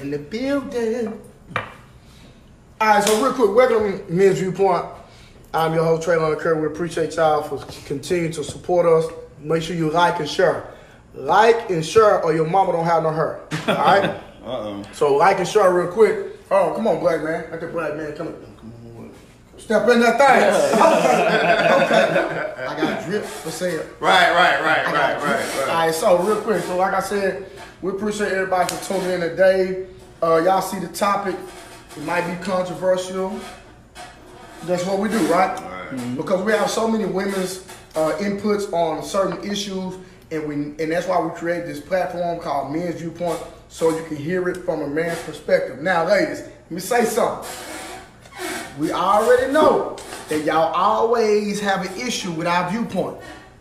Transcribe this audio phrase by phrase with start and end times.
[0.00, 1.20] in the building.
[2.80, 4.84] All right, so real quick, welcome to Men's Viewpoint.
[5.52, 6.60] I'm your host, Traylon Curry.
[6.60, 9.10] We appreciate y'all for continuing to support us.
[9.40, 10.68] Make sure you like and share.
[11.14, 13.40] Like and share, or your mama don't have no hair.
[13.66, 14.04] All right?
[14.44, 14.82] Uh-oh.
[14.92, 16.36] So like and share real quick.
[16.50, 17.46] Oh, come on, black man.
[17.50, 18.32] Let the black man come.
[18.56, 19.10] Come on.
[19.58, 20.80] Step in that thing.
[21.84, 22.24] okay.
[22.54, 22.64] okay.
[22.64, 23.84] I got drip for sale.
[24.00, 25.68] Right, right, right, right, right, right.
[25.68, 26.62] All right, so real quick.
[26.62, 27.50] So like I said,
[27.80, 29.86] we appreciate everybody for tuning in today.
[30.22, 31.36] Uh, y'all see the topic.
[31.96, 33.38] It might be controversial.
[34.64, 35.56] That's what we do, right?
[35.60, 36.16] Right.
[36.16, 37.64] Because we have so many women's
[37.94, 39.96] uh, inputs on certain issues,
[40.32, 44.16] and we and that's why we created this platform called Men's Viewpoint, so you can
[44.16, 45.80] hear it from a man's perspective.
[45.80, 47.48] Now, ladies, let me say something.
[48.78, 49.96] We already know
[50.28, 53.18] that y'all always have an issue with our viewpoint,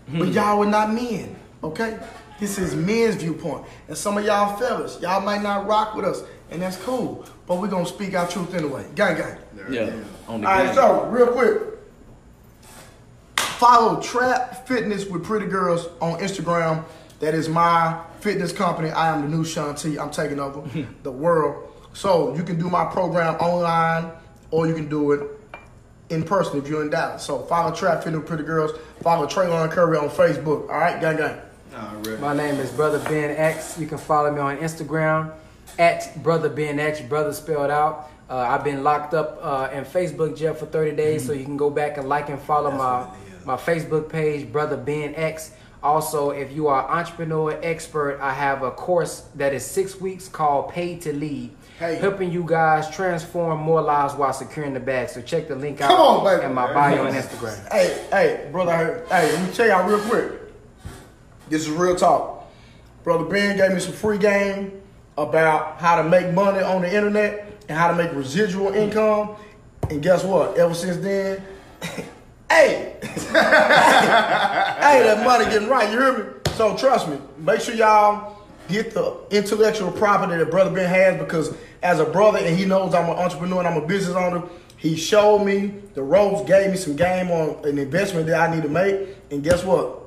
[0.10, 2.00] but y'all are not men, okay?
[2.40, 6.22] This is men's viewpoint, and some of y'all fellas, y'all might not rock with us,
[6.52, 7.26] and that's cool.
[7.48, 8.86] But we're gonna speak our truth anyway.
[8.96, 9.38] Gang, gang.
[9.72, 9.90] Yeah,
[10.28, 10.76] on the All right, game.
[10.76, 11.62] so real quick,
[13.38, 16.84] follow Trap Fitness with Pretty Girls on Instagram.
[17.20, 18.92] That is my fitness company.
[18.92, 19.98] I am the new Shaun T.
[19.98, 20.64] I'm taking over
[21.04, 21.72] the world.
[21.94, 24.12] So you can do my program online,
[24.52, 25.22] or you can do it
[26.10, 27.24] in person if you're in Dallas.
[27.24, 28.72] So follow Trap Fitness with Pretty Girls.
[29.02, 30.70] Follow Traylon Curry on Facebook.
[30.70, 31.42] All right, gang, gang.
[31.78, 32.20] Alright.
[32.20, 33.78] My name is Brother Ben X.
[33.80, 35.34] You can follow me on Instagram
[35.78, 38.10] at Brother Ben X, brother spelled out.
[38.30, 41.56] Uh, I've been locked up uh, in Facebook jail for 30 days, so you can
[41.58, 43.08] go back and like and follow my
[43.46, 45.52] my Facebook page, Brother Ben X.
[45.84, 50.74] Also, if you are entrepreneur expert, I have a course that is six weeks called
[50.74, 51.96] Paid to Lead, Hey.
[51.96, 55.10] helping you guys transform more lives while securing the bag.
[55.10, 56.46] So check the link out Come on, baby.
[56.46, 57.72] in my bio on Instagram.
[57.72, 59.06] Hey, hey, brother.
[59.10, 60.32] Hey, let me tell y'all real quick.
[61.50, 62.52] This is real talk.
[63.04, 64.82] Brother Ben gave me some free game
[65.18, 69.36] about how to make money on the internet and how to make residual income.
[69.90, 70.58] And guess what?
[70.58, 71.42] Ever since then,
[72.50, 73.34] hey, hey,
[75.04, 75.92] that money getting right.
[75.92, 76.34] You hear me?
[76.56, 77.18] So trust me.
[77.38, 82.40] Make sure y'all get the intellectual property that Brother Ben has because as a brother
[82.40, 84.44] and he knows I'm an entrepreneur and I'm a business owner,
[84.76, 88.64] he showed me the ropes, gave me some game on an investment that I need
[88.64, 89.16] to make.
[89.32, 90.07] And guess what?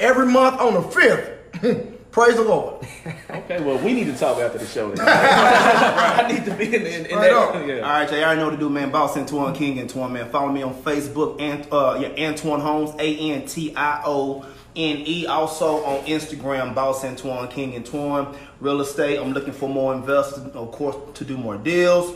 [0.00, 2.86] Every month on the fifth, praise the Lord.
[3.30, 4.92] Okay, well, we need to talk after the show.
[4.92, 5.06] Then.
[5.08, 7.66] I need to be in, in, in Right that.
[7.66, 7.74] Yeah.
[7.76, 8.90] All right, y'all already know what to do, man.
[8.90, 10.30] Boss Antione King, Antione, man.
[10.30, 15.02] Follow me on Facebook, and uh, yeah, Antione Holmes, A N T I O N
[15.04, 15.26] E.
[15.26, 18.36] Also on Instagram, Boss Antione King, Antione.
[18.60, 19.18] Real estate.
[19.18, 22.14] I'm looking for more investors, of course, to do more deals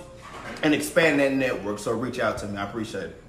[0.63, 1.81] and expand that network.
[1.81, 2.59] So reach out to me.
[2.59, 3.22] I appreciate it.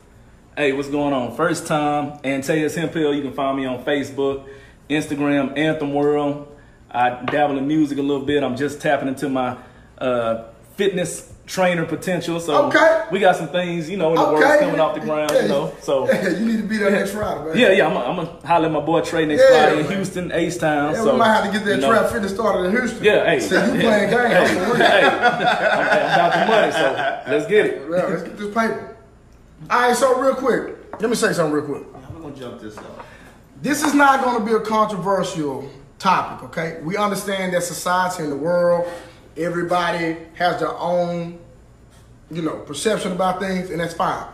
[0.55, 1.35] Hey, what's going on?
[1.35, 3.13] First time, Antaeus Hemphill.
[3.13, 4.47] You can find me on Facebook,
[4.89, 6.47] Instagram, Anthem World.
[6.91, 8.43] I dabble in music a little bit.
[8.43, 9.57] I'm just tapping into my
[9.97, 10.43] uh,
[10.75, 12.39] fitness trainer potential.
[12.39, 13.01] So Okay.
[13.11, 14.35] we got some things, you know, in the Okay.
[14.45, 15.73] works coming off the ground, Yeah, you know.
[15.81, 17.57] So you need to be there next Friday, man.
[17.57, 19.95] yeah, yeah, I'm gonna holler at my boy Trey next Yeah, Friday in man.
[19.97, 20.93] Houston, H-Town.
[20.93, 21.89] Yeah, so, we might have to get that you know.
[21.89, 23.03] trap fitness started in Houston.
[23.03, 23.39] Yeah, hey.
[23.39, 24.49] So you playing games.
[24.77, 27.81] Hey, hey, I'm, I'm about the money, so let's get it.
[27.89, 28.92] Yeah, let's get this paper.
[29.69, 31.83] All right, so real quick, let me say something real quick.
[31.95, 33.05] I'm gonna jump this up.
[33.61, 35.69] This is not to be a controversial
[35.99, 36.81] topic, okay?
[36.83, 38.91] We understand that society and the world,
[39.37, 41.39] everybody has their own,
[42.29, 44.25] you know, perception about things, and that's fine.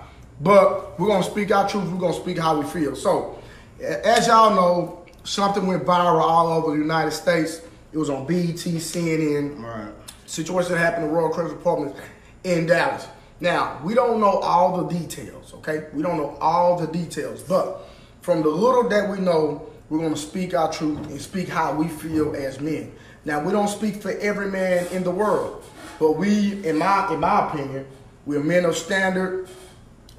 [0.41, 1.89] But we're to speak our truth.
[1.91, 2.95] We're to speak how we feel.
[2.95, 3.39] So,
[3.79, 7.61] as y'all know, something went viral all over the United States.
[7.91, 9.93] It was on BET, CNN, right.
[10.25, 11.99] situation that happened in Royal Crest Apartments
[12.43, 13.05] in Dallas.
[13.41, 15.87] Now, we don't know all the details, okay?
[15.93, 17.87] We don't know all the details, but
[18.21, 21.87] from the little that we know, we're gonna speak our truth and speak how we
[21.87, 22.91] feel as men.
[23.25, 25.63] Now, we don't speak for every man in the world,
[25.99, 27.85] but we, in my in my opinion,
[28.25, 29.47] we're men of standard.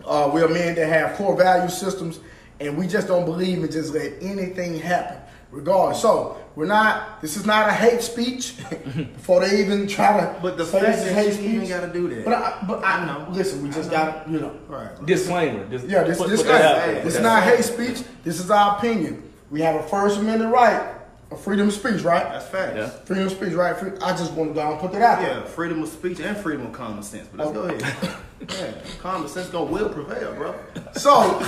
[0.05, 2.21] Uh, we're men that have core value systems,
[2.59, 5.19] and we just don't believe in just let anything happen,
[5.51, 6.01] regardless.
[6.01, 7.23] So we're not.
[7.23, 8.55] This is not a hate speech.
[8.95, 10.39] before they even try to.
[10.43, 12.25] But the say fact this is that hate you even gotta do that.
[12.27, 13.31] But I, but I I know.
[13.31, 14.55] Listen, we just got to, you know.
[14.69, 15.07] Right.
[15.07, 15.67] Disclaimer.
[15.71, 18.03] Just Yeah, this put- this put that out This is not hate speech.
[18.25, 19.23] This is our opinion.
[19.51, 21.00] We have a First Amendment right of
[21.37, 22.25] freedom of speech, right?
[22.25, 22.77] That's facts.
[22.77, 22.89] Yeah.
[22.89, 23.77] Freedom of speech, right?
[24.03, 25.37] I just want to go and put that out there.
[25.39, 27.29] Yeah, freedom of speech and freedom of common sense.
[27.35, 27.69] But let's go Oh.
[27.69, 28.17] ahead.
[28.51, 30.55] yeah, common sense gonna will prevail, bro.
[30.95, 31.11] So,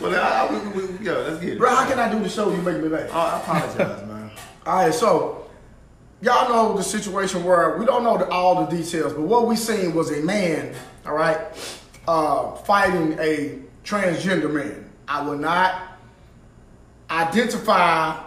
[0.00, 1.58] Well, I, I, we, we, we, yeah, let's get it.
[1.58, 2.50] bro, how can I do the show?
[2.50, 3.08] You make me laugh.
[3.12, 4.30] Oh, I apologize, man.
[4.66, 5.48] All right, so
[6.20, 9.56] y'all know the situation where we don't know the, all the details, but what we
[9.56, 10.74] seen was a man,
[11.06, 11.38] all right,
[12.06, 14.90] uh, fighting a transgender man.
[15.06, 15.97] I will not
[17.10, 18.18] identify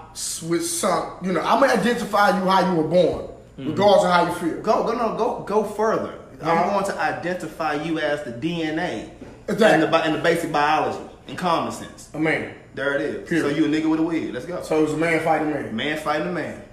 [0.47, 3.27] with some, you know, I'm gonna identify you how you were born.
[3.57, 3.71] Mm-hmm.
[3.71, 4.61] regardless of how you feel.
[4.61, 6.17] Go, go, no, go, go further.
[6.39, 6.51] Yeah.
[6.51, 9.11] I'm going to identify you as the DNA
[9.47, 9.83] Exactly.
[9.83, 12.09] and the, and the basic biology and common sense.
[12.13, 12.55] A man.
[12.73, 13.29] There it is.
[13.29, 13.43] Period.
[13.43, 14.33] So you a nigga with a wig.
[14.33, 14.63] Let's go.
[14.63, 15.75] So it's a man fighting a man.
[15.75, 16.63] man fighting a man.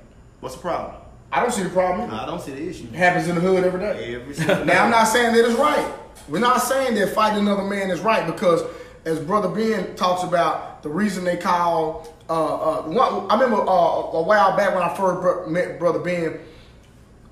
[0.41, 0.95] What's the problem?
[1.33, 2.09] I don't see the problem.
[2.09, 2.85] No, I don't see the issue.
[2.85, 4.15] It happens in the hood every day.
[4.15, 5.93] Every single Now I'm not saying that it's right.
[6.29, 8.63] We're not saying that fighting another man is right because,
[9.05, 12.15] as Brother Ben talks about, the reason they call.
[12.29, 16.39] Uh, uh, one, I remember uh, a while back when I first met Brother Ben.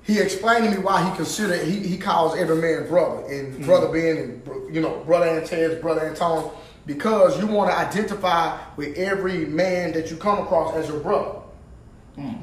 [0.03, 3.89] He explained to me why he considered he, he calls every man brother and brother
[3.89, 6.49] Ben and you know brother Antez, brother Anton,
[6.85, 11.41] because you want to identify with every man that you come across as your brother.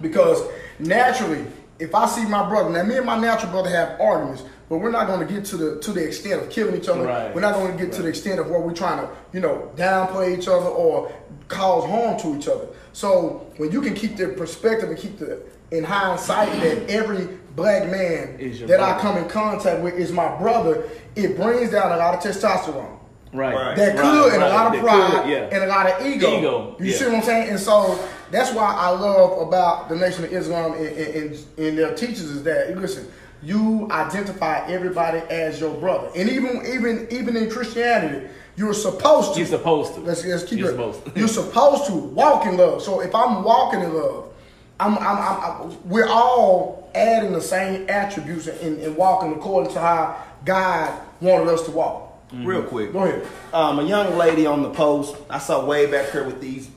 [0.01, 0.41] Because
[0.79, 1.45] naturally,
[1.79, 4.91] if I see my brother, now me and my natural brother have arguments, but we're
[4.91, 7.05] not going to get to the to the extent of killing each other.
[7.05, 7.35] Right.
[7.35, 9.71] We're not going to get to the extent of where we're trying to, you know,
[9.77, 11.13] downplay each other or
[11.49, 12.69] cause harm to each other.
[12.93, 17.27] So when you can keep the perspective and keep the in hindsight that every
[17.57, 21.71] black man Is your that I come in contact with is my brother, it brings
[21.71, 22.99] down a lot of testosterone
[23.33, 23.53] Right.
[23.53, 23.77] Right.
[23.77, 25.49] that Right, could and a lot of That pride could, yeah.
[25.51, 26.39] and a lot of ego.
[26.39, 26.97] Ego, You yeah.
[26.97, 27.51] see what I'm saying?
[27.51, 27.99] And so
[28.31, 32.31] that's why I love about the Nation of Islam and, and, and, and their teachers
[32.31, 33.09] is that listen,
[33.45, 39.41] you identify everybody as your brother, and even even even in Christianity, you're supposed to.
[39.41, 40.01] You're supposed to.
[40.01, 40.73] Let's, let's keep You're it.
[40.73, 41.19] supposed to.
[41.19, 42.83] You're supposed to walk in love.
[42.83, 44.33] So if I'm walking in love,
[44.79, 49.81] I'm, I'm, I'm, I'm we're all adding the same attributes and, and walking according to
[49.81, 52.03] how God wanted us to walk.
[52.33, 52.93] Real quick.
[52.93, 53.27] Go ahead.
[53.53, 56.69] Um, a young lady on the post, I saw way back here with these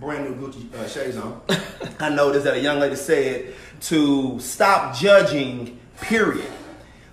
[0.00, 1.40] brand new Gucci uh, shades on.
[2.00, 6.50] I noticed that a young lady said to stop judging, period.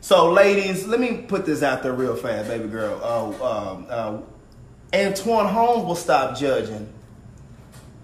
[0.01, 2.99] So, ladies, let me put this out there real fast, baby girl.
[3.03, 4.17] Uh, um, uh,
[4.93, 6.87] Antione Holmes will stop judging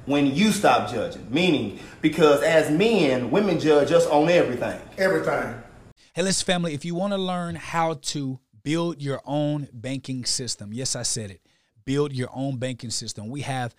[0.06, 1.26] when you stop judging.
[1.32, 4.80] Meaning, because as men, women judge us on everything.
[4.98, 5.56] Everything.
[6.14, 10.74] Hey, listen, family, if you want to learn how to build your own banking system,
[10.74, 11.42] yes, I said it,
[11.86, 13.74] build your own banking system, we have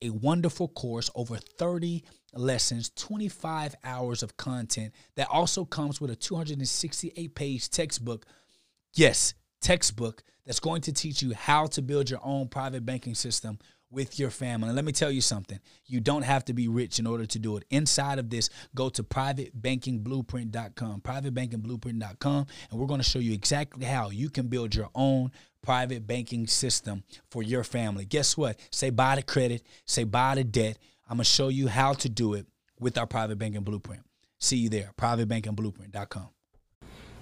[0.00, 6.16] a wonderful course, over 30 lessons, 25 hours of content that also comes with a
[6.16, 8.26] 268 page textbook.
[8.94, 13.58] Yes, textbook that's going to teach you how to build your own private banking system
[13.92, 14.68] with your family.
[14.68, 17.38] And let me tell you something you don't have to be rich in order to
[17.38, 17.64] do it.
[17.70, 24.08] Inside of this, go to privatebankingblueprint.com, privatebankingblueprint.com, and we're going to show you exactly how
[24.10, 25.30] you can build your own
[25.62, 28.04] private banking system for your family.
[28.06, 28.58] Guess what?
[28.70, 30.78] Say bye to credit, say bye to debt.
[31.12, 32.46] I'm going to show you how to do it
[32.80, 34.00] with our private banking blueprint.
[34.38, 36.28] See you there, privatebankingblueprint.com.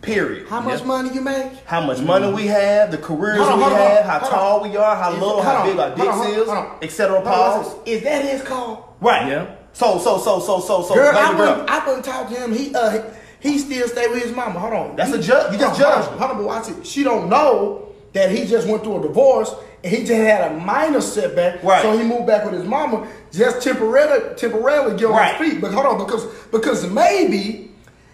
[0.01, 0.47] Period.
[0.49, 0.87] How much Yeah.
[0.87, 1.53] money you make?
[1.67, 4.61] How much money we have, the careers Hold on, we hold on, have, how tall
[4.61, 4.71] on.
[4.71, 6.49] we are, how Is- little, hold how on, big our hold dicks on, hold is,
[6.49, 6.77] on.
[6.83, 7.15] etc.
[7.17, 7.67] Hold on, Pause.
[7.67, 7.81] listen.
[7.87, 8.97] Is that his call?
[9.01, 9.27] Right.
[9.27, 9.47] Yeah.
[9.73, 11.51] So so so so so so Girl, baby I girl.
[11.51, 12.53] wouldn't, I wouldn't talk to him.
[12.53, 13.03] He uh
[13.41, 14.61] he still stay with his mama.
[14.61, 14.95] Hold on.
[14.97, 15.53] That's He- a judge.
[15.53, 16.17] You just hold on, judged.
[16.17, 16.87] Hold on, but watch it.
[16.87, 19.53] She don't know that he just went through a divorce
[19.85, 21.63] and he just had a minor setback.
[21.63, 21.81] Right.
[21.83, 25.37] So he moved back with his mama just temporarily temporarily get on Right.
[25.37, 25.61] his feet.
[25.61, 27.71] But hold on, because because maybe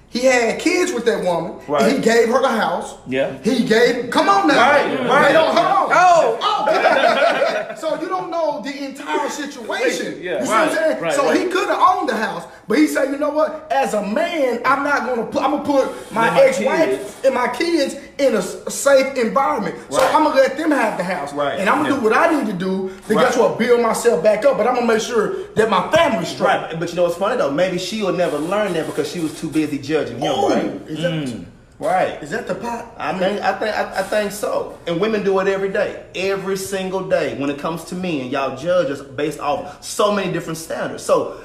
[0.09, 1.59] he had kids with that woman.
[1.69, 1.83] Right.
[1.83, 2.95] And he gave her the house.
[3.07, 3.37] Yeah.
[3.43, 4.57] He gave come on now.
[4.71, 5.33] Right, They right.
[5.33, 5.89] don't hold on.
[5.93, 6.39] Oh.
[6.41, 10.21] Oh, so you don't know the entire situation.
[10.23, 11.03] Yeah, you see right, what I'm saying?
[11.03, 11.39] right, so right.
[11.39, 13.71] he could have owned the house, but he said, you know what?
[13.71, 15.43] As a man, I'm not gonna put.
[15.43, 17.25] I'm gonna put my, my ex-wife kids.
[17.25, 19.77] and my kids in a safe environment.
[19.91, 22.01] So I'm gonna let them have the house, Right, and I'm gonna yeah.
[22.01, 23.27] do what I need to do to Right.
[23.27, 23.59] guess what?
[23.59, 24.57] Build myself back up.
[24.57, 26.47] But I'm gonna make sure that my family's straight.
[26.47, 27.51] Right, but you know what's funny though?
[27.51, 30.65] Maybe she will never learn that because she was too busy judging him, Ooh, right?
[30.89, 31.45] Is that, mm.
[31.79, 32.23] Right.
[32.23, 32.87] is that the pot?
[32.97, 34.79] I mean, I think I, I think so.
[34.87, 37.37] And women do it every day, every single day.
[37.39, 41.03] When it comes to me, and y'all judge us based off so many different standards.
[41.03, 41.39] So,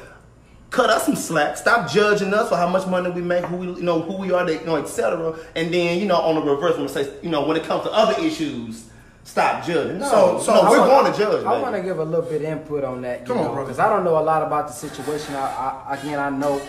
[0.71, 1.57] cut us some slack.
[1.57, 4.31] Stop judging us for how much money we make, who we, you know, who we
[4.31, 5.35] are, you know, etc.
[5.55, 7.83] And then, you know, on the reverse, when it says, you know, when it comes
[7.83, 8.85] to other issues,
[9.23, 9.99] stop judging.
[9.99, 11.45] No, So- so no, we're wanna- going to judge.
[11.45, 11.61] I baby.
[11.61, 13.65] want to give a little bit input on that, you Come on, know, brother.
[13.67, 15.35] because I don't know a lot about the situation.
[15.35, 16.61] I, I, again, I know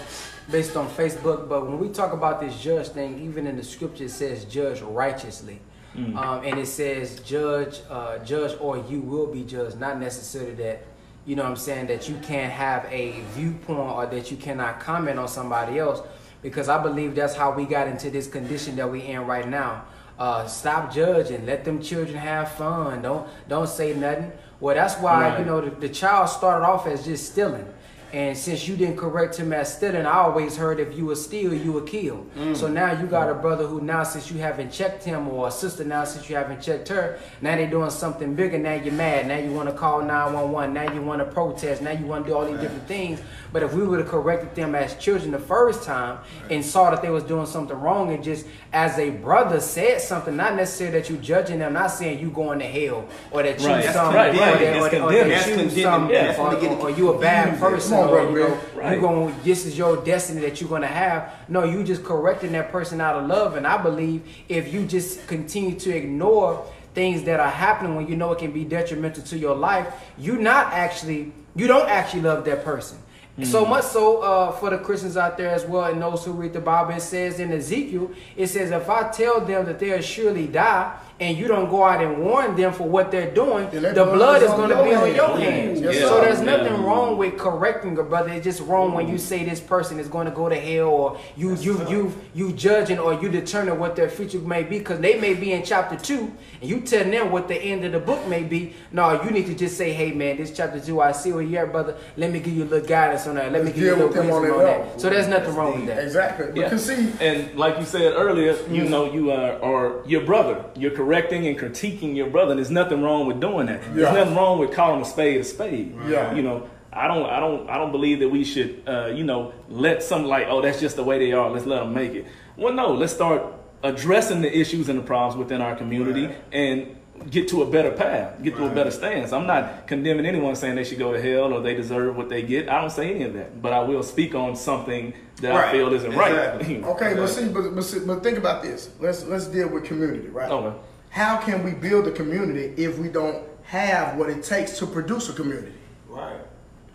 [0.50, 4.04] based on Facebook, but when we talk about this judge thing, even in the scripture,
[4.04, 5.60] it says judge righteously.
[5.94, 9.78] Um, and it says judge, uh, judge, or you will be judged.
[9.78, 10.80] Not necessarily that,
[11.24, 14.80] you know what I'm saying, that you can't have a viewpoint or that you cannot
[14.80, 16.00] comment on somebody else.
[16.42, 19.84] Because I believe that's how we got into this condition that we in right now.
[20.18, 21.46] Uh, stop judging.
[21.46, 23.02] Let them children have fun.
[23.02, 24.32] Don't don't say nothing.
[24.60, 25.38] Well, that's why Right.
[25.38, 27.66] you know the, the child started off as just stealing,
[28.12, 31.54] And since you didn't correct him as stealing, I always heard if you were steal,
[31.54, 32.26] you were kill.
[32.54, 35.50] So now you got a brother who now since you haven't checked him, or a
[35.50, 38.58] sister now since you haven't checked her, now they're doing something bigger.
[38.58, 39.26] Now you're mad.
[39.28, 40.74] Now you want to call 911.
[40.74, 41.80] Now you want to protest.
[41.80, 43.20] Now you want to do all these different things.
[43.50, 46.18] But if we would have corrected them as children the first time
[46.50, 50.36] and saw that they was doing something wrong, and just as a brother said something,
[50.36, 53.66] not necessarily that you judging them, not saying you going to hell or that you
[53.68, 53.84] Right.
[53.92, 54.58] Some, right, or, right.
[54.60, 56.12] that, or, that- or that you some, or,
[56.48, 58.60] when they get or, you a bad person, on, bro, you know.
[58.74, 58.94] Right.
[58.94, 61.32] you going this is your destiny that you're gonna have.
[61.48, 65.26] No, you just correcting that person out of love, and I believe if you just
[65.26, 69.38] continue to ignore things that are happening when you know it can be detrimental to
[69.38, 72.98] your life, you not actually you don't actually love that person.
[73.44, 76.52] So much so uh, for the Christians out there as well, and those who read
[76.52, 80.46] the Bible, it says in Ezekiel, it says, "If I tell them that they'll surely
[80.46, 83.94] die, and you don't go out and warn them for what they're doing, Then that
[83.94, 86.86] the blood is going to your be on your hands." Yes, so there's nothing Yeah.
[86.86, 88.30] wrong with correcting a brother.
[88.30, 91.16] It's just wrong when you say this person is going to go to hell, or
[91.36, 95.14] you you you you judging or you determine what their future may be, because they
[95.18, 98.26] may be in chapter two, and you tell them what the end of the book
[98.28, 98.74] may be.
[98.90, 101.64] No, you need to just say, "Hey, man, this chapter two, I see where you're
[101.66, 101.94] at, brother.
[102.16, 103.52] Let me give you a little guidance on that.
[103.52, 105.28] Let me Let's give you a little with them on that on that." So there's
[105.28, 106.02] nothing wrong with that.
[106.02, 106.46] Exactly.
[106.54, 106.64] Yeah.
[106.64, 108.90] Because see, And like you said earlier, you mm.
[108.90, 110.56] know, you are or your brother.
[110.76, 112.52] You're correcting and critiquing your brother.
[112.52, 113.82] And there's nothing wrong with doing that.
[113.82, 113.92] Yeah.
[113.92, 115.94] There's nothing wrong with calling a spade a spade.
[116.08, 116.34] Yeah.
[116.34, 119.52] You know, I don't, I don't, I don't believe that we should, uh, you know,
[119.68, 121.50] let some like, oh, that's just the way they are.
[121.50, 122.26] Let's let them make it.
[122.56, 123.42] Well, no, let's start
[123.82, 126.96] addressing the issues and the problems within our community and
[127.30, 129.32] get to a better path, get to a better stance.
[129.32, 132.42] I'm not condemning anyone saying they should go to hell or they deserve what they
[132.42, 132.68] get.
[132.68, 135.92] I don't say any of that, but I will speak on something that I feel
[135.92, 136.76] isn't Exactly.
[136.80, 136.90] right.
[136.90, 138.90] okay, but see, but, but see, but think about this.
[138.98, 140.50] Let's let's deal with community, right?
[140.50, 140.78] Okay.
[141.12, 145.28] How can we build a community if we don't have what it takes to produce
[145.28, 145.74] a community?
[146.08, 146.40] Right.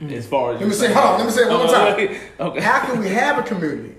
[0.01, 1.93] As far as Let me say, hold on, let me say it one more time.
[1.93, 2.19] Okay.
[2.39, 2.61] okay.
[2.61, 3.95] How can we have a community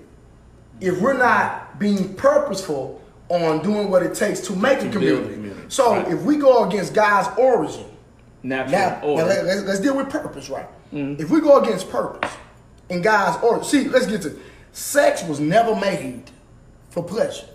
[0.81, 4.91] if we're not being purposeful on doing what it takes to make a build a
[4.97, 5.33] community?
[5.35, 5.61] community.
[5.69, 6.07] So Right.
[6.09, 7.85] if we go against God's origin,
[8.43, 9.25] Natural now, now order.
[9.25, 10.67] let, us let's deal with purpose, right?
[10.93, 11.21] Mm-hmm.
[11.21, 12.31] If we go against purpose
[12.89, 14.37] and God's order, see, let's get to
[14.73, 16.23] sex was never made
[16.89, 17.47] for pleasure.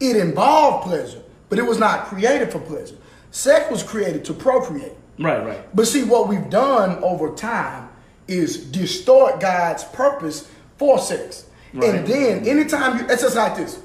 [0.00, 2.96] It involved pleasure, but it was not created for pleasure.
[3.30, 4.92] Sex was created to procreate.
[5.18, 5.76] right, right.
[5.76, 7.88] But see, what we've done over time
[8.28, 10.48] is distort God's purpose
[10.78, 11.46] for sex.
[11.72, 11.94] Right.
[11.94, 13.80] And then anytime you, it's just like this.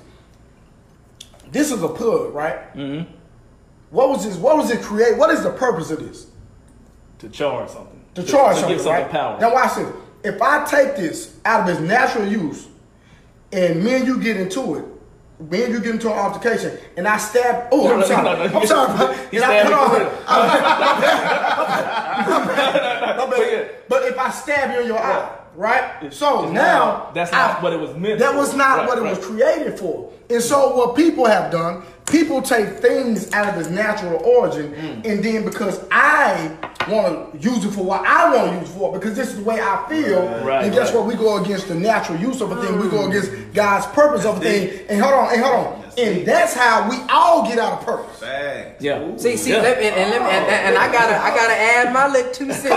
[1.52, 2.74] This is a plug, right?
[2.76, 3.12] Mm-hmm.
[3.90, 4.36] What was this?
[4.36, 5.18] What was it create?
[5.18, 6.28] What is the purpose of this?
[7.20, 8.00] To charge something.
[8.16, 9.12] To charge to something, give something right?
[9.12, 9.40] power.
[9.40, 9.92] Now watch this.
[10.24, 12.68] If I take this out of its natural use,
[13.52, 14.86] and me and you get into it,
[15.40, 17.70] me and you get into an altercation, and I stab.
[17.72, 18.24] Oh, No, I'm no, sorry.
[18.50, 18.98] no, I'm sorry.
[18.98, 19.08] bro.
[19.32, 20.02] You And I- stabbed me hold for on.
[20.02, 20.12] real.
[23.18, 23.70] My bad.
[23.88, 26.14] But if I stab you in your eye, right?
[26.14, 28.38] So it's now not- that's not what it was meant That for.
[28.38, 29.18] was not Right, what it right.
[29.18, 30.10] was created for.
[30.30, 35.06] And so what people have done, people take things out of its natural origin, Mm.
[35.06, 36.52] and then because I
[36.90, 39.38] want to use it for what I want to use it for, because this is
[39.38, 40.98] the way I feel, Right, and guess right.
[40.98, 41.06] what?
[41.06, 42.80] We go against the natural use of a thing.
[42.80, 44.80] We go against God's purpose of a thing.
[44.90, 45.84] And hold on, and hold on.
[45.98, 48.20] And that's how we all get out of purpose.
[48.20, 48.82] Facts.
[48.82, 49.18] Yeah.
[49.18, 49.62] See, see, Yeah.
[49.62, 52.32] let me, and, and, let me, and, and I gotta, I gotta add my little
[52.32, 52.72] two cents in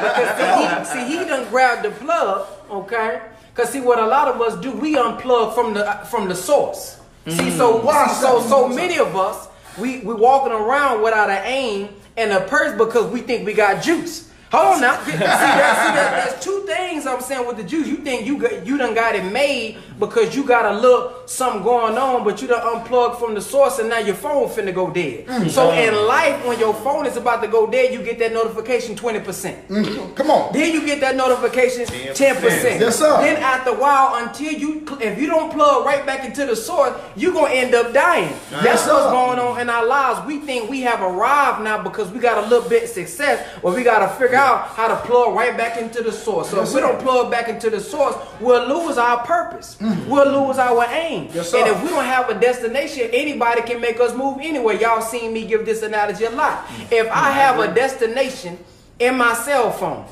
[0.00, 3.20] because see, he, see, he done grabbed the plug, okay?
[3.54, 6.96] Cause see, what a lot of us do, we unplug from the from the source.
[7.28, 9.48] See, so Why so so many of us,
[9.78, 13.82] we we walking around without an aim and a purse because we think we got
[13.82, 14.31] juice.
[14.52, 15.02] Hold on now.
[15.04, 17.88] See, that, see that, there's two things I'm saying with the juice.
[17.88, 21.62] You think you got, you done got it made because you got a little something
[21.62, 24.90] going on, but you done unplugged from the source and now your phone finna go
[24.90, 25.50] dead.
[25.50, 28.94] So in life, when your phone is about to go dead, you get that notification
[28.94, 29.68] 20%.
[29.68, 30.14] Mhm.
[30.16, 30.52] Come on.
[30.52, 32.78] Then you get that notification 10%.
[32.80, 33.20] Yes, sir.
[33.22, 36.92] Then after a while, until you, if you don't plug right back into the source,
[37.16, 38.34] you're going to end up dying.
[38.50, 38.92] That's sir.
[38.92, 40.26] what's going on in our lives.
[40.26, 43.74] We think we have arrived now because we got a little bit of success, but
[43.74, 46.50] we got to figure out how to plug right back into the source.
[46.50, 49.76] So Yes, if we don't plug back into the source, we'll lose our purpose.
[49.80, 51.28] We'll lose our aim.
[51.28, 51.34] Mm.
[51.34, 54.74] Yes, and if we don't have a destination, anybody can make us move anywhere.
[54.74, 56.66] Y'all seen me give this analogy a lot.
[56.90, 58.58] If I have a destination
[58.98, 60.04] in my cell phone,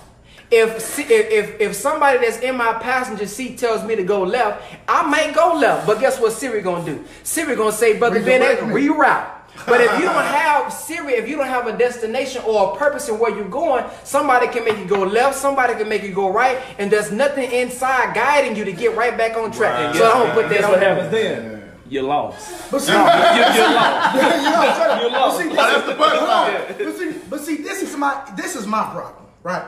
[0.50, 5.06] if, if if somebody that's in my passenger seat tells me to go left, I
[5.06, 5.86] might go left.
[5.86, 7.04] But guess what Siri gonna do?
[7.22, 9.30] Siri gonna say, "Brother Ben, reroute."
[9.66, 13.08] But if you don't have Siri, if you don't have a destination or a purpose
[13.08, 16.32] in where you're going, somebody can make you go left, somebody can make you go
[16.32, 19.74] right, and there's nothing inside guiding you to get right back on track.
[19.92, 19.96] Right.
[19.96, 20.70] So I'm gonna put that Guess on.
[20.72, 21.56] what happens then?
[21.88, 22.70] You're lost.
[22.70, 24.14] But see, You're, you're lost.
[24.14, 25.00] you know, shut up.
[25.02, 25.38] You're lost.
[25.38, 26.50] But see, that's the hold on.
[26.50, 26.78] punchline.
[26.78, 29.64] But see, but see, this is my this is my problem, right?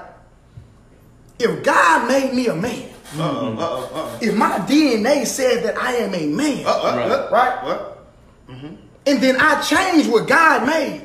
[1.38, 4.18] if God made me a man, Uh-oh, uh-oh, uh-oh.
[4.22, 7.10] if my DNA said that I am a man, Uh-oh, Right.
[7.10, 7.30] uh-oh.
[8.48, 8.56] right?
[8.56, 8.74] Mm-hmm.
[9.04, 9.12] What?
[9.14, 11.02] and then I change what God made,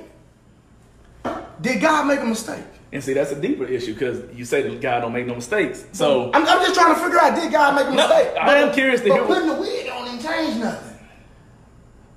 [1.62, 2.64] did God make a mistake?
[2.92, 5.86] And see, that's a deeper issue because you say that God don't make no mistakes.
[5.92, 8.38] So I'm, I'm just trying to figure out did God make a No, mistake?
[8.40, 10.98] I am curious to but hear what- putting the wig on didn't change nothing.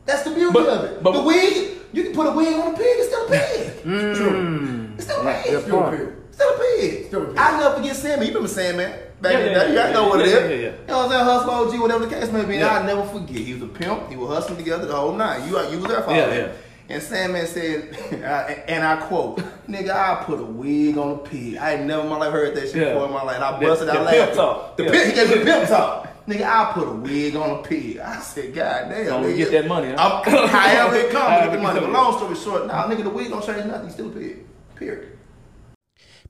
[0.07, 1.03] That's the beauty But- of it.
[1.03, 3.85] but- the wig, you can put a wig on a pig, it's still a pig.
[3.85, 4.95] Mm.
[4.95, 5.51] It's still a pig.
[5.51, 5.99] Good Still a point.
[5.99, 6.09] pig.
[6.31, 7.07] Still a pig.
[7.07, 7.37] Still a pig.
[7.39, 8.29] I never forget Sandman.
[8.29, 8.99] You remember Sandman?
[9.21, 9.69] Back Yeah, in the yeah, day.
[9.71, 10.50] You yeah, know what it yeah, is.
[10.50, 10.62] yeah, yeah.
[10.73, 11.25] You know what I'm saying?
[11.25, 12.57] Hustle OG, whatever the case may be.
[12.57, 12.79] Yeah.
[12.79, 13.37] I never forget.
[13.37, 14.09] He was a pimp.
[14.09, 15.47] He was hustling together the whole night.
[15.47, 16.53] You, you was there for Yeah, yeah.
[16.89, 17.97] And Sandman said,
[18.69, 21.57] and I quote, nigga, I put a wig on a pig.
[21.57, 22.95] I ain't never in my life heard that shit Yeah.
[22.95, 23.37] before in my life.
[23.37, 24.35] And I busted the out pimp laughing.
[24.37, 24.77] talk.
[24.77, 24.91] The Yeah.
[24.91, 26.07] pimp, he gave me the pimp talk.
[26.27, 27.99] Nigga, I put a wig on a pig.
[27.99, 29.07] I said, God damn.
[29.07, 29.37] Gonna nigga.
[29.37, 30.23] get that money, huh?
[30.25, 31.81] I'm- however it comes, get the money.
[31.81, 33.85] But long story short, nah, nigga, the wig don't change nothing.
[33.85, 34.39] He's still a pig.
[34.75, 35.17] Period.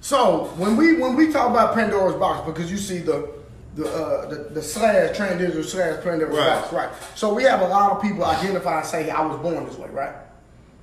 [0.00, 3.28] So when we when we talk about Pandora's box, because you see the
[3.74, 6.60] the uh, the, the slash transdigital slash Pandora's Right.
[6.60, 6.90] box, right?
[7.14, 9.88] So we have a lot of people identify and say, "I was born this way,"
[9.90, 10.14] right?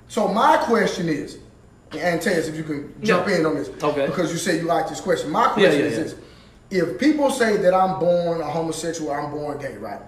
[0.08, 1.38] So my question is,
[1.91, 3.36] and Tess, if you can jump Yeah.
[3.38, 4.05] in on this, Okay.
[4.08, 5.29] Because you said you like this question.
[5.29, 6.03] My question yeah, is yeah.
[6.03, 6.15] this:
[6.72, 10.01] If people say that I'm born a homosexual, I'm born gay, right?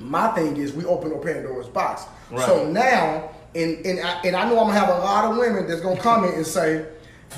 [0.00, 2.04] My thing is, we open up Pandora's box.
[2.30, 2.44] Right.
[2.46, 5.66] So now, and and I, and I know I'm gonna have a lot of women
[5.66, 6.84] that's gonna come in and say,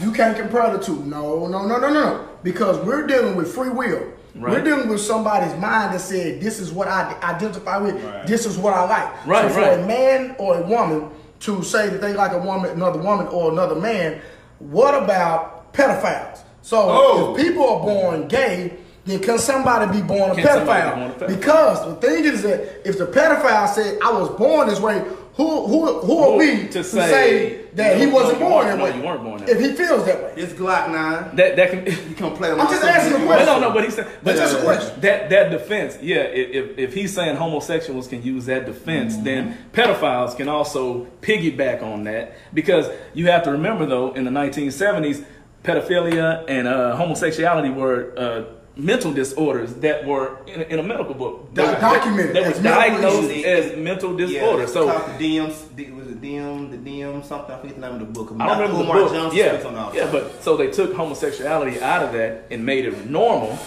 [0.01, 0.97] "You can't compare the two.
[1.05, 4.01] No, no, no, no, no, because we're dealing with free will.
[4.35, 7.97] We're dealing with somebody's mind that said, "This is what I identify with.
[8.27, 9.79] This is what I like." Right, so for right.
[9.81, 11.09] a man or a woman
[11.41, 14.21] to say that they like a woman, another woman, or another man,
[14.59, 16.39] what about pedophiles?
[16.63, 17.35] So Oh.
[17.35, 18.73] if people are born gay,
[19.07, 20.95] then can somebody be born a Can be pedophile?
[20.97, 21.29] born a pedophile?
[21.29, 25.03] Because the thing is that if the pedophile said I was born this way,
[25.37, 28.69] who who who are Who we to to, say, say, that he wasn't born weren't-
[28.69, 28.97] that no, way?
[28.97, 30.33] you weren't born that If he feels that way.
[30.37, 31.37] It's Glock 9.
[31.37, 31.85] that that can.
[32.09, 33.47] You come play with I'm my just asking a You- question.
[33.47, 35.01] No, no, no, but he said, but just a question.
[35.03, 36.23] That that defense, yeah.
[36.23, 39.25] If, if if he's saying homosexuals can use that defense, Mm-hmm.
[39.25, 44.31] then pedophiles can also piggyback on that because you have to remember though, in the
[44.31, 45.25] 1970s,
[45.65, 48.45] pedophilia and uh, homosexuality were uh,
[48.77, 51.55] mental disorders that were in, in a medical book.
[51.55, 53.73] They Do- documented They as were diagnosed issues.
[53.73, 54.73] as mental disorders.
[54.73, 55.75] so talk to DMs.
[55.77, 56.71] D- was it DM?
[56.71, 57.55] The DM something?
[57.55, 58.33] I forget the name of the book.
[58.39, 59.13] I don't remember the Umar book.
[59.13, 62.65] Johnson yeah, speaks on all yeah, but so they took homosexuality out of that and
[62.67, 63.59] made it normal.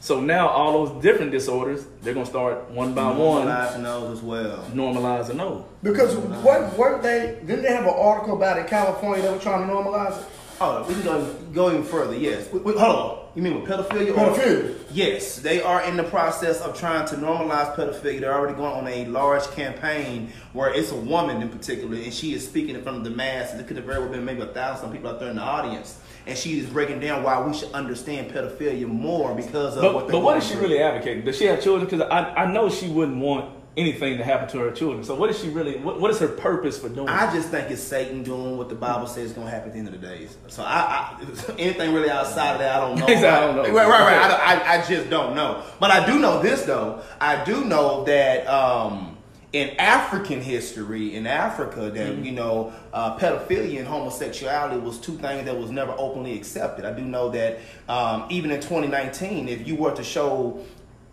[0.00, 4.24] So now all those different disorders, they're gonna start one by one Live those as
[4.24, 4.64] well.
[4.72, 5.64] normalizing those.
[5.82, 7.38] Because what weren't they?
[7.46, 10.26] Didn't they have an article about in California that were trying to normalize it?
[10.60, 12.14] Oh, we can go, go even further.
[12.16, 12.52] Yes.
[12.52, 13.18] Wait, wait, hold on.
[13.38, 14.12] You mean with pedophilia?
[14.16, 14.74] Pedophilia.
[14.90, 18.18] Yes, they are in the process of trying to normalize pedophilia.
[18.18, 22.34] They're already going on a large campaign where it's a woman in particular, and she
[22.34, 23.60] is speaking in front of the masses.
[23.60, 26.00] It could have very well been maybe a thousand people out there in the audience,
[26.26, 30.08] and she is breaking down why we should understand pedophilia more because of But what.
[30.08, 30.62] but what is she through.
[30.62, 31.24] really advocating?
[31.24, 31.88] Does she have children?
[31.88, 35.04] Because I, I know she wouldn't want anything to happen to her children.
[35.04, 35.76] So what is she really?
[35.78, 37.08] What, what is her purpose for doing?
[37.08, 39.72] I just think it's Satan doing what the Bible says is going to happen at
[39.74, 40.36] the end of the days.
[40.48, 43.06] So I, I anything really outside of that, I don't know.
[43.08, 43.62] Exactly, I don't know.
[43.78, 44.30] Right, right, right.
[44.30, 45.62] I, I, I just don't know.
[45.80, 47.02] But I do know this though.
[47.20, 49.16] I do know that um,
[49.52, 52.24] in African history, in Africa, that Mm-hmm.
[52.24, 56.84] you know, uh, pedophilia and homosexuality was two things that was never openly accepted.
[56.84, 60.64] I do know that um, even in 2019, if you were to show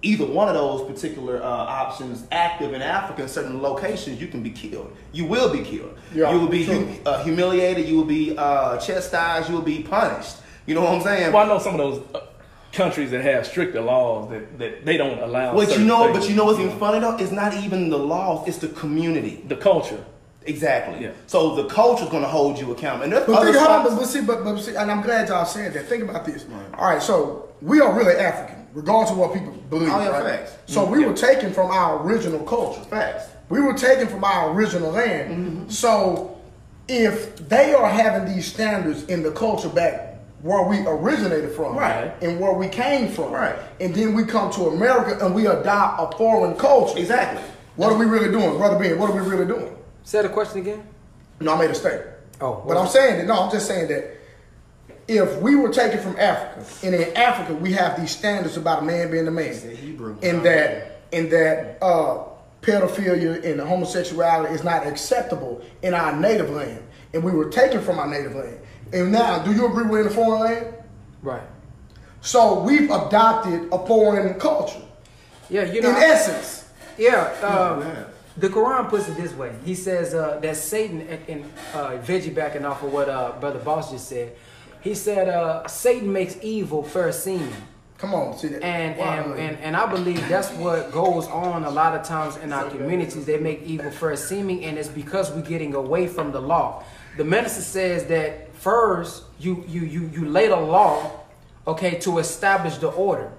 [0.06, 4.44] either one of those particular uh, options active in Africa in certain locations, you can
[4.44, 4.96] be killed.
[5.12, 5.98] You will be killed.
[6.14, 6.86] Yeah, you will be true.
[6.86, 7.88] hu- uh, humiliated.
[7.88, 9.50] You will be uh, chastised.
[9.50, 10.38] You will be punished.
[10.66, 11.34] You know what I'm saying?
[11.34, 12.26] well, I know some of those uh,
[12.72, 15.54] countries that have stricter laws that, that they don't allow.
[15.56, 16.20] But you know, things.
[16.20, 17.18] but you know what's even funny though?
[17.18, 19.44] It's not even the laws; it's the community.
[19.48, 20.04] the culture.
[20.48, 21.04] Exactly.
[21.04, 21.12] Yeah.
[21.26, 23.06] So the culture's going to hold you accountable.
[23.06, 25.28] And there's But other think, on, but, but see, but, but see, and I'm glad
[25.30, 25.88] y'all said that.
[25.88, 26.46] Think about this.
[26.78, 29.90] All right, so we are really African, regardless of what people believe.
[29.90, 30.24] Oh, yeah, right?
[30.40, 30.58] facts.
[30.68, 32.82] So we were taken from our original culture.
[32.82, 33.30] Facts.
[33.50, 35.32] We were taken from our original land.
[35.32, 35.70] Mm-hmm.
[35.70, 36.38] So
[36.88, 42.14] if they are having these standards in the culture back where we originated from Right.
[42.22, 43.56] and where we came from, Right.
[43.80, 47.00] and then we come to America and we adopt a foreign culture.
[47.00, 47.42] Exactly.
[47.78, 49.00] What are we really doing, brother Ben?
[49.00, 49.76] What are we really doing?
[50.04, 50.84] Say the question again.
[51.40, 52.10] No, I made a statement.
[52.42, 54.15] Oh, but I'm saying that no, I'm just saying that
[55.08, 58.86] if we were taken from Africa, and in Africa we have these standards about a
[58.86, 60.18] man being a man, Hebrew.
[60.22, 62.24] in that in that uh,
[62.62, 68.00] pedophilia and homosexuality is not acceptable in our native land, and we were taken from
[68.00, 68.60] our native land.
[68.94, 70.76] And now, do you agree we're in a foreign land?
[71.22, 71.44] Right.
[72.22, 74.82] So we've adopted a foreign culture.
[75.50, 75.90] Yeah, you know.
[75.90, 78.06] in essence, Yeah, uh, man.
[78.38, 79.54] the Quran puts it this way.
[79.64, 83.60] He says uh, that Satan, and, and uh, Veggie backing off of what uh, Brother
[83.60, 84.36] Boss just said,
[84.86, 87.52] he said uh, Satan makes evil first seeming.
[87.98, 88.64] come on, see that.
[88.64, 92.54] And, and, and, and I believe that's what goes on a lot of times in
[92.54, 93.26] our communities.
[93.26, 96.84] They make evil first seeming, and it's because we're getting away from the law.
[97.18, 101.12] The minister says that first you, you, you, you lay the law,
[101.66, 103.32] okay, to establish the order.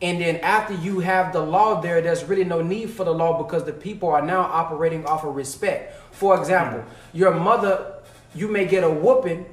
[0.00, 3.42] And then after you have the law there, there's really no need for the law
[3.42, 6.00] because the people are now operating off of respect.
[6.12, 7.96] For example, your mother,
[8.34, 9.44] you may get a whooping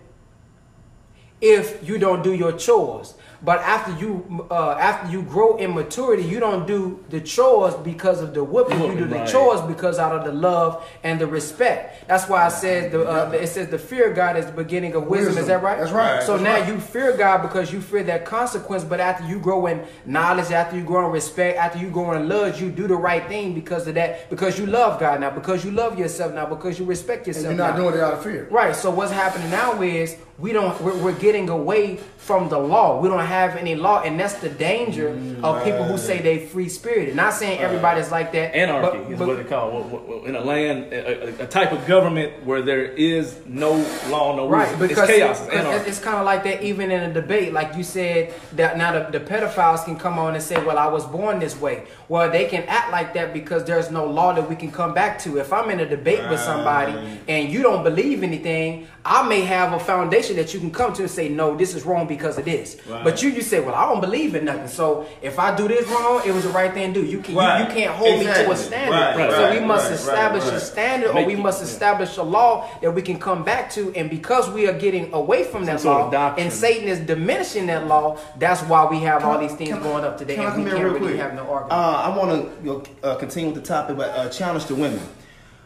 [1.42, 3.16] if you don't do your chores.
[3.44, 8.22] But after you uh, after you grow in maturity, you don't do the chores because
[8.22, 8.80] of the whooping.
[8.80, 9.28] You do the right.
[9.28, 12.08] chores because out of the love and the respect.
[12.08, 14.94] That's why I said the uh, it says the fear of God is the beginning
[14.94, 15.40] of wisdom.
[15.40, 15.80] Is that right?
[15.80, 16.22] That's right.
[16.22, 16.68] So That's now right.
[16.68, 18.84] you fear God because you fear that consequence.
[18.84, 22.30] But after you grow in knowledge, after you grow in respect, after you grow in
[22.30, 24.30] love, you do the right thing because of that.
[24.30, 25.32] Because you love God now.
[25.32, 26.46] Because you love yourself now.
[26.46, 27.48] Because you respect yourself.
[27.48, 27.76] and yourself.
[27.76, 27.92] you're not now.
[27.92, 28.48] doing it out of fear.
[28.52, 28.76] Right.
[28.76, 33.00] So what's happening now is we don't we're, we're getting away from the law.
[33.02, 35.64] We don't have any law, and that's the danger of mm.
[35.64, 37.16] people who say they free spirited.
[37.16, 38.56] Not saying everybody's like that.
[38.56, 39.86] Anarchy but- is but- what they call it.
[39.86, 43.74] What- what- in a land, a, a- type of government where there is no
[44.10, 44.90] law, no Right, rules.
[44.90, 45.48] because it's chaos.
[45.52, 47.54] It's it's, kind of like that even in a debate.
[47.54, 50.88] Like you said, that now the, the pedophiles can come on and say, well, I
[50.88, 51.86] was born this way.
[52.08, 55.18] Well, they can act like that because there's no law that we can come back
[55.20, 55.38] to.
[55.40, 56.94] If I'm in a debate with somebody
[57.28, 61.02] and you don't believe anything, I may have a foundation that you can come to
[61.02, 62.78] and say, no, this is wrong because of this.
[62.88, 64.68] But you, you say, well, I don't believe in nothing.
[64.68, 67.08] So if I do this wrong, it was the right thing to do.
[67.08, 67.62] You, can, Right.
[67.62, 68.92] you, you can't hold me to a standard.
[68.92, 70.62] Right, so we must right, establish right, a right.
[70.62, 73.92] standard or we must establish a law that we can come back to.
[73.96, 77.88] And because we are getting away from that sort law and Satan is diminishing that
[77.88, 80.64] law, that's why we have all these things I- going up today can I and
[80.64, 81.22] we come in can't real really quick?
[81.22, 81.72] have no argument.
[81.72, 84.76] Uh, I want to you know, uh, continue with the topic, but uh, challenge to
[84.76, 85.02] women.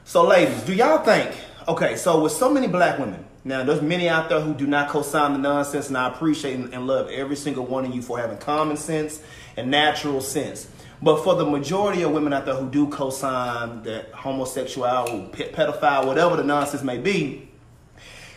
[0.05, 1.35] So, ladies, do y'all think?
[1.67, 4.89] Okay, so with so many black women, now there's many out there who do not
[4.89, 8.39] co-sign the nonsense, and I appreciate and, love every single one of you for having
[8.39, 9.21] common sense
[9.55, 10.67] and natural sense.
[11.01, 16.07] But for the majority of women out there who do co-sign that homosexual, pe- pedophile,
[16.07, 17.47] whatever the nonsense may be,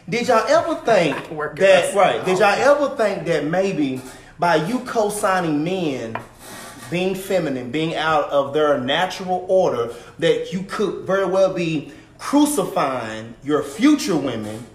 [0.07, 1.17] did y'all ever think
[1.61, 2.25] that right?
[2.25, 4.03] Did y'all ever think that maybe
[4.39, 6.19] by you co-signing men
[6.91, 13.35] being feminine, being out of their natural order, that you could very well be crucifying
[13.43, 14.67] your future women,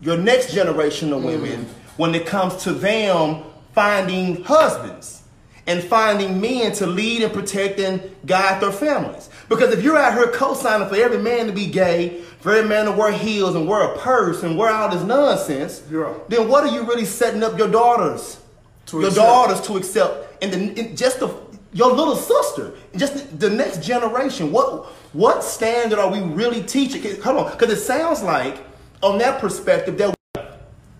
[0.00, 2.02] your next generation of women, mm-hmm.
[2.02, 3.42] when it comes to them
[3.74, 5.22] finding husbands
[5.66, 9.28] and finding men to lead and protect and guide their families.
[9.48, 12.84] Because if you're out here co-signing for every man to be gay, for every man
[12.84, 16.12] to wear heels and wear a purse and wear all this nonsense, Yeah.
[16.28, 18.38] then what are you really setting up your daughters?
[18.86, 19.26] To your accept.
[19.26, 21.28] daughters to accept, and then and just the
[21.72, 24.52] your little sister, just the, the next generation.
[24.52, 27.02] What what standard are we really teaching?
[27.20, 28.58] Hold on, because it sounds like
[29.02, 30.14] on that perspective that.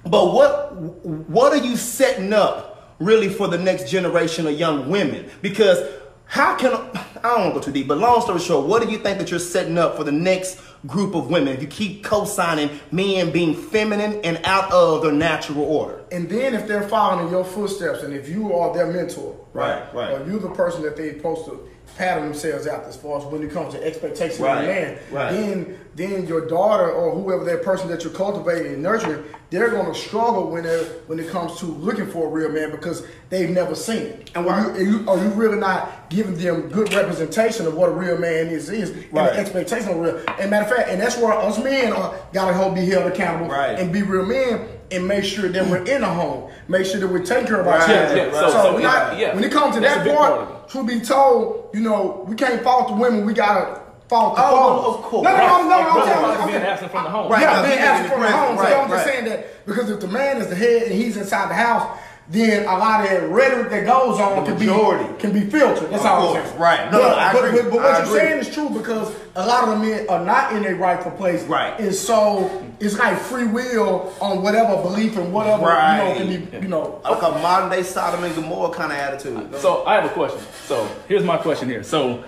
[0.05, 5.29] But what what are you setting up really for the next generation of young women?
[5.43, 5.79] Because
[6.27, 8.91] how can I don't want to go too deep, but long story short, what do
[8.91, 12.05] you think that you're setting up for the next group of women if you keep
[12.05, 16.05] co-signing men being feminine and out of their natural order?
[16.13, 19.93] And then if they're following in your footsteps, and if you are their mentor, Right,
[19.95, 20.13] right.
[20.21, 23.43] or you're the person that they're supposed to pattern themselves out as far as when
[23.43, 25.33] it comes to expectations Right, of a man, right.
[25.33, 29.87] then then your daughter or whoever that person that you're cultivating and nurturing, they're going
[29.87, 30.65] to struggle when
[31.07, 34.31] when it comes to looking for a real man because they've never seen it.
[34.35, 34.67] And Right.
[34.67, 37.93] are you, are you are you really not giving them good representation of what a
[37.93, 40.21] real man is is and the expectation of real.
[40.39, 43.11] And matter of fact, and that's where us men are got to hold be held
[43.11, 43.79] accountable Right.
[43.79, 47.09] and be real men and make sure that we're in a home, make sure that
[47.09, 48.17] we take care of our children.
[48.17, 49.35] yeah, So, so- so we're not- yeah.
[49.35, 52.63] when it comes to That's that part, part of be told, you know, we can't
[52.63, 53.25] fault the women.
[53.27, 54.95] We gotta fault the Oh, fathers.
[54.97, 55.25] of course.
[55.25, 55.77] No, no, no, no.
[55.77, 57.31] I'm telling you, being absent from the home.
[57.33, 57.43] Right.
[57.43, 58.57] yeah, being absent from the home.
[58.57, 61.17] So Right, I'm just saying that because if the man is the head and he's
[61.17, 61.87] inside the house,
[62.29, 65.13] then a lot of that rhetoric that goes on The can majority.
[65.13, 65.91] be can be filtered.
[65.91, 66.59] That's Of all I'm saying.
[66.59, 66.91] right.
[66.91, 68.19] No, but, no, I but, but, but what I you're agree.
[68.19, 71.45] saying is true because a lot of the men are not in their rightful place.
[71.45, 71.79] Right.
[71.79, 75.99] And so it's like free will on whatever belief and whatever Right.
[76.19, 77.01] you know can be you know.
[77.05, 79.55] Like a modern day Sodom and Gomorrah kind of attitude.
[79.61, 80.41] So I have a question.
[80.65, 81.85] So here's my question here.
[81.85, 82.25] So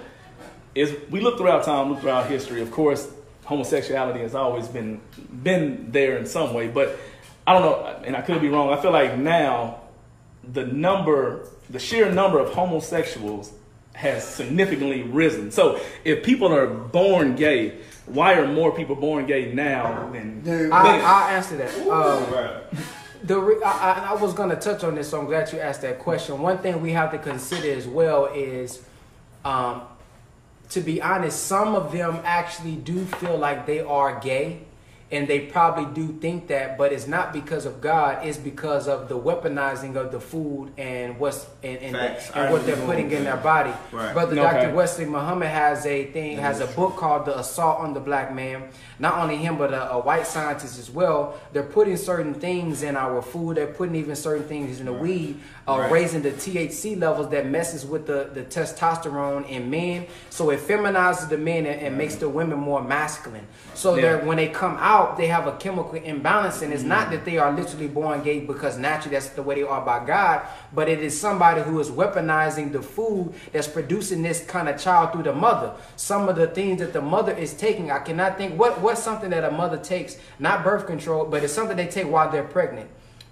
[0.77, 2.63] is we look throughout time, look throughout history.
[2.63, 3.11] Of course,
[3.47, 5.01] homosexuality has always been
[5.43, 6.97] been there in some way, but
[7.49, 8.71] I don't know, and I could be wrong.
[8.73, 9.81] I feel like now
[10.53, 13.53] the number, the sheer number of homosexuals
[13.95, 15.51] has significantly risen.
[15.51, 20.71] So if people are born gay, why are more people born gay now than Dude,
[20.71, 21.05] I, then?
[21.05, 21.89] I'll answer that.
[21.89, 22.79] Um,
[23.25, 25.59] The re- I, I, I was going to touch on this, so I'm glad you
[25.59, 26.41] asked that question.
[26.41, 28.81] One thing we have to consider as well is,
[29.45, 29.83] um,
[30.71, 34.61] to be honest, some of them actually do feel like they are gay,
[35.11, 38.27] and they probably do think that, but it's not because of God.
[38.27, 42.31] It's because of the weaponizing of the food and what's and, and, Facts.
[42.35, 43.73] and what they're putting in their body.
[43.90, 44.12] Right.
[44.12, 44.62] Brother Okay.
[44.64, 44.75] Dr.
[44.75, 48.68] Wesley Muhammad has a thing, has a book called The Assault on the Black Man.
[49.01, 51.39] Not only him, but a, a white scientist as well.
[51.53, 53.57] They're putting certain things in our food.
[53.57, 55.93] They're putting even certain things in the weed, uh, Right.
[55.93, 60.07] raising the THC levels that messes with the, the testosterone in men.
[60.31, 63.47] So it feminizes the men and, and makes the women more masculine.
[63.75, 64.03] So Yeah.
[64.03, 67.39] they're when they come out, they have a chemical imbalance, and it's not that they
[67.39, 70.41] are literally born gay because naturally that's the way they are by God,
[70.75, 75.13] but it is somebody who is weaponizing the food that's producing this kind of child
[75.13, 75.73] through the mother.
[75.97, 79.29] Some of the things that the mother is taking, I cannot think what what's something
[79.29, 82.88] that a mother takes, not birth control, but it's something they take while they're pregnant.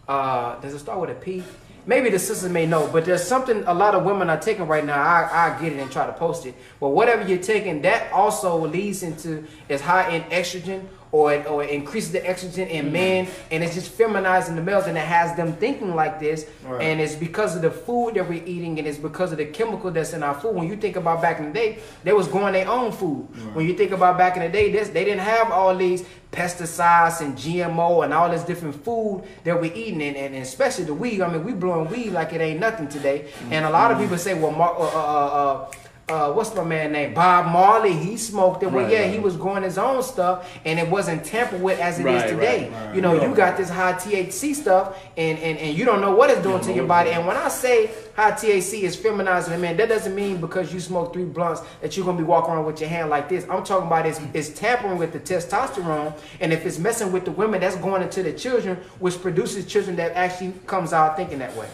[0.07, 1.43] Uh, does it start with a P?
[1.87, 4.85] Maybe the sisters may know, but there's something a lot of women are taking right
[4.85, 5.01] now.
[5.01, 6.55] I, I get it and try to post it.
[6.79, 11.63] But whatever you're taking, that also leads into is high in estrogen or it, or
[11.63, 15.37] it increases the estrogen in men, and it's just feminizing the males, and it has
[15.37, 16.47] them thinking like this.
[16.65, 16.83] Right.
[16.83, 19.91] And it's because of the food that we're eating, and it's because of the chemical
[19.91, 20.55] that's in our food.
[20.55, 23.27] When you think about back in the day, they was growing their own food.
[23.55, 27.21] When you think about back in the day, this, they didn't have all these pesticides
[27.21, 31.21] and GMO and all this different food that we're eating, and, and especially the weed.
[31.23, 33.29] I mean, we blowing weed like it ain't nothing today.
[33.51, 35.27] And a lot of people say, well, Mar- uh, uh,
[35.67, 35.71] uh,
[36.09, 37.13] uh, what's my man name?
[37.15, 37.93] Bob Marley.
[37.93, 38.67] He smoked it.
[38.71, 39.13] Well, Right, yeah, right.
[39.13, 42.29] he was growing his own stuff, and it wasn't tampered with as it is Right,
[42.31, 42.71] today.
[42.71, 46.15] right, You know, you got this high THC stuff, and, and, and you don't know
[46.15, 47.11] what it's doing to your body.
[47.11, 50.79] And when I say high THC is feminizing a man, that doesn't mean because you
[50.79, 53.45] smoke three blunts that you're gonna be walking around with your hand like this.
[53.51, 57.33] I'm talking about it's, it's tampering with the testosterone, and if it's messing with the
[57.33, 61.57] women, that's going into the children, which produces children that actually comes out thinking that
[61.57, 61.69] way.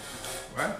[0.56, 0.74] Right.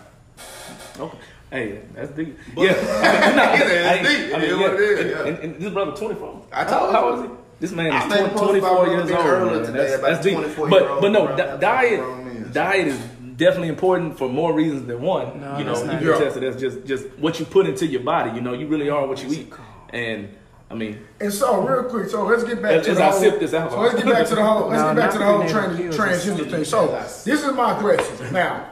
[0.98, 1.18] Okay.
[1.52, 2.38] Hey, that's deep.
[2.56, 4.34] yeah, I mean, no, Yeah, I- it's deep.
[4.34, 4.60] I mean, It is yeah.
[4.68, 5.26] what it is, And, yeah.
[5.26, 6.42] and, and this brother, 24.
[6.50, 7.16] I how, told how you.
[7.16, 7.34] old he?
[7.60, 9.52] This man I is 20, 24 about years old.
[9.52, 9.64] man.
[9.66, 10.38] today That's, that's deep.
[10.70, 12.98] But but no, di- diet diet is
[13.36, 15.40] definitely important for more reasons than one.
[15.40, 16.14] No, you know, you not can it.
[16.22, 18.30] attest that's just just what you put into your body.
[18.34, 19.52] You know, you really are what you eat.
[19.90, 20.28] And
[20.70, 23.10] I mean, And so, real quick, so let's get back As- to as the I
[23.10, 23.20] whole.
[23.20, 24.68] sip this so let's get back to the whole.
[24.68, 26.64] Let's No, get back to the not whole trans, transgender thing.
[26.64, 28.70] So this is my question now.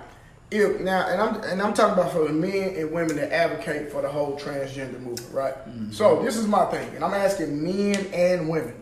[0.50, 3.92] If now, and I'm and I'm talking about for the men and women that advocate
[3.92, 5.54] for the whole transgender movement, right?
[5.54, 5.92] Mm-hmm.
[5.92, 8.74] So this is my thing, and I'm asking men and women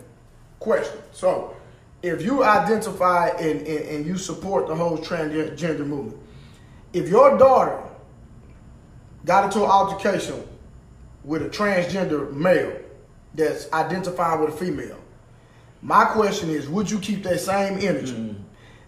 [0.60, 0.98] question.
[1.12, 1.54] So
[2.02, 6.16] if you identify and, and, and you support the whole transgender movement,
[6.94, 7.82] if your daughter
[9.24, 10.42] got into an altercation
[11.22, 12.72] with a transgender male
[13.34, 14.98] that's identified with a female.
[15.82, 18.14] My question is, would you keep that same energy?
[18.14, 18.37] Mm-hmm.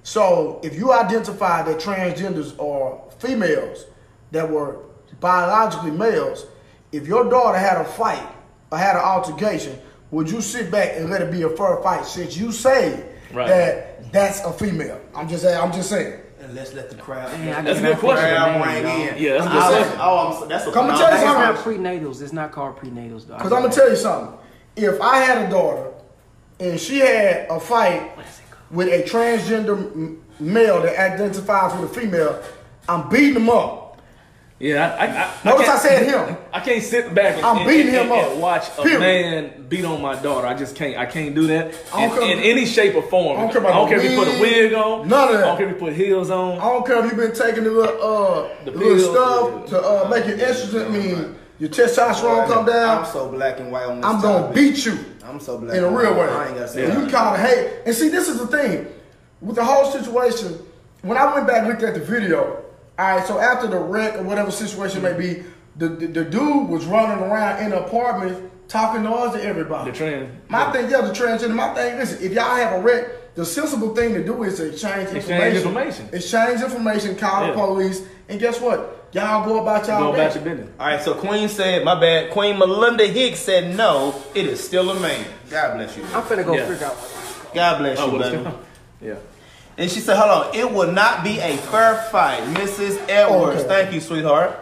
[0.02, 3.84] So, if you identify that transgenders are females
[4.32, 4.78] that were
[5.20, 6.46] biologically males,
[6.92, 8.26] if your daughter had a fight
[8.72, 9.78] or had an altercation,
[10.10, 13.46] would you sit back and let it be a fair fight since you say Right.
[13.46, 15.00] that that's a female?
[15.14, 16.20] I'm just I'm just saying.
[16.40, 17.30] And let's let the crowd.
[17.38, 18.24] Man, I That's a cannot good question.
[18.24, 19.16] think of the Crowd name, bring dog.
[19.18, 19.22] in.
[19.22, 19.84] Yeah, that's a I'm good just question.
[19.84, 21.24] saying, Oh, I'm, that's a Come and no, tell you It's
[21.62, 21.82] something.
[21.82, 22.22] not prenatals.
[22.22, 23.36] It's not called prenatals, though.
[23.36, 24.38] Because I'm gonna tell you something.
[24.76, 25.92] If I had a daughter
[26.58, 28.10] and she had a fight
[28.70, 32.42] with a transgender m- male that identifies with a female,
[32.88, 33.78] I'm beating him up.
[34.58, 36.36] yeah, I, I, I, Notice I can't- said him.
[36.52, 38.36] I can't sit back and, I'm and- beating and- him up.
[38.36, 39.00] watch a Period.
[39.00, 40.46] man beat on my daughter.
[40.46, 40.96] I just can't.
[40.98, 41.66] I can't do that
[41.98, 43.38] in, care- in any shape or form.
[43.38, 45.08] I don't care about if you put a wig, on.
[45.08, 45.44] none of that.
[45.44, 46.58] I don't care if you put heels on.
[46.58, 49.80] I don't care if you've been taking the little uh The the little stuff to
[49.80, 50.86] uh, make your estrogen.
[50.86, 52.98] I mean, your oh, testosterone come down.
[53.04, 54.98] I'm so black and white on this I'm gonna beat you.
[55.24, 56.22] I'm so black in a real way.
[56.28, 57.14] I ain't gotta say And you nothing.
[57.14, 57.82] call it hate.
[57.86, 58.86] And see, this is the thing
[59.40, 60.58] with the whole situation.
[61.02, 62.64] When I went back and looked at the video,
[62.98, 63.26] all right.
[63.26, 65.44] So after the wreck or whatever situation may be,
[65.76, 69.90] the, the the dude was running around in the apartment talking noise to everybody.
[69.90, 70.30] The trans.
[70.48, 71.54] My thing, yeah, the transgender.
[71.54, 74.68] My thing, listen, if y'all have a wreck, the sensible thing to do is to
[74.70, 76.06] exchange, Exchange information.
[76.06, 76.08] information.
[76.12, 77.46] Exchange information, call Yeah.
[77.48, 78.99] the police, and guess what?
[79.12, 80.40] Y'all go about y'all Go about day.
[80.40, 80.70] your business.
[80.78, 82.30] All right, so Queen said, my bad.
[82.30, 84.14] Queen Melinda Hicks said no.
[84.34, 85.26] It is still a man.
[85.50, 86.04] God bless you.
[86.14, 86.66] I'm finna go Yeah.
[86.68, 86.96] figure out.
[87.52, 88.50] God bless Oh, you, baby.
[89.02, 89.14] Yeah.
[89.78, 93.00] And she said, hold on, it will not be a fair fight, Mrs.
[93.08, 93.60] Edwards.
[93.62, 93.68] Okay.
[93.68, 94.58] Thank you, sweetheart.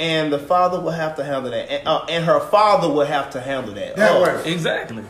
[0.00, 1.70] And the father will have to handle that.
[1.70, 3.94] And, uh, and her father will have to handle that.
[3.96, 4.22] That Oh.
[4.22, 4.42] way.
[4.52, 5.04] Exactly.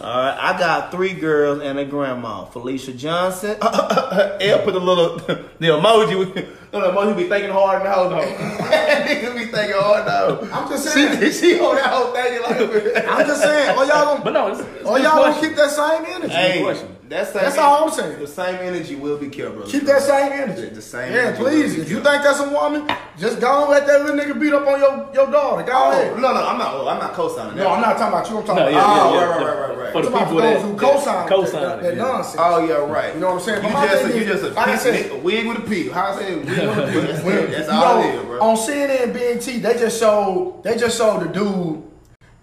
[0.00, 2.44] All right, I got three girls and a grandma.
[2.46, 3.56] Felicia Johnson.
[3.60, 6.18] Elle put the little the emoji.
[6.18, 8.08] with- The emoji be thinking hard now.
[8.08, 8.16] though.
[8.20, 10.40] Nigga be thinking hard now.
[10.56, 11.20] I'm just saying.
[11.20, 13.06] She, she on that whole thing like.
[13.08, 13.76] I'm just saying.
[13.76, 16.04] All y'all gonna, But no, it's, it's oh, a all y'all gonna keep that same
[16.06, 16.32] energy.
[16.32, 16.62] Hey,
[17.10, 17.32] question.
[17.34, 18.18] that's That's all I'm saying.
[18.20, 19.70] The same energy will be killed, brother.
[19.70, 20.62] Keep that same energy.
[20.68, 21.78] The- the same Yeah, energy please.
[21.78, 24.66] If you think that's a woman, just go and let that little nigga beat up
[24.66, 25.62] on your, your daughter.
[25.64, 26.14] Go Oh, ahead.
[26.16, 26.74] no, no, I'm not.
[26.74, 27.62] Oh, I'm not co-signing that.
[27.64, 28.38] No, I'm not talking about you.
[28.38, 29.44] I'm talking No, about yeah, Oh, yeah, right, yeah.
[29.46, 29.92] right, right, right, right.
[29.92, 32.02] For the people that, those who that co-sign co-sign that, it, that yeah.
[32.02, 32.36] nonsense.
[32.38, 33.14] Oh yeah, right.
[33.14, 33.56] You know what I'm saying?
[33.64, 35.46] You But my just, thing you is, just a, like I piece- said- a wig
[35.48, 35.90] with a pig.
[35.90, 37.06] How I say wig with a pig?
[37.10, 37.50] That's, it.
[37.50, 38.40] that's all know, it is, bro.
[38.40, 41.82] On CNN BNT, they just showed they just showed the dude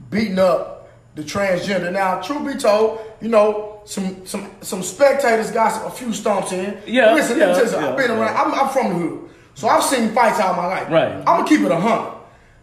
[0.09, 0.76] beating up
[1.17, 1.91] the transgender.
[1.91, 6.77] Now, truth be told, you know, some some some spectators got a few stomps in.
[6.85, 7.81] Yeah, listen, yeah, let me tell you something.
[7.83, 8.19] yeah, I've been yeah.
[8.19, 8.53] around.
[8.53, 10.89] I'm, I'm from the hood, so I've seen fights all my life.
[10.89, 11.11] Right.
[11.11, 12.13] I'm gonna keep it a hundred.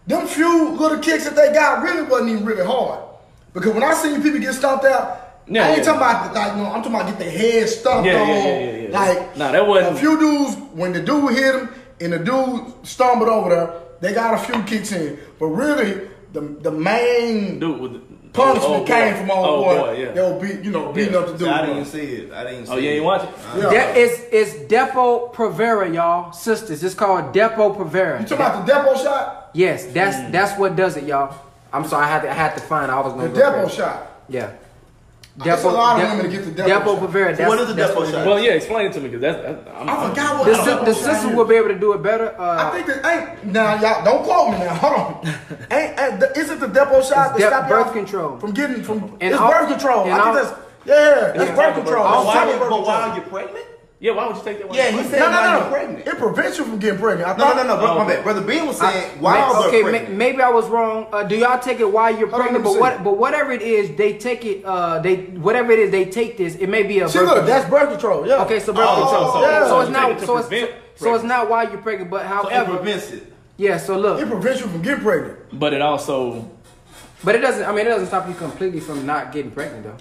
[0.06, 3.00] Them few little kicks that they got really wasn't even really hard.
[3.54, 6.64] Because when I seen people get stomped out, Yeah, I ain't talking about like no,
[6.66, 8.28] I'm talking about get their head stomped Yeah, on.
[8.28, 8.98] yeah, yeah, yeah.
[8.98, 11.68] Like Nah, that wasn't- a few dudes when the dude hit him
[12.00, 15.18] and the dude stumbled over there, they got a few kicks in.
[15.40, 18.00] But really, the the main Dude with the
[18.35, 18.85] punishment oh, boy.
[18.87, 19.79] came from old oh, boy.
[19.79, 20.11] boy, yeah.
[20.12, 21.20] They were beat, you know, beating Yeah.
[21.20, 21.49] up the dude.
[21.49, 22.33] I didn't see it.
[22.33, 22.75] I didn't see it.
[22.75, 23.31] Oh, you ain't watch it?
[23.57, 23.70] Yeah.
[23.70, 26.83] De- it's it's Depo Provera, y'all, sisters.
[26.85, 28.20] It's called Depo Provera.
[28.20, 29.51] You talking about the Depo shot?
[29.55, 30.33] Yes, that's Mm.
[30.33, 31.35] that's what does it, y'all.
[31.73, 32.90] I'm sorry, I had to I had to find.
[32.90, 34.11] I was going to Depo shot.
[34.29, 34.51] Yeah.
[35.37, 37.11] It's a lot of women to get the Depo Depo shot.
[37.11, 37.37] Provera.
[37.37, 38.25] That's, what is the Depo shot?
[38.27, 40.62] Well, yeah, explain it to me because that's, that's I'm, I forgot what The, the,
[40.64, 41.35] si- Depo the shot sister is.
[41.37, 42.40] will be able to do it better.
[42.40, 44.75] I Uh, think that ain't now y'all don't quote me now.
[44.75, 45.27] Hold on.
[45.73, 48.38] ain't, ain't the, is it the Depo shot It's that de- stop birth control.
[48.38, 49.16] from getting from?
[49.20, 50.01] And it's all- birth control.
[50.03, 50.51] I think all- that's
[50.87, 52.05] yeah, that's Yeah, birth birth control.
[52.05, 52.25] control.
[52.25, 53.27] That's But birth why, but why control.
[53.27, 53.66] are pregnant?
[54.04, 54.76] Yeah, why would you take that one?
[54.76, 55.70] Yeah, he said No, why no, no, no.
[55.70, 56.06] pregnant.
[56.06, 57.26] It prevents you from getting pregnant.
[57.26, 57.80] I No, thought, no, no, no.
[57.80, 57.98] Bro, Oh.
[58.00, 58.22] my bad.
[58.22, 60.14] Brother Ben was saying I- why okay, they ma- pregnant?
[60.18, 61.06] maybe I was wrong.
[61.10, 62.62] Uh, do y'all take it while you're pregnant?
[62.64, 63.02] But what?
[63.02, 64.62] But whatever it is, they take it.
[64.62, 66.54] Uh, they whatever it is, they take this.
[66.56, 67.46] It may be a See, birth look, control.
[67.60, 68.26] that's birth control.
[68.28, 68.42] Yeah.
[68.42, 69.32] Okay, so birth Oh, control.
[69.32, 69.68] So, yeah.
[69.68, 70.10] so it's not.
[70.10, 72.10] it So it's, prevent so it's not while you're pregnant.
[72.10, 73.32] But So it however, prevents it.
[73.56, 73.78] yeah.
[73.78, 74.20] So look.
[74.20, 75.38] it prevents you from getting pregnant.
[75.58, 76.50] But it also,
[77.24, 77.64] but it doesn't.
[77.64, 79.96] I mean, it doesn't stop you completely from not getting pregnant though.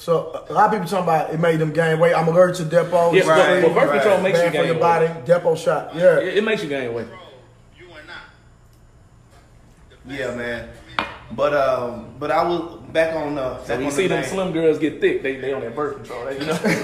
[0.00, 2.14] So a lot of people talking about it made them gain weight.
[2.14, 3.12] I'm allergic to Depo.
[3.12, 4.00] yeah, Right, but birth right.
[4.00, 4.80] control makes you bad for gain your weight.
[4.80, 5.06] body.
[5.30, 5.94] Depo shot.
[5.94, 6.18] Yeah.
[6.20, 7.06] It, it makes you gain weight.
[10.06, 10.70] Yeah, man.
[11.32, 14.14] But um, but I was back on uh, back So when on you see the
[14.14, 16.24] them slim girls get thick, they they on that birth control.
[16.24, 16.74] They, you know, that's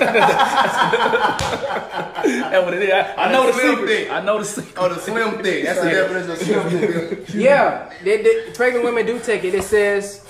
[2.65, 2.93] what it is.
[2.93, 3.89] I, I know the Slim secret.
[3.89, 4.11] thick.
[4.11, 4.75] I know the secret.
[4.77, 5.65] Oh, the slim thing.
[5.65, 6.69] That's the definition of slim
[7.25, 7.41] thing.
[7.41, 9.55] Yeah, they, they, pregnant women do take it.
[9.55, 10.23] It says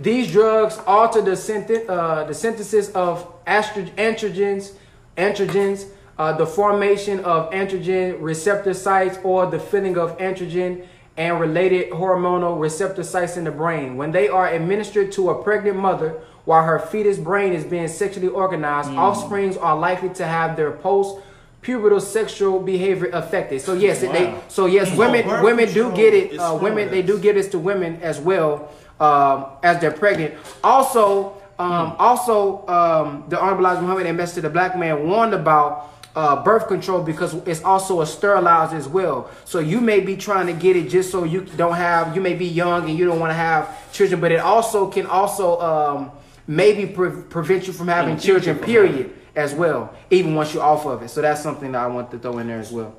[0.00, 4.72] these drugs alter the synth- uh, the synthesis of astro- androgens,
[5.16, 5.86] androgens,
[6.18, 10.86] uh, the formation of androgen receptor sites, or the filling of androgen
[11.16, 13.96] and related hormonal receptor sites in the brain.
[13.96, 16.14] When they are administered to a pregnant mother
[16.46, 21.18] while her fetus brain is being sexually organized, offsprings are likely to have their post
[21.62, 23.60] pubertal sexual behavior affected.
[23.60, 26.38] So yes, it, they so yes, women women do get it.
[26.38, 30.34] Uh, women they do get this to women as well um, as they're pregnant.
[30.62, 35.88] Also, um, also um, the Honorable Elijah Muhammad, Ambassador to the Black Man, warned about.
[36.12, 39.30] Uh, birth control because it's also a sterilizer as well.
[39.44, 42.16] So you may be trying to get it just so you don't have.
[42.16, 45.06] You may be young and you don't want to have children, but it also can
[45.06, 46.10] also um,
[46.48, 48.58] maybe pre- prevent you from having the children.
[48.58, 49.94] Period, as well.
[50.10, 51.08] Even once you're off of it.
[51.08, 52.94] So that's something that I want to throw in there as well.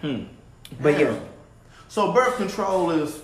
[0.00, 0.24] Hmm.
[0.80, 1.18] But yeah.
[1.88, 3.20] So birth control is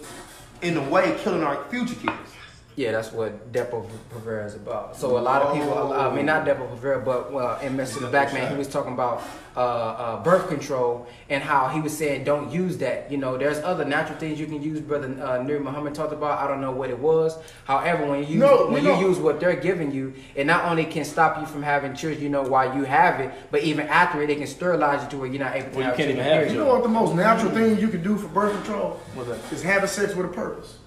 [0.62, 2.34] in a way killing our future kids.
[2.76, 4.96] Yeah, that's what Depo Provera is about.
[4.96, 8.00] So a lot of people, I mean, not Depo Provera, but well, in Mr.
[8.00, 9.22] the Black Man, he was talking about
[9.56, 13.12] uh, uh, birth control and how he was saying don't use that.
[13.12, 14.80] You know, there's other natural things you can use.
[14.80, 16.40] Brother uh, Nuri Muhammad talked about.
[16.40, 17.38] I don't know what it was.
[17.64, 20.64] However, when you use No, when you you use what they're giving you, it not
[20.64, 23.87] only can stop you from having children, you know, while you have it, but even
[23.87, 25.96] after it, it can sterilize you to where you're not able to Well, you have
[25.96, 26.27] can't children.
[26.27, 26.52] even have.
[26.52, 29.52] You know what the most natural thing you can do for birth control What's that?
[29.52, 30.79] is having sex with a purpose.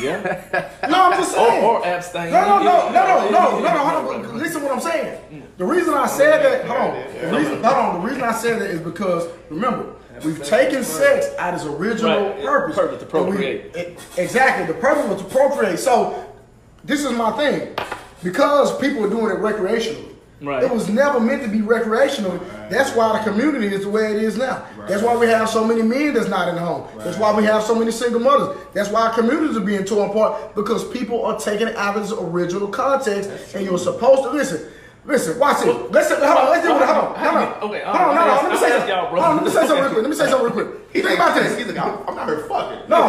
[0.00, 0.70] Yeah.
[0.88, 1.64] No, I'm just saying.
[1.64, 2.30] or, or abstain.
[2.30, 3.68] No, no, no, no, no, no, no, no.
[3.68, 4.38] Hold on.
[4.38, 5.42] Listen to what I'm saying.
[5.58, 7.30] The reason I said that, hold on.
[7.32, 8.00] The reason, hold on.
[8.02, 9.94] The reason I said that is because remember,
[10.24, 12.42] we've taken sex out its original Right.
[12.44, 12.76] purpose.
[12.76, 13.76] Purpose to And we- procreate.
[13.76, 14.66] it- exactly.
[14.66, 15.78] The purpose was to procreate.
[15.78, 16.24] So
[16.84, 17.74] this is my thing.
[18.22, 20.12] because people are doing it recreationally.
[20.40, 20.62] Right.
[20.62, 22.38] It was never meant to be recreational.
[22.68, 24.66] That's why the community is the way it is now.
[24.86, 26.86] That's why we have so many men that's not in the home.
[26.98, 28.56] That's why we have so many single mothers.
[28.74, 32.02] That's why our communities are being torn apart because people are taking it out of
[32.02, 34.70] its original context, and you're supposed to listen.
[35.06, 35.90] Listen, watch it.
[35.92, 36.50] Let's hold on.
[36.50, 36.82] Let's do it.
[36.82, 37.14] Hold on.
[37.14, 37.52] Hold on.
[37.70, 38.14] okay, Hold on.
[38.16, 38.30] No, no.
[38.32, 39.10] I'll Let me say I'll something.
[39.12, 39.20] bro.
[39.22, 40.02] Hold on, Let me say something real quick.
[40.02, 40.68] Let me say something real quick.
[40.92, 41.56] He Think about this.
[41.56, 42.88] He's like, I'm, I'm not here fucking.
[42.90, 43.02] No.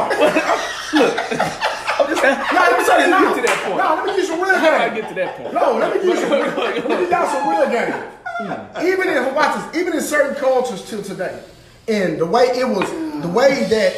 [1.99, 3.11] I'm just, No, let me say this.
[3.11, 3.77] How No, you get to that point?
[3.77, 4.95] no, let me you some real How I game.
[5.01, 5.53] get to that point?
[5.53, 6.29] No, let me you some.
[6.29, 7.93] let me y'all some real game.
[8.39, 8.85] Hmm.
[8.85, 11.41] Even in watch this, even in certain cultures till today,
[11.87, 12.89] and the way it was,
[13.21, 13.93] the way that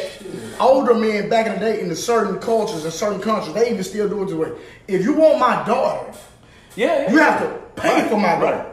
[0.60, 3.84] older men back in the day in the certain cultures and certain countries, they even
[3.84, 4.52] still do it this way.
[4.88, 6.12] If you want my daughter,
[6.76, 7.10] Yeah, yeah.
[7.12, 8.66] you have to pay for my daughter.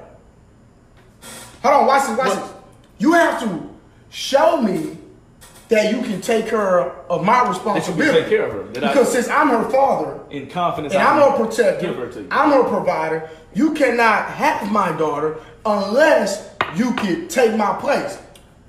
[1.63, 2.39] Hold on, watch this, watch What?
[2.39, 2.51] this.
[2.99, 3.69] You have to
[4.09, 4.97] show me
[5.69, 8.21] that you can take care of my responsibility.
[8.21, 10.93] take care of her, that I- because since I'm her father, in confidence.
[10.93, 11.87] and I'm her protector.
[11.87, 12.27] Give her to you.
[12.31, 13.29] I'm her provider.
[13.53, 18.17] You cannot have my daughter unless you can take my place.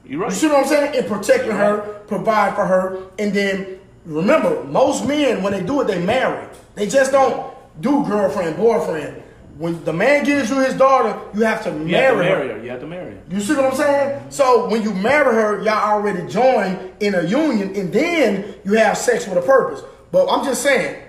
[0.05, 0.31] You're right.
[0.31, 0.95] You see what I'm saying?
[0.95, 1.79] In protecting her,
[2.09, 6.47] provide for her, and then remember, most men when they do it, they marry.
[6.75, 9.23] They just don't do girlfriend, boyfriend.
[9.59, 12.49] When the man gives you his daughter, you have to You marry, have to marry
[12.49, 12.63] her.
[12.65, 13.23] You have to marry her.
[13.29, 14.31] You see what I'm saying?
[14.31, 18.97] So when you marry her, y'all already joined in a union, and then you have
[18.97, 19.83] sex with a purpose.
[20.13, 21.03] But I'm just saying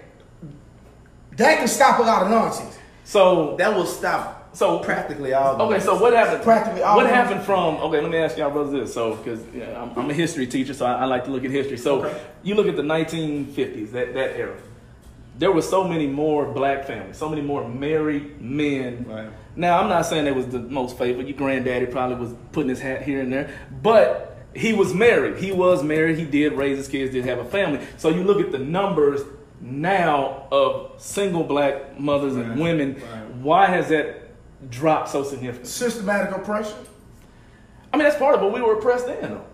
[1.37, 2.77] that can stop a lot of nonsense.
[3.03, 5.55] So That will stop So- practically all.
[5.55, 6.43] the Okay, so what happened?
[6.43, 7.75] Practically all What of happened from?
[7.77, 8.93] Okay, let me ask y'all brothers this.
[8.93, 11.51] So, because yeah, I'm, I'm a history teacher, so I, I like to look at
[11.51, 11.77] history.
[11.77, 14.55] So, you look at the 1950s, that that era.
[15.39, 19.05] There were so many more black families, so many more married men.
[19.07, 19.29] Right.
[19.55, 21.27] Now, I'm not saying they was the most favored.
[21.27, 23.49] Your granddaddy probably was putting his hat here and there,
[23.81, 25.37] but he was married.
[25.37, 26.17] He was married.
[26.17, 27.79] He did raise his kids, did have a family.
[27.97, 29.21] So you look at the numbers
[29.61, 32.95] now of single black mothers and women.
[32.95, 33.35] Right.
[33.35, 34.31] Why has that
[34.69, 35.69] dropped so significantly?
[35.69, 36.77] Systematic oppression.
[37.93, 38.51] I mean, that's part of it.
[38.51, 39.45] We were oppressed then, though.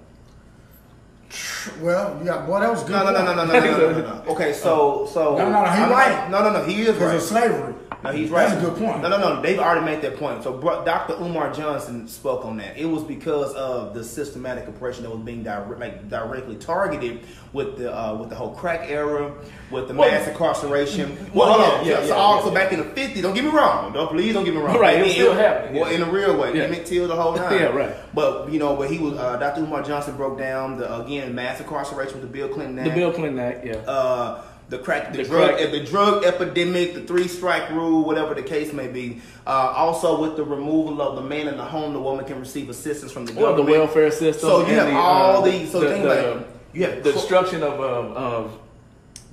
[1.81, 2.91] Well, got boy, that was good.
[2.91, 4.23] No, no, no, no, no, no, no, no, no, no.
[4.33, 5.37] Okay, so, so.
[5.37, 6.29] No, no, no, he I'm right.
[6.29, 6.99] No, no, no, he is right.
[6.99, 7.74] Because of slavery.
[8.05, 8.47] No, he's right.
[8.49, 9.01] That's a good point.
[9.01, 9.41] No, no, no.
[9.41, 10.43] They've already made that point.
[10.43, 11.13] So, bro, Dr.
[11.15, 12.77] Umar Johnson spoke on that.
[12.77, 17.21] It was because of the systematic oppression that was being direct, like, directly targeted
[17.53, 19.33] with the uh, with the whole crack era,
[19.71, 21.15] with the Well, mass incarceration.
[21.33, 21.85] well, Well, hold on.
[21.87, 23.21] yeah, so, yeah, so also yeah, back in the '50s.
[23.21, 23.93] Don't get me wrong.
[23.93, 24.77] Don't please don't get me wrong.
[24.77, 26.55] Right, it was still happening, Well, in a real way.
[26.55, 26.63] Yeah.
[26.63, 27.53] Emmett Till the whole nine.
[27.59, 27.95] Yeah, right.
[28.13, 29.61] But you know, but he was uh, Dr.
[29.61, 33.11] Umar Johnson broke down the again mass incarceration with the Bill Clinton Act The Bill
[33.13, 33.75] Clinton Act, yeah.
[33.75, 38.33] uh, the crack, the, The drug, crack- the drug epidemic, the three strike rule, whatever
[38.33, 39.21] the case may be.
[39.45, 42.69] Uh, also, with the removal of the man in the home, the woman can receive
[42.69, 44.49] assistance from the Or the welfare system.
[44.49, 45.71] So you have the, all uh, these.
[45.71, 46.47] So the, think the, about it.
[46.73, 48.59] You have the destruction of of, of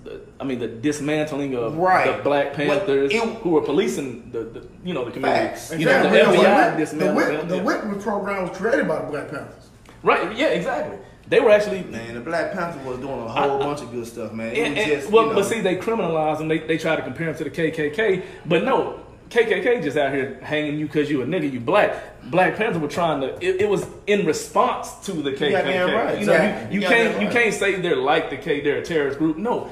[0.05, 2.16] the, I mean the dismantling of Right.
[2.18, 5.47] the Black What- Panthers it- who were policing the, the you know the community.
[5.49, 5.72] Facts.
[5.72, 6.37] You know, the Exactly.
[6.45, 7.62] FBI The dismantled the, Whit- the yeah.
[7.62, 9.70] Whitman program was created by the Black Panthers.
[10.03, 10.37] Right?
[10.37, 10.99] Yeah, exactly.
[11.29, 14.07] They were actually Man, the Black Panther was doing a whole I- bunch of good
[14.07, 14.53] stuff, man.
[14.55, 16.49] It And- was and- just, well, you know, but see, they criminalize them.
[16.49, 19.01] They they try to compare them to the KKK, but no,
[19.31, 21.95] KKK just out here hanging you because you a nigga, you black.
[22.25, 23.29] Black Panther were trying to.
[23.45, 25.51] It, it was in response to the KKK.
[25.53, 26.18] goddamn right.
[26.20, 26.75] You know, Exactly.
[26.75, 28.61] you, you You can't goddamn you can't say they're like the K.
[28.61, 29.39] They're a terrorist group.
[29.39, 29.70] No.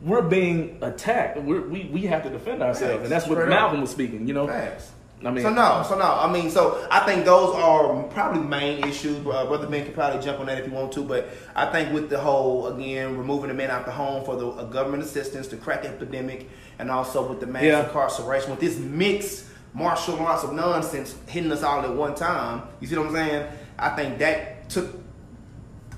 [0.00, 1.40] We're being attacked.
[1.42, 3.02] We're, we we have to defend ourselves, Facts.
[3.04, 3.50] and that's what Straight up.
[3.50, 4.26] Malcolm was speaking.
[4.26, 4.90] You know, Facts.
[5.24, 6.04] I mean, so no, so no.
[6.04, 9.18] I mean, so I think those are probably main issues.
[9.18, 11.92] Uh, Brother Ben could probably jump on that if you want to, but I think
[11.92, 15.46] with the whole again removing the men out the home for the uh, government assistance,
[15.48, 16.48] the crack epidemic,
[16.78, 17.84] and also with the mass Yeah.
[17.84, 22.62] incarceration, with this mixed martial arts of nonsense hitting us all at one time.
[22.80, 23.46] You see what I'm saying?
[23.78, 24.88] I think that took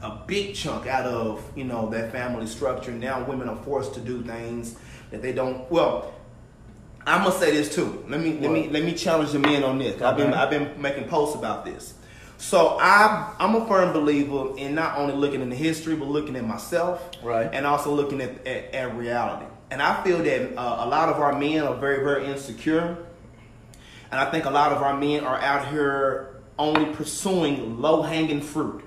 [0.03, 2.93] a big chunk out of you know that family structure.
[2.93, 4.77] Now women are forced to do things
[5.11, 5.71] that they don't.
[5.71, 6.14] Well,
[7.07, 8.05] I'm gonna say this too.
[8.09, 9.95] Let me let me let me challenge the men on this.
[9.95, 11.95] 'cause I've been I've been making posts about this.
[12.39, 16.35] So I'm I'm a firm believer in not only looking in the history, but looking
[16.37, 17.49] at myself, Right.
[17.53, 19.47] and also looking at at, at reality.
[19.71, 22.97] And I feel that uh, a lot of our men are very very insecure,
[24.11, 28.41] and I think a lot of our men are out here only pursuing low hanging
[28.41, 28.83] fruit.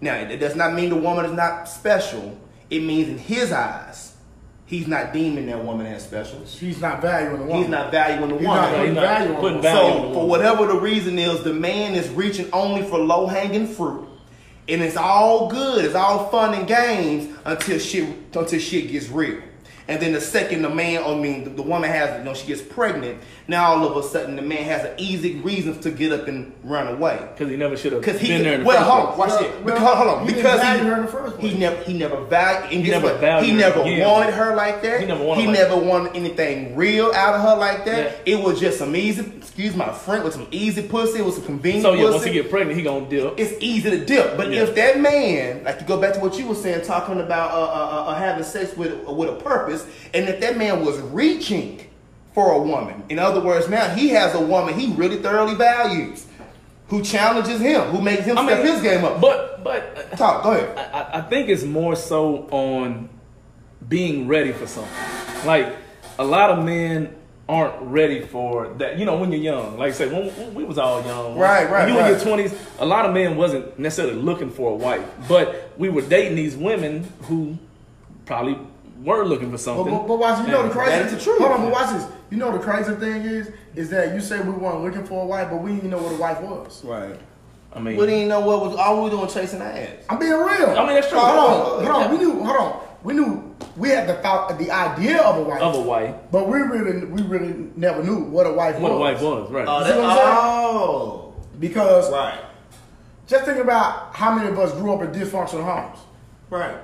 [0.00, 2.38] Now, it does not mean the woman is not special.
[2.70, 4.11] It means in his eyes,
[4.72, 6.40] he's not deeming that woman as special.
[6.46, 7.58] He's not valuing the woman.
[7.58, 8.62] He's not valuing the He's woman.
[8.62, 11.18] not putting He's not value on putting value on the So, for whatever the reason
[11.18, 14.08] is, the man is reaching only for low hanging fruit,
[14.68, 19.42] and it's all good, it's all fun and games until shit until shit gets real.
[19.92, 22.46] And then the second the man, I mean, the, the woman has, you know, she
[22.46, 23.18] gets pregnant.
[23.48, 26.52] Now all of a sudden the man has an easy reason to get up and
[26.64, 27.18] run away.
[27.34, 29.18] Because he never should have Because he been there in the well, first hold on,
[29.18, 29.64] watch Well, it.
[29.64, 31.52] well, Because hold on, he didn't because he, her in the first place.
[31.52, 33.20] he never he never valued and He never what?
[33.20, 34.08] valued he never again.
[34.08, 35.00] wanted her like that.
[35.00, 38.20] He never wanted He like never wanted anything real out of her like that.
[38.26, 38.34] Yeah.
[38.36, 41.18] It was just some easy, excuse my friend, with some easy pussy.
[41.18, 43.38] It was some convenient So yeah, pussy once he get pregnant, he gonna dip.
[43.38, 44.36] it's easy to dip.
[44.36, 44.62] But Yeah.
[44.62, 47.56] if that man, like to go back to what you were saying, talking about uh,
[47.64, 49.81] uh, uh, having sex with with a purpose,
[50.14, 51.86] and if that man was reaching
[52.34, 56.26] for a woman, in other words, now he has a woman he really thoroughly values,
[56.88, 59.20] who challenges him, who makes him I step mean, his game up.
[59.20, 60.76] But but uh, Talk, go ahead.
[60.92, 63.08] I, I- think it's more so on
[63.88, 64.92] being ready for something.
[65.46, 65.74] Like
[66.18, 67.14] a lot of men
[67.48, 68.98] aren't ready for that.
[68.98, 71.68] You know, when you're young, like I said, when, when we was all young, Right,
[71.68, 75.04] right, you in your twenties, a lot of men wasn't necessarily looking for a wife,
[75.28, 77.58] but we were dating these women who
[78.26, 78.56] probably
[79.04, 79.92] were looking for something.
[79.92, 80.90] but, but watch, you know the crazy.
[80.90, 81.38] that is the truth.
[81.40, 82.06] Hold on, but watch this.
[82.30, 85.26] You know the crazy thing is, is that you say we weren't looking for a
[85.26, 86.84] wife, but we didn't know what a wife was.
[86.84, 87.18] Right.
[87.74, 89.88] I mean, We didn't know what was all we were doing chasing ass.
[90.10, 90.70] I'm being real.
[90.70, 91.18] I mean, that's true.
[91.18, 92.10] Hold on, hold on.
[92.10, 92.42] We knew.
[92.44, 92.80] Hold on.
[93.02, 96.46] We knew we had the thought, the idea of a wife, of a wife, but
[96.48, 98.98] we really, we really never knew what a wife what was.
[98.98, 99.66] a wife was, right?
[99.66, 100.28] Oh, You see that- what I'm saying?
[100.38, 101.34] oh.
[101.58, 102.40] Because right,
[103.26, 105.98] just think about how many of us grew up in dysfunctional homes.
[106.50, 106.76] right,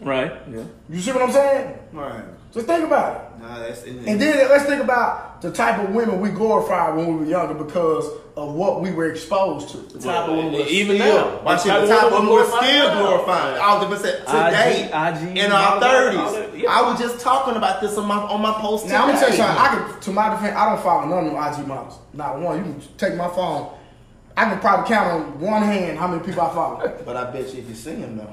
[0.00, 0.32] right?
[0.50, 0.64] Yeah.
[0.88, 1.78] You see what I'm saying?
[1.92, 2.24] right.
[2.52, 3.42] So think about it.
[3.42, 7.14] Nah, that's And then let's think about the type of women we glorified when we
[7.24, 9.78] were younger because of what we were exposed to.
[9.78, 11.42] The type of women we're Even still, now.
[11.42, 13.00] watch The it, type the type of women women we're glorified still now.
[13.08, 13.60] glorifying.
[13.60, 16.62] All the percent today, IG, in our thirties.
[16.62, 16.70] yeah.
[16.70, 19.30] I was just talking about this on my on my post Now I'm gonna tell
[19.30, 19.46] you today.
[19.46, 19.64] something.
[19.88, 21.98] I can, to my defense, I don't follow none of them IG models.
[22.12, 22.56] Not one.
[22.58, 23.76] You can take my phone.
[24.36, 27.02] I can probably count on one hand how many people I follow.
[27.04, 28.30] But I bet you if you see them though,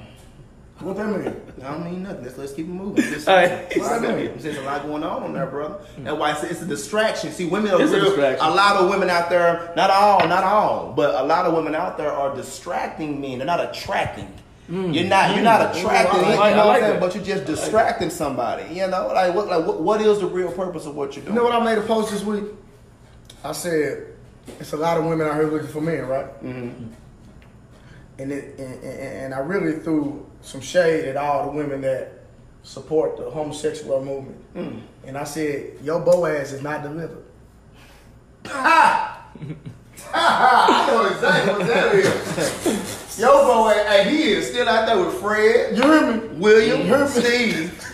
[0.82, 1.42] What that mean?
[1.64, 2.24] I don't mean nothing.
[2.24, 3.04] Let's, let's keep it moving.
[3.04, 3.68] Just, All right.
[3.78, 4.32] What's that mean?
[4.38, 5.80] There's a lot going on on there, brother.
[6.00, 7.32] That's why it's, it's a distraction.
[7.32, 8.06] See, women are It's a real.
[8.06, 8.48] distraction.
[8.48, 11.98] lot of women out there, not all, not all, but a lot of women out
[11.98, 13.38] there are distracting men.
[13.38, 14.32] They're not attracting.
[14.70, 15.36] You're not.
[15.36, 16.22] You're not attracting.
[16.22, 16.24] Mm.
[16.26, 16.92] I you like- know like saying?
[16.94, 17.00] that.
[17.02, 18.74] But you're just distracting somebody.
[18.74, 19.48] You know, like what?
[19.48, 21.36] Like what, what is the real purpose of what you're doing?
[21.36, 22.46] You know what I made a post this week?
[23.44, 24.08] I said
[24.62, 26.26] it's a lot of women out here looking for men, right?
[26.42, 26.86] Mm-hmm.
[28.22, 32.22] And, it, and, and and I really threw some shade at all the women that
[32.62, 34.38] support the homosexual movement.
[34.54, 35.08] Hmm.
[35.08, 37.24] And I said, your Boaz is not delivered.
[38.46, 39.26] Ha!
[40.14, 43.20] I know exactly what that is.
[43.20, 45.76] Yo, boy, hey, he is still out there with Fred.
[45.76, 46.28] You hear me?
[46.38, 47.08] William, You hear me?
[47.08, 47.94] Steve.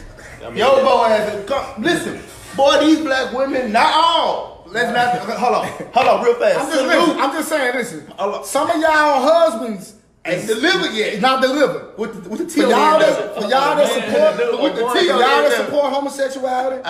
[0.56, 1.82] Yo, boy, has come.
[1.82, 2.22] Listen,
[2.56, 4.66] boy, these black women, not all.
[4.68, 5.38] Let's not.
[5.38, 6.60] Hold on, hold on, real fast.
[6.60, 8.08] I'm just, listen, I'm just saying, listen.
[8.44, 9.97] Some of y'all husbands
[10.28, 11.22] Ain't delivered is yet.
[11.22, 11.98] not delivered.
[11.98, 14.62] With the, with the T on y'all the end that, of for y'all that support,
[14.64, 16.82] with the for T y'all on the that of support homosexuality,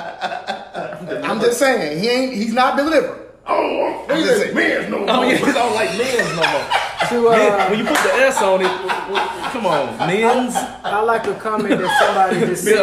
[1.23, 2.33] I'm just saying he ain't.
[2.33, 3.27] He's not delivered.
[3.45, 4.55] Oh, I'm just saying.
[4.55, 6.69] men's no Oh yeah, you don't like men's no more.
[7.09, 10.55] To, Men, uh, when you put the S on it, w- w- come on, men's.
[10.55, 12.79] I like a comment that somebody just said.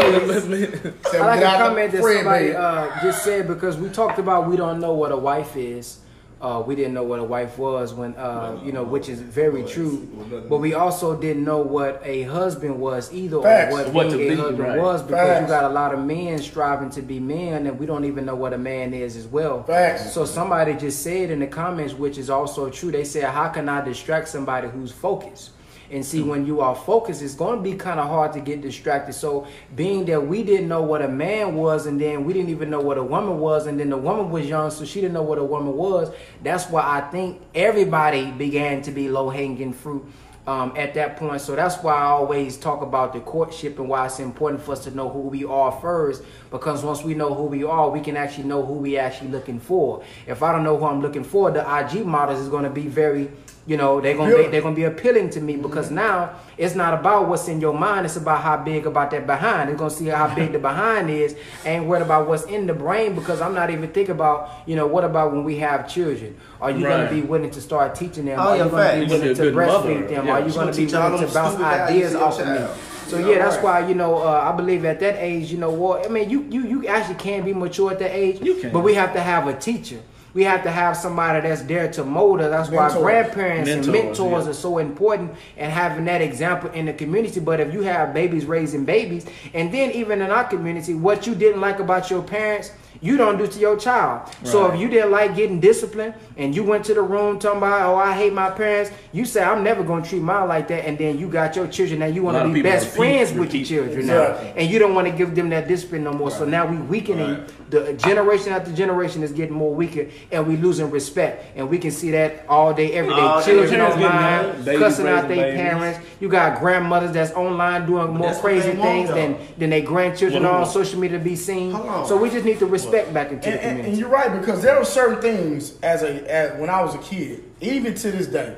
[1.20, 4.80] I like a comment that somebody uh, just said because we talked about we don't
[4.80, 5.98] know what a wife is.
[6.44, 9.64] Uh, we didn't know what a wife was when uh, you know, which is very
[9.64, 10.06] true.
[10.46, 13.72] But we also didn't know what a husband was either, Facts.
[13.72, 14.78] or what, What to being a be, husband right.
[14.78, 18.04] was, because you got a lot of men striving to be men, and we don't
[18.04, 19.62] even know what a man is as well.
[19.62, 20.12] Facts.
[20.12, 22.90] So somebody just said in the comments, which is also true.
[22.92, 25.50] They said, "How can I distract somebody who's focused?"
[25.90, 28.60] And see, when you are focused, it's going to be kind of hard to get
[28.60, 29.12] distracted.
[29.12, 32.70] So, being that we didn't know what a man was, and then we didn't even
[32.70, 35.22] know what a woman was, and then the woman was young, so she didn't know
[35.22, 36.12] what a woman was.
[36.42, 40.04] That's why I think everybody began to be low hanging fruit
[40.46, 41.40] um, at that point.
[41.40, 44.84] So that's why I always talk about the courtship and why it's important for us
[44.84, 46.22] to know who we are first.
[46.50, 49.58] Because once we know who we are, we can actually know who we actually looking
[49.58, 50.04] for.
[50.26, 52.86] If I don't know who I'm looking for, the IG models is going to be
[52.86, 53.30] very,
[53.66, 54.50] you know, they're going to be, Appealing.
[54.52, 57.72] they're going to be appealing to me because now it's not about what's in your
[57.72, 58.04] mind.
[58.04, 59.68] It's about how big about that behind.
[59.70, 61.34] They're going to see how big the behind is.
[61.64, 64.76] I ain't worried about what's in the brain because I'm not even thinking about, you
[64.76, 66.36] know, what about when we have children?
[66.60, 66.96] Are you Right.
[66.96, 68.38] going to be willing to start teaching them?
[68.38, 68.94] Oh, Are you going to fact.
[68.96, 69.88] be You gonna be willing to good mother.
[69.88, 70.26] breastfeed them?
[70.26, 70.32] Yeah.
[70.32, 72.66] Are you She going gonna be teach willing them to bounce ideas off of me?
[73.06, 75.70] So Yeah, yeah, that's why you know uh, I believe at that age, you know,
[75.70, 78.72] well, I mean, you you you actually can be mature at that age, You can.
[78.72, 80.00] but we have to have a teacher.
[80.34, 82.50] We have to have somebody that's there to mold us.
[82.50, 83.02] That's why Mentors.
[83.02, 84.50] grandparents and Mentors, mentors yeah.
[84.50, 87.40] are so important and having that example in the community.
[87.40, 91.34] But if you have babies raising babies, and then even in our community, what you
[91.34, 94.30] didn't like about your parents, you don't do to your child.
[94.44, 97.88] So if you didn't like getting disciplined and you went to the room talking about,
[97.88, 100.86] oh, I hate my parents, you say, I'm never going to treat mine like that.
[100.86, 103.54] And then you got your children and you want to be best repeat- friends with
[103.54, 104.46] your children Exactly.
[104.48, 104.54] now.
[104.56, 106.30] And you don't want to give them that discipline no more.
[106.30, 110.90] So now we weakening the generation after generation is getting more weaker and we losing
[110.90, 111.44] respect.
[111.56, 113.20] And we can see that all day, every day.
[113.20, 115.98] All Children online, cussing out their parents.
[116.20, 120.98] You got grandmothers that's online doing more crazy things than than their grandchildren on social
[121.00, 121.72] media to be seen.
[122.06, 124.62] So we just need to respect back into And, the and, and you're right because
[124.62, 128.26] there were certain things as a as when I was a kid, even to this
[128.26, 128.56] day,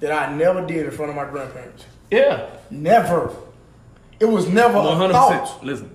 [0.00, 1.84] that I never did in front of my grandparents.
[2.10, 3.34] Yeah, Never.
[4.18, 5.62] It was never one a thought.
[5.64, 5.90] Listen,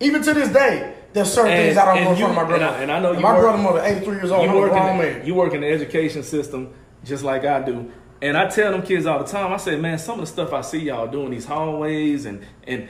[0.00, 2.48] Even to this day, there's certain And- things I don't and do in front of
[2.50, 2.82] my and I- grandma.
[2.82, 4.88] and I know you my work- grandmother, 83 years old, you I'm a work grown
[4.88, 5.26] in the, man.
[5.26, 6.70] you work in the education system
[7.04, 7.90] just like I do.
[8.20, 10.52] And I tell them kids all the time, I say, man, some of the stuff
[10.52, 12.88] I see y'all doing these hallways and and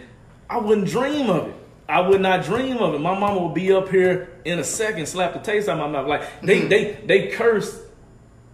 [0.51, 1.55] I wouldn't dream of it.
[1.93, 3.01] I would not dream of it.
[3.01, 5.99] My mama would be up here in a second, slap the taste out of my
[6.01, 6.09] mouth.
[6.09, 6.69] Like they Mm-hmm.
[6.69, 7.79] they they curse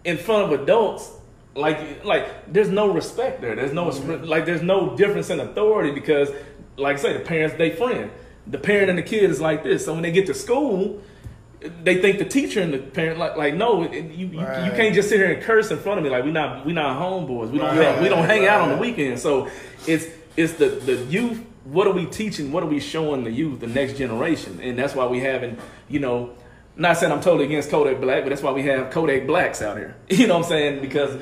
[0.04, 1.10] in front of adults.
[1.54, 3.54] Like like there's no respect there.
[3.54, 4.24] There's no Mm-hmm.
[4.24, 6.30] like there's no difference in authority because
[6.76, 8.10] like I say, the parents they friend.
[8.48, 9.84] The parent and the kid is like this.
[9.84, 11.00] So when they get to school,
[11.84, 15.08] they think the teacher and the parent like like no, you you, you can't just
[15.10, 17.50] sit here and curse in front of me like we not we not homeboys.
[17.50, 19.18] We don't Right, hang, we don't hang out on the weekend.
[19.20, 19.48] So
[19.86, 21.44] it's it's the the youth.
[21.70, 22.50] What are we teaching?
[22.50, 24.58] What are we showing the youth, the next generation?
[24.62, 25.58] And that's why we having
[25.88, 26.34] you know.
[26.76, 29.76] Not saying I'm totally against Kodak Black, but that's why we have Kodak Blacks out
[29.76, 29.96] here.
[30.08, 30.80] You know what I'm saying?
[30.80, 31.16] Because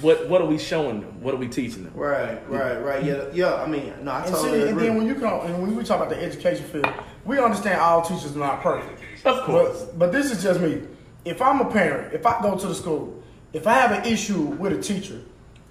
[0.00, 1.20] what what are we showing them?
[1.22, 1.92] What are we teaching them?
[1.94, 3.04] Right, right, right.
[3.04, 3.54] Yeah, yeah.
[3.54, 5.82] I mean, no, I And, totally see, and then when you come and when we
[5.84, 6.88] talk about the education field,
[7.24, 9.00] we understand all teachers are not perfect.
[9.24, 9.82] Of course.
[9.82, 10.82] But, but this is just me.
[11.24, 13.22] If I'm a parent, if I go to the school,
[13.52, 15.20] if I have an issue with a teacher,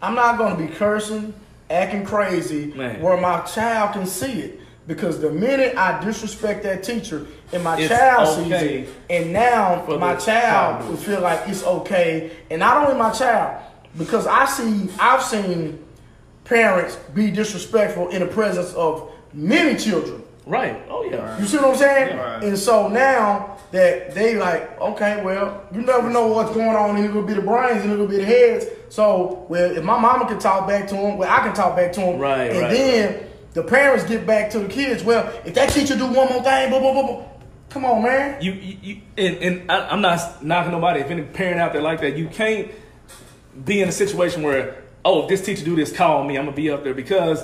[0.02, 1.34] I'm not going to be cursing,
[1.72, 3.02] acting crazy, Man.
[3.02, 4.60] where my child can see it.
[4.88, 9.86] Because the minute I disrespect that teacher and my It's child sees it, and now
[9.88, 10.22] my child
[10.80, 10.90] child.
[10.90, 13.62] will feel like it's okay, and not only my child,
[13.98, 15.84] because I see, I've seen
[16.46, 20.24] parents be disrespectful in the presence of many children.
[20.52, 20.84] Right.
[20.90, 21.40] Oh yeah.
[21.40, 22.18] You see what I'm saying?
[22.18, 22.44] Right.
[22.44, 27.06] And so now that they like, okay, well, you never know what's going on, and
[27.06, 28.66] it will be the brains and it will be the heads.
[28.90, 31.94] So, well, if my mama can talk back to him, well, I can talk back
[31.94, 32.20] to him.
[32.20, 32.72] Right, And right.
[32.74, 35.06] then the parents get back to the kids.
[35.06, 37.26] Well, if that teacher do one more thing, blah blah blah, blah.
[37.70, 38.42] Come on, man.
[38.42, 41.00] You, you, you and, and I, I'm not knocking nobody.
[41.00, 42.70] If any parent out there like that, you can't
[43.64, 46.38] be in a situation where, oh, if this teacher do this, call me.
[46.38, 47.42] I'm gonna be up there because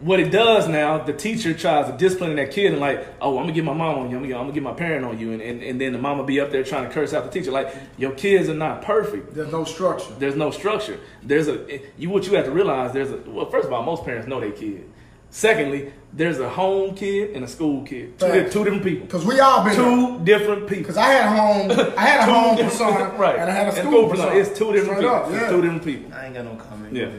[0.00, 3.44] what it does now, the teacher tries to discipline that kid and like, oh, I'm
[3.44, 4.16] gonna get my mom on you.
[4.16, 6.24] I'm gonna, I'm gonna get my parent on you, and, and, and then the mama
[6.24, 7.50] be up there trying to curse out the teacher.
[7.52, 9.34] Like your kids are not perfect.
[9.34, 10.12] There's no structure.
[10.18, 10.98] There's no structure.
[11.22, 12.92] There's a you what you have to realize.
[12.92, 14.90] There's a well, first of all, most parents know their kid.
[15.30, 18.16] Secondly, there's a home kid and a school kid.
[18.20, 19.06] Two, di- two different people.
[19.06, 19.84] Because we all been there.
[19.84, 20.82] Two different people.
[20.82, 23.36] Because I had a home, I had a home persona, right?
[23.40, 24.28] and I had a And school persona.
[24.30, 24.40] persona.
[24.48, 25.14] It's two different Straight people.
[25.16, 26.14] up, It's two different people.
[26.14, 26.94] I ain't got no comment.
[26.94, 27.10] Yeah.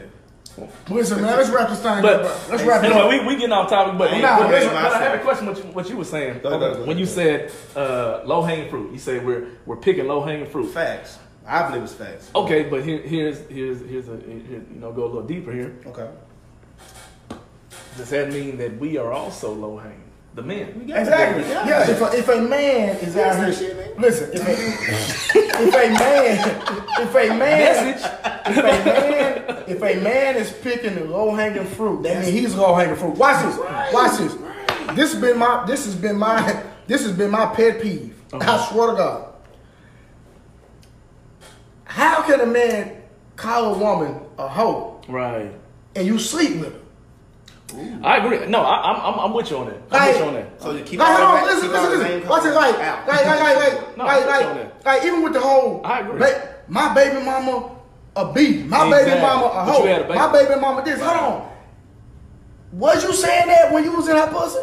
[0.56, 0.90] Go ahead.
[0.90, 2.48] Listen, man, let's wrap this thing But up.
[2.48, 3.04] Let's wrap it up.
[3.04, 5.46] anyway, we, we getting off topic, but, Hey, but- nah, but I had a question.
[5.46, 8.70] What you, what you were saying Go ahead, go when you said uh, low hanging
[8.70, 8.92] fruit?
[8.92, 10.68] You said we're we're picking low hanging fruit.
[10.72, 11.18] Facts.
[11.46, 12.30] I believe it's facts.
[12.34, 15.76] Okay, but here, here's here's here's a here, you know go a little deeper here.
[15.86, 16.08] Okay.
[17.96, 20.05] Does that mean that we are also low hanging?
[20.36, 20.82] The men.
[20.82, 21.48] Exactly.
[21.48, 21.90] Yeah.
[21.90, 23.90] If a, if a man is out that here, shit, man.
[23.98, 24.30] listen.
[24.34, 24.52] If a,
[25.62, 28.10] if a man, if a man, Message.
[28.46, 32.54] if a man, if a man is picking the low hanging fruit, that means he's
[32.54, 33.16] low hanging fruit.
[33.16, 33.56] Watch this.
[33.94, 34.34] Watch this.
[34.94, 35.64] This has been my.
[35.64, 36.62] This has been my.
[36.86, 38.14] This has been my pet peeve.
[38.34, 38.72] I uh-huh.
[38.72, 39.32] swear to God.
[41.84, 43.02] How can a man
[43.36, 45.50] call a woman a hoe Right.
[45.94, 46.80] and you sleep with her?
[48.02, 48.46] I agree.
[48.46, 49.80] No, I, I'm, I'm I'm with you on that.
[49.90, 50.62] I'm with you on that.
[50.62, 52.20] So you keep Like, hold on, ma- listen, keep listen, listen.
[52.20, 53.08] main Watch it, like, out.
[53.08, 55.40] like, like, like, like, No, like, I'm like, with you on like, even with the
[55.40, 56.18] whole, I agree.
[56.18, 57.70] ba- my baby mama
[58.16, 60.18] a B, my baby mama a But hoe, you had a baby.
[60.18, 61.00] my baby mama this.
[61.00, 61.52] Hold on,
[62.72, 64.58] was you saying that when you was in her pussy?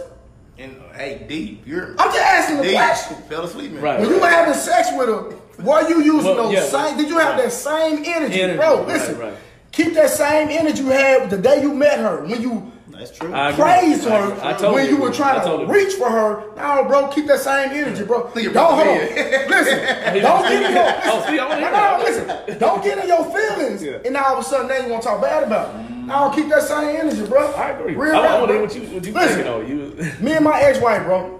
[0.58, 3.18] And hey, deep, you're I'm just asking the question.
[3.24, 3.82] Fell asleep, man.
[3.84, 4.00] Right.
[4.00, 6.98] When you were having sex with her, were you using Well, those yeah, same?
[6.98, 8.78] Did you have that same energy, Energy, bro?
[8.80, 9.34] right, Listen, right.
[9.72, 13.34] keep that same energy you had the day you met her when you That's true.
[13.34, 13.64] I agree.
[13.64, 16.44] praised her I totally when you were trying I to reach for her.
[16.56, 18.32] No, bro, keep that same energy, bro.
[18.34, 18.98] Don't hold on.
[18.98, 19.78] Listen,
[20.22, 22.00] don't get in your Oh, see, no, hear no, that.
[22.04, 22.60] listen.
[22.60, 24.00] Don't get in your feelings, Yeah.
[24.06, 25.76] and now all of a sudden they want to talk bad about.
[25.76, 25.90] it.
[26.06, 27.52] No, keep that same energy, bro.
[27.54, 27.96] I agree.
[27.96, 29.28] Real I, I rap, want to hear what you what you Listen.
[29.36, 29.62] thinking though.
[29.62, 31.40] You Me and my ex-wife, bro.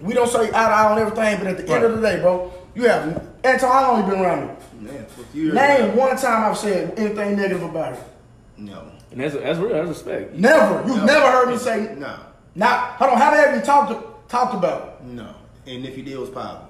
[0.00, 2.20] We don't say eye to eye on everything, but at the end of the day,
[2.20, 3.60] bro, you have Antione.
[3.70, 4.90] How long you been around me?
[4.90, 5.54] Man, for years.
[5.54, 8.04] Name one time I've said anything negative about her.
[8.56, 8.90] No.
[9.12, 9.72] And that's that's real.
[9.74, 10.34] That's respect.
[10.34, 10.86] Never.
[10.88, 11.04] You've No.
[11.04, 11.94] never heard me say.
[11.98, 12.16] No.
[12.54, 12.90] Not.
[12.96, 13.18] Hold on.
[13.18, 14.98] How have you talked talked about?
[15.00, 15.06] it?
[15.06, 15.34] No.
[15.66, 16.66] And if you did, it was positive.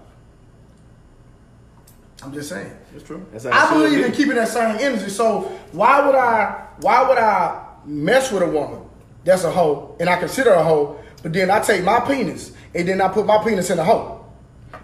[2.22, 2.70] I'm just saying.
[2.94, 3.24] It's true.
[3.32, 4.04] That's how I should believe be.
[4.04, 5.08] in keeping that same energy.
[5.08, 6.66] So why would I?
[6.80, 8.80] Why would I mess with a woman
[9.24, 12.86] that's a hoe and I consider a hoe, but then I take my penis and
[12.88, 14.24] then I put my penis in a hoe?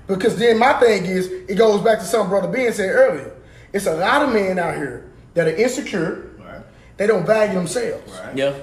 [0.07, 3.33] Because then my thing is, it goes back to something Brother Ben said earlier.
[3.73, 6.28] It's a lot of men out here that are insecure.
[6.99, 7.07] Right.
[7.07, 8.13] They don't value themselves.
[8.13, 8.37] Right.
[8.37, 8.55] Yeah,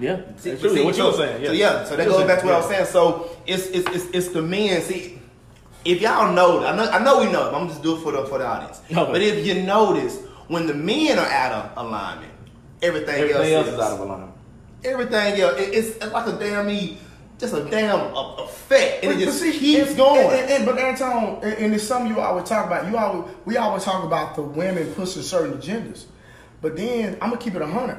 [0.00, 0.20] yeah.
[0.36, 1.42] See, That's see, what you so, were saying.
[1.42, 1.48] Yeah.
[1.48, 2.84] So yeah, so that What goes were back to what I was saying.
[2.86, 2.92] saying.
[2.92, 4.80] So it's it's it's, it's the men.
[4.82, 5.20] See,
[5.84, 7.52] if y'all know, I know I know we know.
[7.54, 8.80] I'm just doing it for the for the audience.
[8.90, 9.12] Okay.
[9.12, 10.18] But if you notice,
[10.48, 12.32] when the men are out of alignment,
[12.82, 14.32] everything, Everything else else, is out of alignment.
[14.84, 16.96] Everything else, it- it's like a damn e-
[17.38, 20.30] just a damn uh, effect, and But- it but just see, keeps and- going.
[20.30, 22.86] And, and- but Antione, and, and it's something you always talk about.
[22.90, 26.04] You always we always talk about the women pushing certain agendas,
[26.60, 27.98] but then I'm gonna keep it a hundred.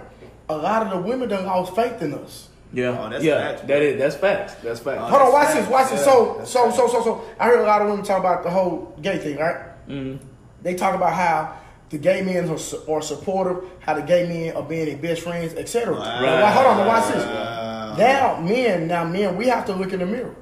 [0.50, 2.50] A lot of the women done lost faith in us.
[2.74, 3.36] Yeah, Oh, that's yeah.
[3.52, 4.54] facts, that is that's facts.
[4.64, 5.00] That's facts.
[5.02, 5.92] Oh, Hold on, watch That's this, watch facts.
[5.92, 6.00] this.
[6.06, 6.76] Yeah, So, that's so, facts.
[6.78, 7.26] so, so, so.
[7.40, 9.58] I heard a lot of women talk about the whole gay thing, right?
[9.90, 10.26] Mm-hmm.
[10.62, 11.58] They talk about how
[11.90, 12.58] the gay men are,
[12.94, 15.96] are supportive, how the gay men are being their best friends, etc.
[15.96, 16.22] Right.
[16.22, 17.26] Now, hold on, now watch this.
[17.26, 17.96] Wow.
[17.98, 20.36] Now, men, now men, we have to look in the mirror.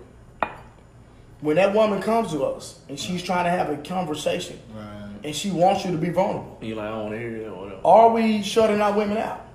[1.41, 4.88] When that woman comes to us and she's trying to have a conversation, Right.
[5.23, 7.81] And she wants you to be vulnerable, You like I don't hear it or whatever.
[7.85, 9.45] are we shutting our women out?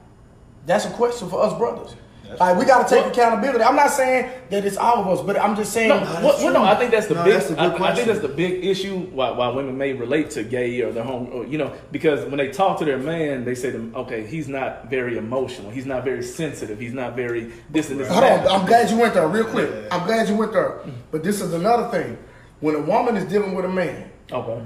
[0.67, 1.95] That's a question for us brothers.
[2.41, 3.63] Like we got to take accountability.
[3.63, 5.91] I'm not saying that it's all of us, but I'm just saying.
[5.91, 7.35] No, what, what, no, I think that's the No, big.
[7.35, 10.81] that's I, I think that's the big issue why, why women may relate to gay
[10.81, 13.71] or their home, or, you know, because when they talk to their man, they say
[13.71, 17.91] to them, okay, he's not very emotional, he's not very sensitive, he's not very this
[17.91, 18.09] and this.
[18.09, 18.61] and Hold on.
[18.63, 19.71] I'm glad you went there real quick.
[19.93, 20.81] I'm glad you went there.
[21.13, 22.19] But this is another thing.
[22.59, 24.63] When a woman is dealing with a man, Okay.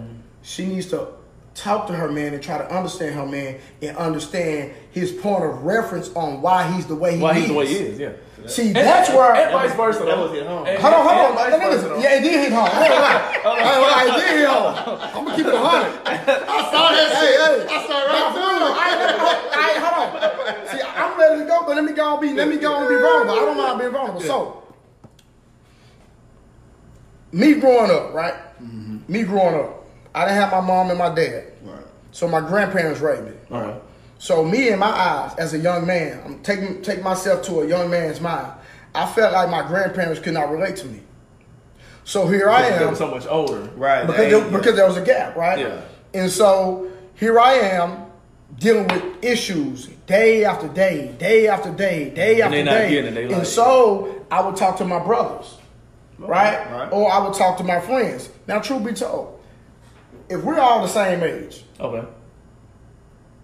[0.48, 1.08] She needs to
[1.54, 5.62] talk to her man and try to understand her man and understand his point of
[5.62, 7.22] reference on why he's the way he is.
[7.22, 7.36] Why is.
[7.38, 8.12] he's the way he is, yeah.
[8.46, 9.34] See, that's where.
[9.34, 10.04] and vice versa.
[10.04, 10.66] That was hit home.
[10.66, 11.34] And- Hold on, hold on.
[11.34, 12.68] vice Let versa, Yeah, it did hit home.
[12.72, 13.92] I ain't gonna lie.
[13.92, 14.98] I ain't it did hit home.
[15.02, 15.92] I'm gonna keep it a hundred.
[16.06, 17.34] I saw that shit.
[17.36, 17.66] Hey, hey.
[17.68, 18.64] I saw it right through.
[18.72, 19.28] I ain't never.
[19.52, 20.68] I hold on.
[20.72, 22.32] See, I'm ready to go, but let me go and be.
[22.32, 23.32] Let me go and be vulnerable.
[23.32, 24.20] I don't mind being vulnerable.
[24.22, 24.62] So,
[27.32, 28.34] me growing up, right?
[28.62, 29.12] Mm-hmm.
[29.12, 29.77] Me growing up,
[30.14, 31.84] I didn't have my mom and my dad, Right.
[32.12, 33.32] so my grandparents raised me.
[33.50, 33.82] All right.
[34.18, 37.66] So me in my eyes, as a young man, I'm taking take myself to a
[37.68, 38.50] young man's mind.
[38.94, 41.02] I felt like my grandparents could not relate to me.
[42.04, 43.60] So here I They am were so much older.
[43.76, 44.06] Right.
[44.06, 45.58] because Hey, there, because there was a gap, right?
[45.58, 45.80] Yeah.
[46.14, 48.06] And so here I am
[48.58, 52.90] dealing with issues day after day, day after day, day And after not day.
[52.90, 55.58] getting it, they and so I would talk to my brothers,
[56.18, 56.68] right?
[56.72, 56.88] right.
[56.90, 58.30] Or I would talk to my friends.
[58.48, 59.37] Now, truth be told,
[60.28, 62.06] if we're all the same age, Okay.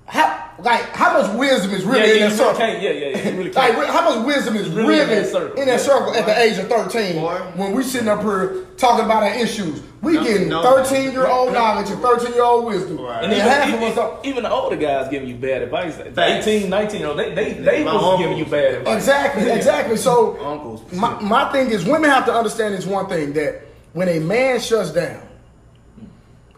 [0.07, 2.55] how like how much wisdom is really yeah, in that circle?
[2.57, 2.80] can't.
[2.82, 3.30] Yeah, yeah, yeah.
[3.37, 5.61] Really Like, how much wisdom is really really, in that circle.
[5.61, 5.76] in that Yeah.
[5.78, 7.35] circle at the age of 13 Boy.
[7.57, 9.80] when we sitting up here talking about our issues?
[10.03, 10.62] We No, getting no.
[10.62, 13.01] 13 year old knowledge and 13 year old wisdom.
[13.01, 13.24] Right.
[13.24, 14.18] And And then even, half of even, us are.
[14.22, 15.97] even the older guys giving you bad advice.
[15.97, 16.47] The Facts.
[16.47, 18.20] 18, 19 year old, they, they, they My was uncles.
[18.20, 18.95] giving you bad advice.
[18.97, 19.97] Exactly, exactly.
[19.97, 20.93] So, Uncles.
[20.93, 23.62] my, my thing is, women have to understand this one thing that
[23.95, 25.22] when a man shuts down,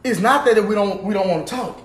[0.06, 1.80] it's not that we don't we don't want to talk.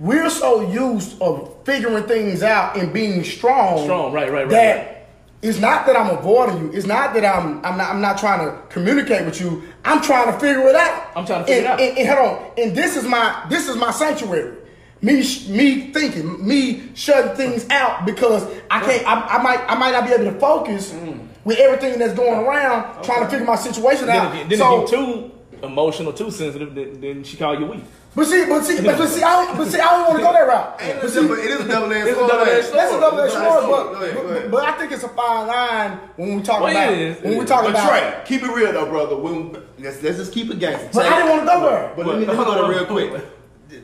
[0.00, 3.82] We're so used of figuring things out and being strong.
[3.82, 5.06] Strong, right, right, right, That right.
[5.42, 6.72] it's not that I'm avoiding you.
[6.72, 9.64] It's not that I'm I'm not I'm not trying to communicate with you.
[9.84, 11.10] I'm trying to figure it out.
[11.16, 11.98] I'm trying to figure and, it out.
[11.98, 12.50] And, and hold on.
[12.58, 14.56] And this is my this is my sanctuary.
[15.00, 15.16] Me
[15.48, 19.06] me thinking, me shutting things out because I can't.
[19.06, 21.26] I, I might I might not be able to focus mm.
[21.44, 24.36] with everything that's going around, trying to figure my situation out.
[24.36, 27.84] you, then so, if you too emotional, too sensitive, then, then she call you weak.
[28.14, 30.22] but see, but see, but, but see, I don't, but see, I don't want to
[30.24, 30.80] go that route.
[30.82, 32.30] Ain't But see, it is a double edged It's sword.
[32.30, 32.72] double-edged.
[32.72, 34.50] That's a double edged sword, Go but, ahead, go but, ahead.
[34.50, 37.32] but I think it's a fine line when we talk Well, about it is, when
[37.34, 37.88] it we talk But about.
[37.88, 39.16] Trey, keep it real though, brother.
[39.16, 40.90] When, let's, let's just keep it gangster.
[40.94, 41.92] But I didn't want to go there.
[41.96, 43.24] But let me, let me go there real quick.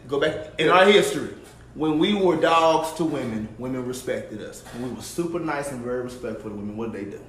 [0.09, 1.35] Go back in our history.
[1.75, 4.62] When we were dogs to women, women respected us.
[4.75, 7.20] When we were super nice and very respectful to women, what did they do?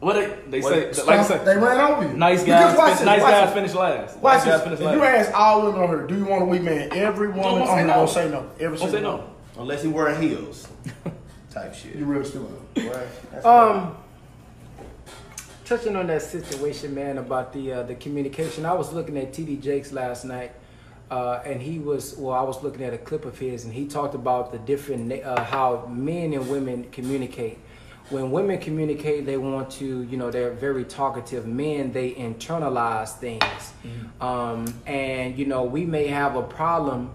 [0.00, 2.12] What they, they What- say, like I said, They ran over you.
[2.16, 4.18] nice Because guys, watch fin- this, nice watch guys finish last.
[4.18, 4.62] Watch nice guys this.
[4.78, 6.90] finish If you ask all women on here, do you want a weak man?
[6.92, 7.94] Every woman gonna on say here no.
[7.94, 8.50] gonna say no.
[8.60, 9.16] Every Don't say no.
[9.16, 9.26] one.
[9.58, 10.68] Unless he wearing heels.
[11.50, 11.96] Type shit.
[11.96, 12.50] You real stupid.
[12.76, 13.06] Right.
[13.32, 13.96] That's Um,
[15.64, 18.66] touching on that situation, man, about the uh, the communication.
[18.66, 20.52] I was looking at TD Jakes last night,
[21.10, 22.34] uh, and he was well.
[22.34, 25.42] I was looking at a clip of his, and he talked about the different uh,
[25.42, 27.58] how men and women communicate.
[28.10, 31.46] When women communicate, they want to, you know, they're very talkative.
[31.46, 33.72] Men, they internalize things,
[34.20, 37.12] um, and you know, we may have a problem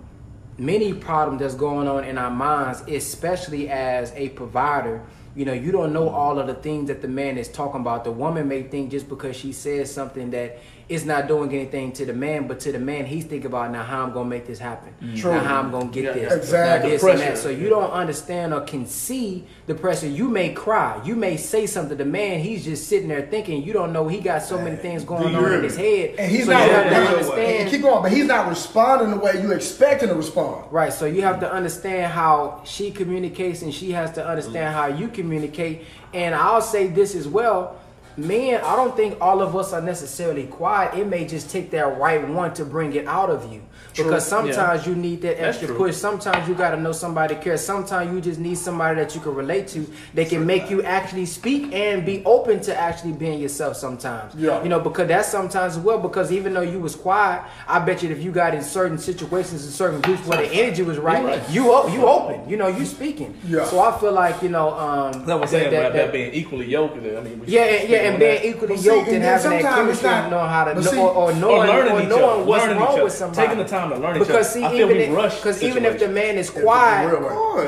[0.61, 5.01] many problem that's going on in our minds, especially as a provider.
[5.35, 8.03] You know, you don't know all of the things that the man is talking about.
[8.03, 10.59] The woman may think just because she says something that
[10.91, 13.81] it's not doing anything to the man, but to the man, he's thinking about now
[13.81, 14.93] how I'm gonna make this happen.
[15.15, 15.33] True.
[15.33, 16.33] Now how I'm gonna get Yeah, this.
[16.33, 16.89] exactly.
[16.89, 17.37] Now this and that.
[17.37, 20.07] So you don't understand or can see the pressure.
[20.07, 21.01] You may cry.
[21.05, 21.97] You may say something.
[21.97, 23.63] The man, he's just sitting there thinking.
[23.63, 26.15] You don't know he got so many things going on in his head.
[26.19, 27.69] And he's so not you have to and understand.
[27.69, 30.71] keep going, but he's not responding the way you expect him to respond.
[30.71, 34.77] Right, so you have to understand how she communicates and she has to understand mm.
[34.77, 35.85] how you communicate.
[36.13, 37.80] And I'll say this as well.
[38.17, 40.97] Men, I don't think all of us are necessarily quiet.
[40.97, 43.61] It may just take that right one to bring it out of you.
[43.95, 45.95] Because sometimes you need that extra push.
[45.95, 47.65] Sometimes you gotta know somebody cares.
[47.65, 49.85] Sometimes you just need somebody that you can relate to.
[50.13, 54.33] They can make you actually speak and be open to actually being yourself sometimes.
[54.35, 54.61] Yeah.
[54.63, 55.97] You know, because that's sometimes as well.
[55.99, 59.65] Because even though you was quiet, I bet you if you got in certain situations
[59.65, 62.47] in certain groups where the energy was right, you you open.
[62.49, 63.37] You know, you speaking.
[63.47, 63.65] Yeah.
[63.65, 64.69] So I feel like you know.
[64.73, 66.97] Um, That's what I'm saying that- about that- that being equally yoked.
[66.97, 68.45] I mean, we yeah, and, yeah, and being that.
[68.45, 70.49] equally But see, yoked and and then having that sometimes it's chemistry, not- and knowing
[70.49, 71.31] how to but know, see- or, or or
[71.67, 73.41] learning or knowing what's learning wrong with somebody.
[73.47, 74.43] taking the time to learn each Because other.
[74.59, 77.13] see, I feel even we if, rush because even if the man is quiet,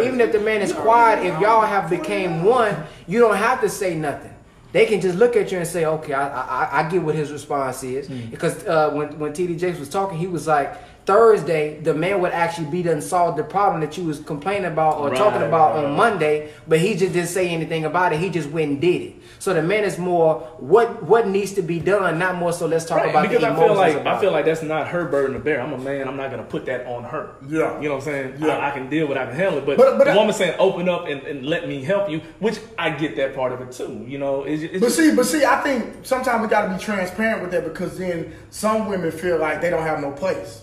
[0.06, 2.76] even if the man is quiet, if y'all have became one,
[3.08, 4.30] you don't have to say nothing.
[4.72, 7.32] They can just look at you and say, "Okay, I I, I get what his
[7.32, 8.30] response is." Hmm.
[8.32, 12.32] Because uh, when when TD Jakes was talking, he was like, Thursday, the man would
[12.32, 15.76] actually be done solve the problem that you was complaining about or Right, talking about
[15.76, 15.96] right, on.
[15.96, 18.20] Monday, but he just didn't say anything about it.
[18.20, 19.14] He just went and did it.
[19.44, 22.86] So the man is more what what needs to be done, not more so let's
[22.86, 25.04] talk Right, about because the I feel like about I feel like that's not her
[25.04, 25.60] burden to bear.
[25.60, 26.08] I'm a man.
[26.08, 27.36] I'm not gonna put that on her.
[27.50, 27.78] Yeah.
[27.82, 28.36] you know what I'm saying.
[28.40, 28.56] Yeah.
[28.60, 29.18] I, I can deal with.
[29.18, 29.66] it, I can handle it.
[29.66, 32.22] But, But- but the I- woman saying open up and, and let me help you,
[32.40, 34.06] which I get that part of it too.
[34.08, 36.74] You know, it's, it's But just, see, but see, I think sometimes we got to
[36.78, 40.62] be transparent with that because then some women feel like they don't have no place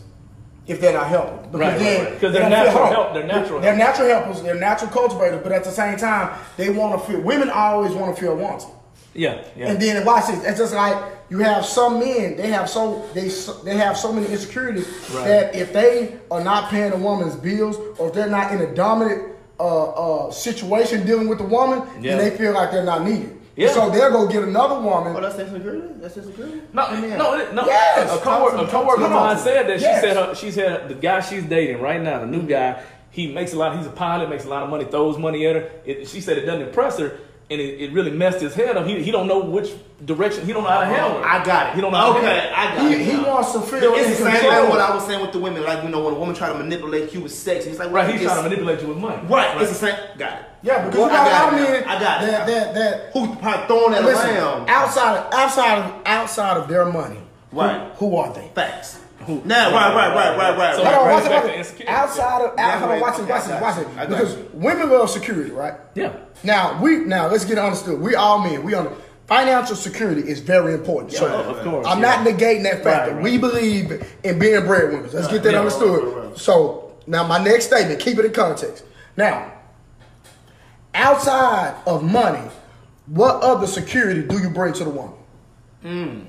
[0.66, 1.36] if they're not helping.
[1.50, 2.20] Because Right, right, then right.
[2.20, 2.92] they they're feel natural help.
[2.94, 3.88] help- they're natural They're help.
[3.88, 4.42] natural helpers.
[4.42, 5.40] They're natural cultivators.
[5.42, 7.20] But at the same time, they want to feel.
[7.20, 8.68] Women always want to feel wanted.
[9.14, 9.68] yeah, yeah.
[9.70, 10.44] And then watch this.
[10.44, 10.96] It's just like
[11.30, 12.36] you have some men.
[12.36, 13.28] They have so they
[13.64, 15.24] they have so many insecurities Right.
[15.26, 18.72] that if they are not paying a woman's bills or if they're not in a
[18.74, 19.22] dominant
[19.58, 19.90] uh,
[20.26, 22.16] uh, situation dealing with the woman, Yeah.
[22.16, 23.36] then they feel like they're not needed.
[23.60, 23.72] Yeah.
[23.72, 25.14] So they'll go get another woman.
[25.14, 25.86] Oh, that's insecurity?
[26.00, 26.62] That's insecurity?
[26.72, 27.66] No, no, it- no.
[27.66, 28.10] Yes.
[28.10, 30.00] Uh, a coworker, a uh, coworker of mine said that Yes.
[30.00, 33.32] she said her, she said the guy she's dating right now, the new guy, he
[33.32, 33.76] makes a lot.
[33.76, 35.70] He's a pilot, makes a lot of money, throws money at her.
[35.84, 37.18] It, she said it doesn't impress her,
[37.50, 38.86] and it, it really messed his head up.
[38.86, 39.72] He, he don't know which
[40.04, 40.46] direction.
[40.46, 40.94] He don't know how to uh-huh.
[40.94, 41.26] handle it.
[41.26, 41.74] I got it.
[41.74, 42.56] He don't know how to okay, handle her.
[42.56, 43.06] I got He, it.
[43.06, 43.28] he now.
[43.28, 44.68] wants to feel It's the same thing control.
[44.70, 45.64] what I was saying with the women.
[45.64, 48.06] Like, you know, when a woman try to manipulate you with sex, he's like, Right,
[48.08, 49.20] he's it's- trying to manipulate you with money.
[49.26, 49.96] Right, it's the same.
[50.16, 50.44] Got it.
[50.62, 51.88] Yeah, because Well, you got, I got a lot of it men.
[51.88, 52.46] I got that, now.
[52.46, 54.70] that, that Who probably throwing that listen, around?
[54.70, 57.18] outside of, outside of, outside of their money.
[57.50, 57.90] Right.
[57.96, 58.48] Who, who are they?
[58.54, 59.00] Facts.
[59.28, 60.76] Now, right, right, right, right, right.
[60.76, 60.94] So right.
[60.94, 61.88] Hold on, watch it, watch it.
[61.88, 64.08] Outside of, out, hold on, watch it, watch it, watch it.
[64.08, 65.74] Because women love security, right?
[65.94, 66.16] Yeah.
[66.42, 68.00] Now we now let's get understood.
[68.00, 68.62] We all men.
[68.62, 68.96] We on
[69.26, 71.12] financial security is very important.
[71.12, 72.22] so of course, I'm yeah.
[72.22, 73.14] not negating that factor.
[73.14, 73.22] Right, right.
[73.22, 75.14] We believe in being breadwinners.
[75.14, 76.02] Let's get that yeah, understood.
[76.02, 76.38] right, right, right.
[76.38, 78.84] So now my next statement, keep it in context.
[79.16, 79.52] Now,
[80.94, 82.48] outside of money,
[83.06, 85.14] what other security do you bring to the woman?
[85.82, 86.20] Hmm.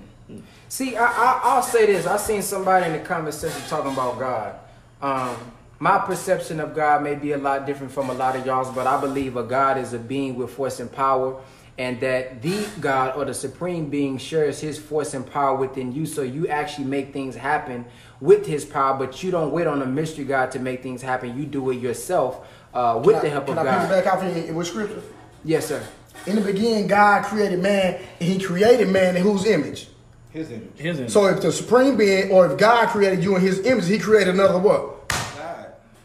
[0.72, 2.06] See, I, I, I'll say this.
[2.08, 4.56] I seen somebody in the comment section talking about God.
[5.02, 5.36] Um,
[5.80, 8.88] my perception of God may be a lot different from a lot of y'all's, but
[8.88, 11.42] I believe a God is a being with force and power,
[11.78, 16.06] and that the God or the supreme being shares His force and power within you,
[16.06, 17.84] so you actually make things happen
[18.22, 18.98] with His power.
[18.98, 21.38] But you don't wait on a mystery God to make things happen.
[21.38, 23.90] You do it yourself uh, with Can the I- help can of I God.
[23.90, 25.02] pick it back off in, in with scripture?
[25.44, 25.84] Yes, sir.
[26.28, 29.90] In the beginning, God created man, and He created man in whose image?
[30.34, 30.70] His image.
[30.78, 31.12] His image.
[31.12, 34.34] So if the supreme being, or if God created you in His image, He created
[34.34, 35.10] another what?
[35.10, 35.18] God.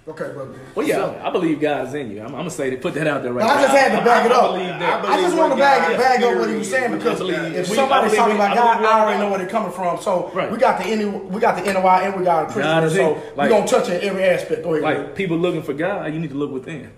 [0.09, 0.53] Okay, brother.
[0.77, 2.21] well, yeah, I believe God is in you.
[2.21, 3.55] I'm, I'm gonna say to put that out there right I now.
[3.59, 4.53] I just had to back it I up.
[4.53, 5.05] believe I, that.
[5.05, 7.55] I just want to what bag it, bag up what he was saying because believe-
[7.57, 10.01] if we- somebody's talking about God, believe I already know where they're coming from.
[10.01, 10.51] So Right.
[10.51, 12.87] we got the N, we got the NOI and we got the God principle.
[12.87, 13.15] is So in.
[13.31, 14.63] we're Like- gonna touch it in every aspect.
[14.63, 14.83] Go ahead.
[14.85, 16.91] Like Like, people looking for God, you need to look within.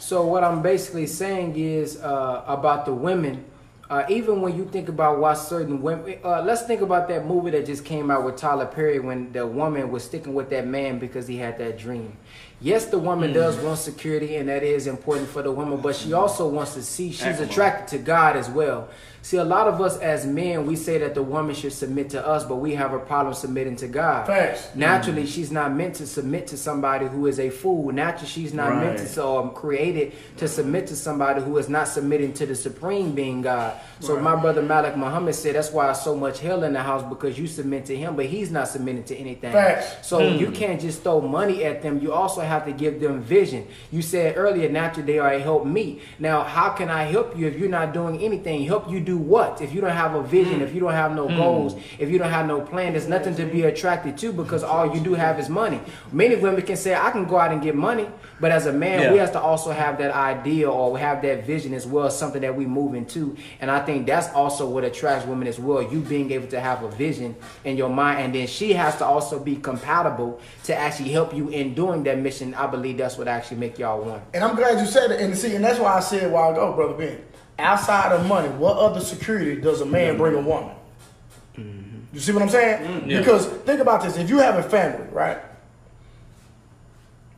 [0.00, 3.44] So what I'm basically saying is uh, about the women.
[3.90, 7.50] Uh, even when you think about why certain women, uh, let's think about that movie
[7.50, 11.00] that just came out with Tyler Perry when the woman was sticking with that man
[11.00, 12.16] because he had that dream.
[12.60, 16.12] Yes, the woman does want security, and that is important for the woman, but she
[16.12, 18.90] also wants to see she's attracted to God as well.
[19.22, 22.26] See, a lot of us as men, we say that the woman should submit to
[22.26, 24.26] us, but we have a problem submitting to God.
[24.26, 24.70] Facts.
[24.74, 27.92] Naturally, she's not meant to submit to somebody who is a fool.
[27.92, 29.10] Naturally, she's not meant to Right.
[29.12, 33.42] so um, created to submit to somebody who is not submitting to the supreme being
[33.42, 33.74] God.
[34.00, 37.38] So my brother Malik Muhammad said that's why so much hell in the house because
[37.38, 39.52] you submit to him, but he's not submitting to anything.
[39.52, 40.08] Facts.
[40.08, 42.00] So you can't just throw money at them.
[42.00, 43.66] You also have to give them vision.
[43.92, 46.00] You said earlier, naturally they are a help me.
[46.18, 48.64] Now, how can I help you if you're not doing anything?
[48.64, 49.60] Help you do what?
[49.60, 50.62] If you don't have a vision, mm.
[50.62, 51.36] if you don't have no mm.
[51.36, 54.94] goals, if you don't have no plan, there's nothing to be attracted to because all
[54.94, 55.80] you do have is money.
[56.12, 58.08] Many women can say, I can go out and get money,
[58.40, 59.12] but as a man, Yeah.
[59.12, 62.54] we have to also have that idea or have that vision as well, something that
[62.56, 63.36] we move into.
[63.60, 65.82] And I think that's also what attracts women as well.
[65.82, 69.04] You being able to have a vision in your mind, and then she has to
[69.04, 72.54] also be compatible to actually help you in doing that mission.
[72.54, 74.22] I believe that's what actually make y'all one.
[74.34, 75.20] And I'm glad you said it.
[75.20, 77.18] And see, and that's why I said a while ago, brother Ben.
[77.60, 80.74] Outside of money, what other security does a man bring a woman?
[81.56, 82.00] Mm-hmm.
[82.12, 82.86] You see what I'm saying?
[82.86, 83.18] Mm, yeah.
[83.18, 85.38] Because think about this: if you have a family, right,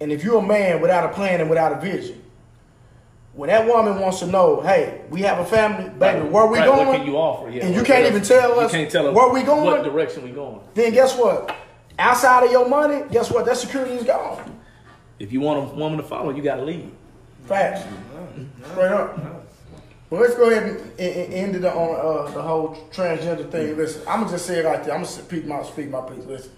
[0.01, 2.23] and if you're a man without a plan and without a vision,
[3.35, 6.59] when that woman wants to know, hey, we have a family, baby, Right, where we
[6.59, 6.87] right, going?
[6.89, 7.51] What can you offer?
[7.51, 9.64] Yeah, and you can't even tell you us can't tell us where we going.
[9.64, 10.61] What direction we going?
[10.75, 11.55] then guess what?
[11.99, 13.45] Outside of your money, guess what?
[13.47, 14.61] That security is gone.
[15.18, 16.91] If you want a woman to follow, you got to lead.
[17.45, 17.83] Facts.
[17.83, 18.73] Mm-hmm.
[18.73, 19.41] Straight up.
[20.13, 21.73] Well, let's go ahead and, and, and end it on
[22.29, 23.79] uh, the whole transgender thing.
[23.79, 24.93] Listen, I'm gonna just say it like this.
[24.93, 26.27] I'm gonna speak my speak my piece.
[26.27, 26.51] Listen,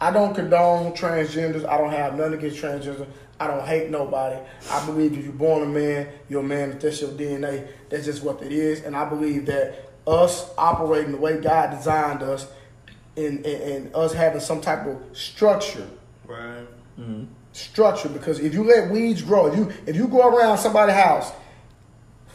[0.00, 1.68] I don't condone transgenders.
[1.68, 3.08] I don't have nothing against transgender.
[3.40, 4.40] I don't hate nobody.
[4.70, 6.70] I believe if you're born a man, you're a man.
[6.70, 8.84] If that's your DNA, that's just what it is.
[8.84, 12.46] And I believe that us operating the way God designed us,
[13.16, 15.88] and, and, and us having some type of structure
[16.24, 16.68] Right.
[17.50, 21.32] structure because if you let weeds grow, if you if you go around somebody's house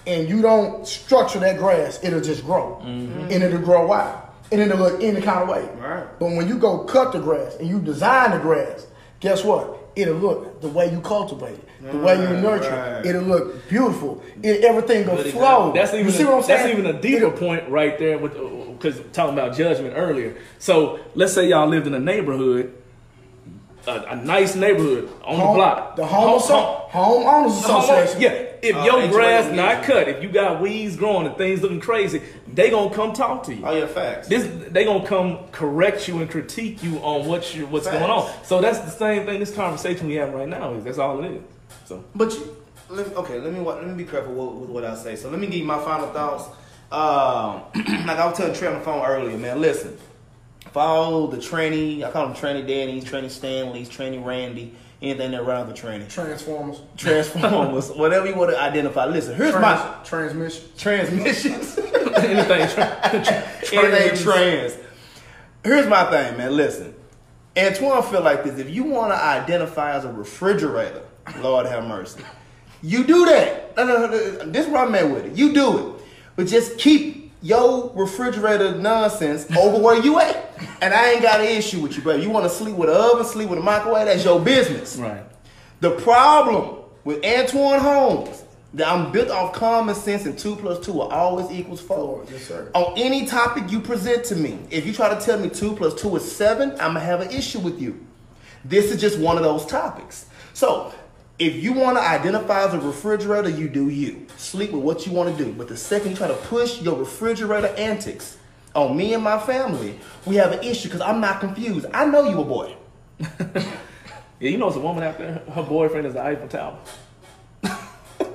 [0.07, 3.29] and you don't structure that grass, it'll just grow mm-hmm.
[3.29, 5.69] and it'll grow wild and it'll look any kind of way.
[5.77, 6.07] Right.
[6.19, 8.87] But when you go cut the grass and you design the grass,
[9.19, 9.75] guess what?
[9.95, 12.99] It'll look the way you cultivate it, the way you nurture right.
[12.99, 13.07] it.
[13.07, 14.23] It'll look beautiful.
[14.43, 15.73] It, everything will Good flow.
[15.73, 16.59] That's even you see a, what I'm saying?
[16.59, 20.37] that's even a deeper It'll- point right there with because talking about judgment earlier.
[20.59, 22.75] So let's say y'all lived in a neighborhood,
[23.87, 25.95] a, a nice neighborhood on the block.
[25.95, 28.21] the home, Home- homeowners home- association.
[28.21, 31.79] yeah, if Uh, your grass not cut, if you got weeds growing and things looking
[31.79, 33.63] crazy, they gonna come talk to you.
[33.65, 34.27] Oh yeah, facts.
[34.27, 37.99] This they gonna come correct you and critique you on what you what's Facts.
[37.99, 38.31] going on.
[38.43, 39.39] So that's the same thing.
[39.39, 41.41] This conversation we have right now is that's all it is.
[41.85, 42.55] So But you,
[42.89, 45.15] let me, okay, let me let me be careful with, with what I say.
[45.15, 46.45] So let me give you my final thoughts.
[46.91, 47.63] Um,
[48.07, 49.59] like I was telling Trey on the phone earlier, man.
[49.59, 49.97] Listen,
[50.71, 52.03] follow the tranny.
[52.03, 56.09] I call them tranny Danny's, tranny Stanley's, tranny Randy, anything that around the tranny.
[56.09, 56.81] Transformers.
[56.97, 59.05] Transformers, whatever you want to identify.
[59.05, 60.63] Listen, here's my transmission.
[60.77, 61.77] transmissions.
[62.17, 64.77] anything, tra- Anything trans.
[65.63, 66.55] Here's my thing, man.
[66.55, 66.95] Listen,
[67.55, 68.59] Antione feel like this.
[68.59, 71.03] If you want to identify as a refrigerator,
[71.41, 72.21] Lord have mercy,
[72.81, 73.75] you do that.
[73.75, 75.35] This is what I meant with it.
[75.35, 76.01] You do it,
[76.35, 80.43] but just keep your refrigerator nonsense over where you at.
[80.81, 82.15] And I ain't got an issue with you, bro.
[82.15, 84.05] You want to sleep with an oven, sleep with a microwave?
[84.05, 84.95] That's your business.
[84.97, 85.23] right.
[85.79, 91.01] The problem with Antione Holmes that I'm built off common sense and two plus two
[91.01, 92.25] are always equals four.
[92.31, 92.69] Yes, sir.
[92.73, 95.93] On any topic you present to me, if you try to tell me two plus
[95.93, 98.05] two is seven, I'm gonna have an issue with you.
[98.65, 100.25] This is just one of those topics.
[100.53, 100.93] So
[101.39, 104.25] if you want to identify as a refrigerator, you do you.
[104.37, 105.51] Sleep with what you want to do.
[105.53, 108.37] But the second you try to push your refrigerator antics
[108.75, 111.85] on me and my family, we have an issue because I'm not confused.
[111.93, 112.75] I know you a boy.
[114.39, 115.41] Yeah, you know, it's a woman out there.
[115.51, 116.77] Her boyfriend is the Eiffel Tower.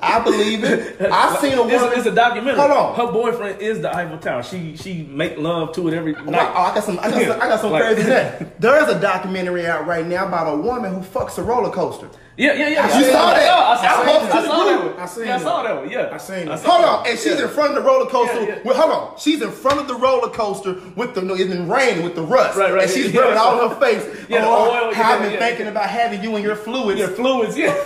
[0.02, 1.00] I believe it.
[1.00, 1.96] I've seen a It's, woman.
[1.98, 2.58] it's a documentary.
[2.58, 2.94] Hold on.
[2.96, 4.42] Her boyfriend is the Eiffel Tower.
[4.42, 6.40] She she make love to it every Oh, night.
[6.40, 6.98] I got some.
[6.98, 8.60] I got some, I got some Like- crazy that.
[8.60, 12.08] There is a documentary out right now about a woman who fucks a roller coaster.
[12.36, 12.98] Yeah, yeah, yeah.
[12.98, 13.36] You I saw that?
[13.36, 14.98] I saw, I I saw, I saw that one.
[15.00, 15.90] I seen yeah, I saw that one.
[15.90, 16.58] Yeah, I seen it.
[16.58, 17.42] saw Hold that on, and she's Yeah.
[17.42, 18.40] in front of the roller coaster.
[18.40, 18.58] Yeah, yeah.
[18.64, 22.04] Well, hold on, she's in front of the roller coaster with the it's been raining
[22.04, 23.42] with the rust, Right, right, and she's yeah, rubbing yeah.
[23.42, 24.26] all over her face.
[24.30, 25.38] Yeah, the oh, oil, how I've been yeah.
[25.40, 26.98] thinking about having you and your fluids.
[26.98, 27.74] Your fluids, yeah.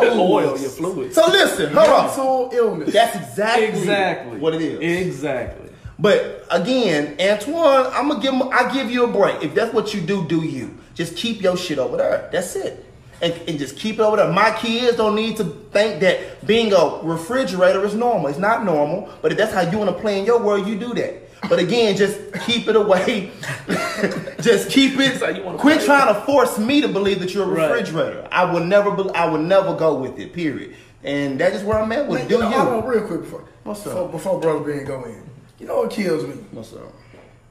[0.00, 1.14] Your oil, your fluids.
[1.16, 2.06] So listen, hold on.
[2.06, 2.92] Mental illness.
[2.92, 5.06] That's exactly exactly what it is.
[5.08, 5.70] Exactly.
[5.98, 9.42] But again, Antione, I'm gonna give him, I give you a break.
[9.42, 10.78] If that's what you do, do you.
[10.94, 12.28] Just keep your shit over there.
[12.32, 12.86] That's it.
[13.22, 14.32] And, and just keep it over there.
[14.32, 18.28] My kids don't need to think that being a refrigerator is normal.
[18.28, 19.10] It's not normal.
[19.20, 21.28] But if that's how you want to play in your world, you do that.
[21.48, 23.30] But again, just keep it away.
[24.40, 25.18] just keep it.
[25.20, 25.86] That's how you wanna Quit play.
[25.86, 27.70] trying to force me to believe that you're a Right.
[27.70, 28.28] refrigerator.
[28.30, 28.90] I would never.
[28.90, 30.32] Be, I would never go with it.
[30.32, 30.74] Period.
[31.02, 32.28] And that's just where I'm at with Man, it.
[32.28, 32.56] Do you know, you?
[32.56, 34.12] hold on real quick before, What's before, up?
[34.12, 35.22] before Brother Ben go in.
[35.58, 36.34] You know what kills me?
[36.52, 36.92] What's up?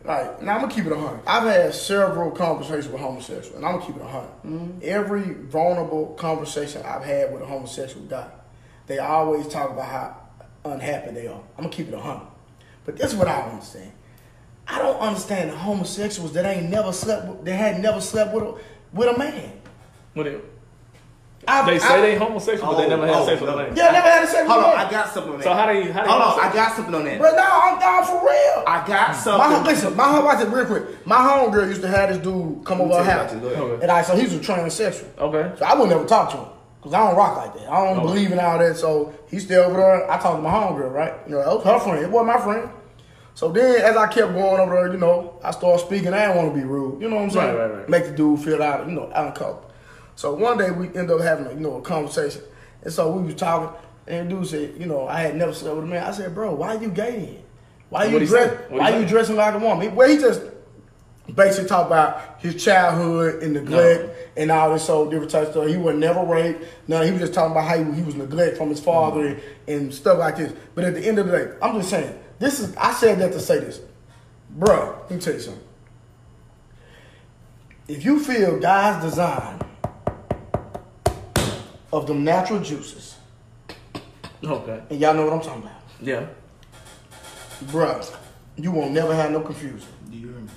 [0.03, 1.21] Like, now I'm gonna keep it a hundred.
[1.27, 4.79] I've had several conversations with homosexuals, and I'm gonna keep it a 100 Mm-hmm.
[4.81, 8.29] Every vulnerable conversation I've had with a homosexual guy,
[8.87, 11.41] they always talk about how unhappy they are.
[11.57, 12.27] I'm gonna keep it a hundred.
[12.85, 13.91] But this is what I don't understand.
[14.67, 18.43] I don't understand the homosexuals that ain't never slept, with, that had never slept with
[18.43, 18.55] a,
[18.93, 19.59] with a man.
[20.13, 20.45] What it?
[21.47, 23.55] I- They say I- they homosexual, but they Oh, never had oh, sex oh, with
[23.55, 23.59] no.
[23.59, 23.75] a man.
[23.75, 24.91] Yeah, never had a sex Hold with on, a I man.
[24.91, 25.43] got something on that.
[25.45, 26.49] So how do you how do you Hold on.
[26.49, 27.19] I got something on that.
[27.19, 28.63] Bro, no, I'm down for real.
[28.67, 29.51] I got something.
[29.51, 31.05] home, listen, my home, I said real quick.
[31.07, 33.81] My homegirl used to have this dude come over her house, about this, go ahead.
[33.83, 35.05] and I so he's a transsexual.
[35.17, 35.57] Okay.
[35.57, 36.45] So I would never talk to him
[36.81, 37.71] because I don't rock like that.
[37.71, 38.05] I don't Okay.
[38.07, 38.77] believe in all that.
[38.77, 40.11] So he stay over there.
[40.11, 41.13] I talked to my homegirl, right?
[41.25, 42.03] You know, that was her friend.
[42.03, 42.69] It wasn't my friend.
[43.33, 46.13] So then, as I kept going over there, you know, I started speaking.
[46.13, 47.01] I didn't want to be rude.
[47.01, 47.55] You know what I'm saying?
[47.55, 47.89] Right, right, right.
[47.89, 49.63] Make the dude feel out, you know, uncomfortable.
[50.19, 52.41] So one day we ended up having, a, you know, a conversation,
[52.81, 53.73] and so we was talking,
[54.05, 56.03] and dude said, you know, I had never slept with a man.
[56.03, 57.43] I said, bro, why are you gay then?
[57.87, 58.69] Why you dress?
[58.69, 59.95] Why you dressing like a woman?
[59.95, 60.41] Well, he just
[61.33, 65.67] basically talk about his childhood and neglect and all this so different type of stuff.
[65.67, 66.65] He was never raped.
[66.89, 69.41] No, he was just talking about how he, he was neglected from his father and,
[69.69, 70.51] and stuff like this.
[70.75, 73.31] But at the end of the day, I'm just saying, this is I said that
[73.31, 73.79] to say this.
[74.49, 74.97] bro.
[75.03, 75.63] let me tell you something.
[77.87, 79.61] If you feel God's design
[81.91, 83.15] of them natural juices,
[84.43, 84.79] Okay.
[84.89, 86.25] and y'all know what I'm talking about, Yeah.
[87.65, 88.09] bruh,
[88.55, 89.87] you won't never have no confusion.
[90.09, 90.47] Do you hear me?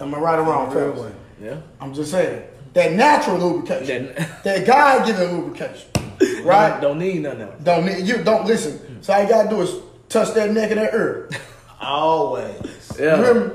[0.00, 1.12] Am I right or wrong, Real fellas?
[1.40, 1.56] Yeah.
[1.80, 2.42] I'm just saying
[2.74, 5.88] that natural lubrication, Then that God given lubrication,
[6.44, 6.80] right?
[6.80, 7.54] don't need nothing else.
[7.62, 8.22] Don't need you.
[8.24, 9.02] Don't listen.
[9.02, 9.74] So all you gotta do is
[10.08, 11.28] touch that neck and that ear.
[11.80, 12.54] Always.
[12.98, 13.32] You hear Yeah.
[13.34, 13.50] me?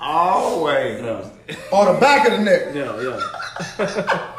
[0.00, 1.02] Always.
[1.02, 1.30] Yeah.
[1.72, 2.74] Or the back of the neck.
[2.74, 3.00] Yeah.
[3.00, 4.30] Yeah.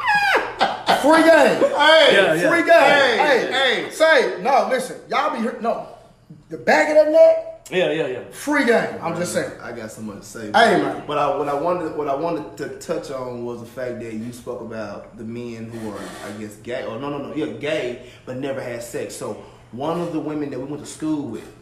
[1.06, 1.60] Free game.
[1.76, 2.48] Hey, Yeah, yeah.
[2.50, 2.68] Free game.
[2.68, 3.90] Hey, Hey, hey.
[3.90, 4.68] Say no.
[4.70, 5.88] Listen, y'all be hear- no.
[6.48, 7.52] The back of that neck.
[7.70, 7.90] Yeah.
[7.90, 8.06] Yeah.
[8.06, 8.20] Yeah.
[8.30, 8.98] Free game.
[9.02, 9.50] I'm just saying.
[9.60, 10.46] I got so much to say.
[10.46, 11.02] Hey, man.
[11.06, 14.12] But I, what I wanted, what I wanted to touch on was the fact that
[14.12, 16.84] you spoke about the men who are, I guess, gay.
[16.84, 19.16] Or no, no, no, yeah, gay, but never had sex.
[19.16, 19.42] So
[19.72, 21.52] one of the women that we went to school with.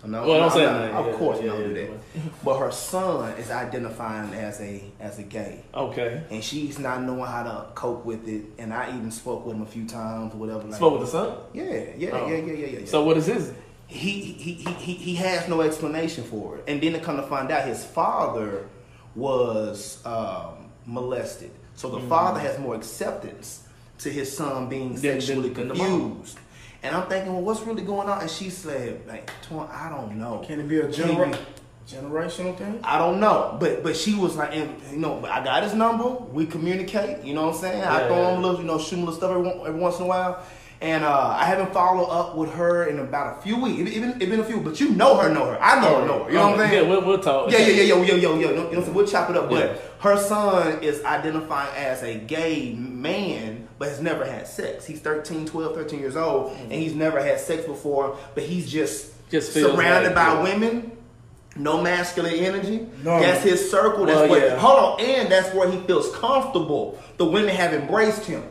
[0.00, 0.94] So no, Well, don't I'm say not- that.
[0.94, 1.74] Of Yeah, course, yeah, we don't yeah, do
[2.14, 2.44] that.
[2.44, 5.64] But her son is identifying as a as a gay.
[5.74, 6.22] Okay.
[6.30, 8.44] And she's not knowing how to cope with it.
[8.58, 10.62] And I even spoke with him a few times or whatever.
[10.64, 11.36] Like, Spoke with the son.
[11.52, 11.64] Yeah,
[11.96, 12.28] yeah, Oh.
[12.28, 12.86] yeah, yeah, yeah, yeah.
[12.86, 13.52] So what is his?
[13.90, 16.64] he, he, he, he, he has no explanation for it.
[16.68, 18.66] And then to come to find out, his father
[19.16, 21.50] was um, molested.
[21.74, 23.64] So the father has more acceptance
[23.98, 24.98] to his son being Mm.
[24.98, 26.00] Sexually than- than the mom.
[26.10, 26.38] confused.
[26.82, 28.20] And I'm thinking, well, what's really going on?
[28.20, 30.44] And she said, like, I don't know.
[30.46, 31.36] Can it be a Can genera- you-
[31.88, 32.78] generational thing?
[32.84, 36.08] I don't know, but but she was like, and, you know, I got his number.
[36.08, 37.24] We communicate.
[37.24, 37.82] You know what I'm saying?
[37.82, 39.80] I throw yeah, him a little, you know, shoot him a little stuff every, every
[39.80, 40.44] once in a while.
[40.80, 43.90] And uh, I haven't followed up with her in about a few weeks.
[43.90, 45.60] It, it, it been a few, but you know her, know her.
[45.60, 46.30] I know her, know her.
[46.30, 46.84] You know what I'm saying?
[46.84, 47.50] Yeah, we'll, we'll talk.
[47.50, 48.48] Yeah, yeah, yeah, yo, yo, yo, yo.
[48.50, 48.94] You know what I'm saying?
[48.94, 49.50] We'll chop it up.
[49.50, 49.58] Yeah.
[49.58, 54.84] But her son is identifying as a gay man, but has never had sex.
[54.86, 59.12] He's 13, 12, 13 years old, and he's never had sex before, but he's just,
[59.30, 60.42] Just surrounded like- by yeah.
[60.42, 60.92] women.
[61.56, 62.86] No masculine energy.
[63.02, 63.18] No.
[63.20, 64.06] That's his circle.
[64.06, 64.42] That's Well, what.
[64.42, 64.56] yeah.
[64.58, 66.98] Hold on, and that's where he feels comfortable.
[67.16, 68.44] The women have embraced him,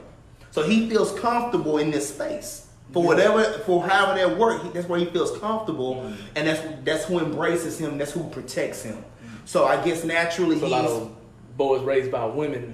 [0.52, 2.68] so he feels comfortable in this space.
[2.94, 6.16] For whatever, for however that work, he, that's where he feels comfortable, Mm.
[6.36, 7.98] and that's that's who embraces him.
[7.98, 9.04] That's who protects him.
[9.46, 11.12] So I guess naturally So a he's lot of
[11.58, 12.74] boys raised by women.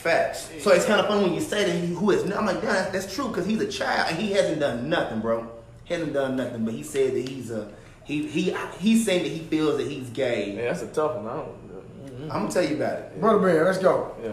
[0.00, 0.50] Facts.
[0.60, 2.22] So it's kind of fun when you say that he who is.
[2.30, 5.20] I'm like, yeah, that's, that's true because he's a child and he hasn't done nothing,
[5.20, 5.48] bro.
[5.84, 7.70] Hasn't done nothing, but he said that he's a
[8.04, 10.54] he he he's saying that he feels that he's gay.
[10.56, 11.26] Yeah, that's a tough one.
[11.26, 12.22] I don't.
[12.22, 13.20] I'm gonna tell you about it.
[13.20, 14.14] Brother Ben, let's go.
[14.22, 14.32] Yeah.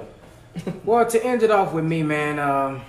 [0.86, 2.40] Well, to end it off with me, man.
[2.40, 2.82] Um,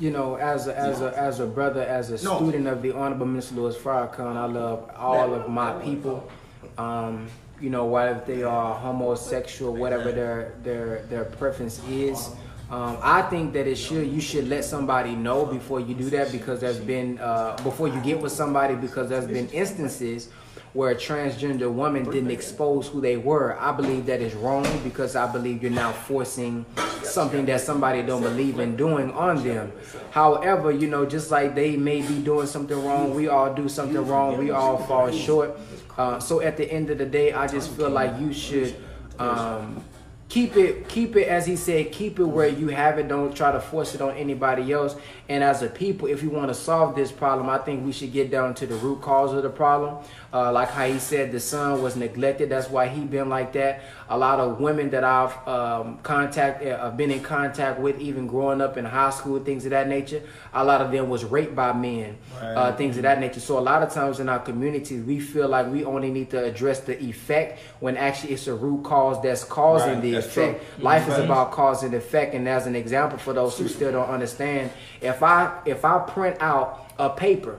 [0.00, 2.36] you know, as a, as a as a brother, as a No.
[2.36, 3.54] student of the Honorable Mr.
[3.56, 6.28] Louis Farrakhan, I love all of my people.
[6.76, 7.28] Um,
[7.60, 12.30] you know, whether they are homosexual, whatever their their their preference is.
[12.70, 16.30] Um, I think that it should you should let somebody know before you do that
[16.30, 20.28] because there's been uh, before you get with somebody because there's been instances
[20.72, 23.58] where a transgender woman didn't expose who they were.
[23.58, 26.64] I believe that is wrong because I believe you're now forcing
[27.02, 29.72] something that somebody don't believe in doing on them.
[30.10, 34.06] However, you know, just like they may be doing something wrong, we all do something
[34.06, 35.58] wrong, we all fall short.
[35.96, 38.76] Uh, so at the end of the day, I just feel like you should
[39.18, 39.82] um,
[40.28, 43.08] keep it keep it as he said keep it where you have it.
[43.08, 44.96] Don't try to force it on anybody else.
[45.28, 48.12] And as a people if we want to solve this problem i think we should
[48.12, 50.04] get down to the root cause of the problem.
[50.32, 52.50] Uh, like how he said the son was neglected.
[52.50, 56.90] That's why he been like that a lot of women that i've um, contact uh,
[56.90, 60.22] been in contact with even growing up in high school things of that nature.
[60.54, 63.40] A lot of them was raped by men uh, things of that nature.
[63.40, 66.42] So a lot of times in our communities we feel like we only need to
[66.42, 70.62] address the effect when actually it's a root cause that's causing Right, the that's effect.
[70.76, 70.84] true.
[70.84, 72.34] life is about cause and effect.
[72.34, 74.70] And as an example for those who still don't understand
[75.00, 77.58] if i if i print out a paper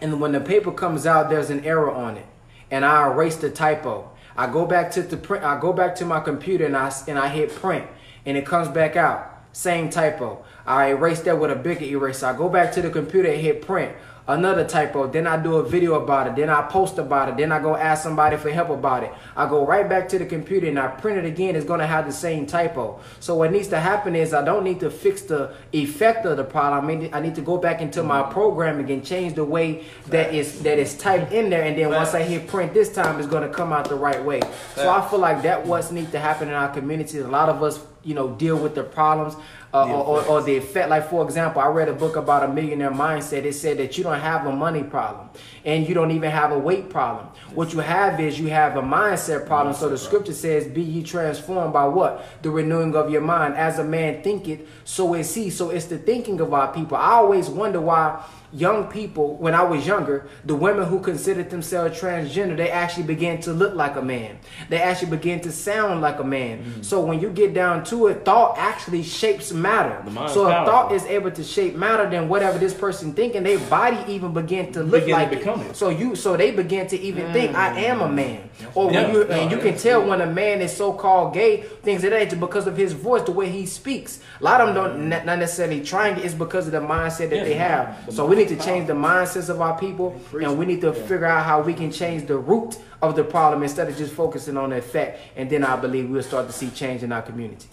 [0.00, 2.26] and when the paper comes out there's an error on it
[2.70, 4.09] and i erase the typo
[4.40, 7.18] i go back to the print i go back to my computer and i and
[7.18, 7.86] i hit print
[8.26, 10.44] and it comes back out same typo.
[10.64, 12.26] I erase that with a bigger eraser.
[12.26, 13.94] I go back to the computer and hit print
[14.30, 15.06] another typo.
[15.08, 16.36] Then I do a video about it.
[16.36, 17.36] Then I post about it.
[17.36, 19.12] Then I go ask somebody for help about it.
[19.36, 21.56] I go right back to the computer and I print it again.
[21.56, 23.00] It's going to have the same typo.
[23.18, 26.44] So what needs to happen is I don't need to fix the effect of the
[26.44, 27.10] problem.
[27.12, 30.78] I, need to go back into my programming and change the way that is that
[30.78, 31.64] is typed in there.
[31.64, 34.24] And then once I hit print this time, it's going to come out the right
[34.24, 34.40] way.
[34.76, 37.18] So I feel like that what's needs to happen in our community.
[37.18, 39.34] A lot of us, you know, deal with the problems
[39.72, 40.90] uh, or, or, or, the effect.
[40.90, 43.44] Like for example, I read a book about a millionaire mindset.
[43.44, 45.28] It said that you don't have a money problem
[45.64, 47.26] and you don't even have a weight problem.
[47.54, 49.74] What you have is you have a mindset problem.
[49.74, 53.54] So the scripture says, "Be ye transformed by what the renewing of your mind.
[53.54, 56.96] As a man thinketh, so is he." So it's the thinking of our people.
[56.96, 62.00] I always wonder why young people, when I was younger, the women who considered themselves
[62.00, 64.38] transgender, they actually began to look like a man.
[64.68, 66.64] They actually began to sound like a man.
[66.64, 66.82] Mm-hmm.
[66.82, 70.02] So when you get down to it, thought actually shapes matter.
[70.28, 73.98] So if thought is able to shape matter, then whatever this person thinking, their body
[74.12, 75.70] even begin to look begin like to it.
[75.70, 75.76] it.
[75.76, 77.32] So you, so they begin to even mm-hmm.
[77.32, 78.50] think, I am a man.
[78.74, 79.12] Or when yeah.
[79.12, 82.66] you, and you can tell when a man is so-called gay, things of that because
[82.66, 84.20] of his voice, the way he speaks.
[84.40, 86.24] A lot of them don't not necessarily trying it.
[86.24, 88.06] It's because of the mindset that yeah, they have.
[88.10, 91.26] So we need to change the mindsets of our people, and we need to figure
[91.26, 94.70] out how we can change the root of the problem instead of just focusing on
[94.70, 95.20] the effect.
[95.36, 97.68] And then I believe we'll start to see change in our community.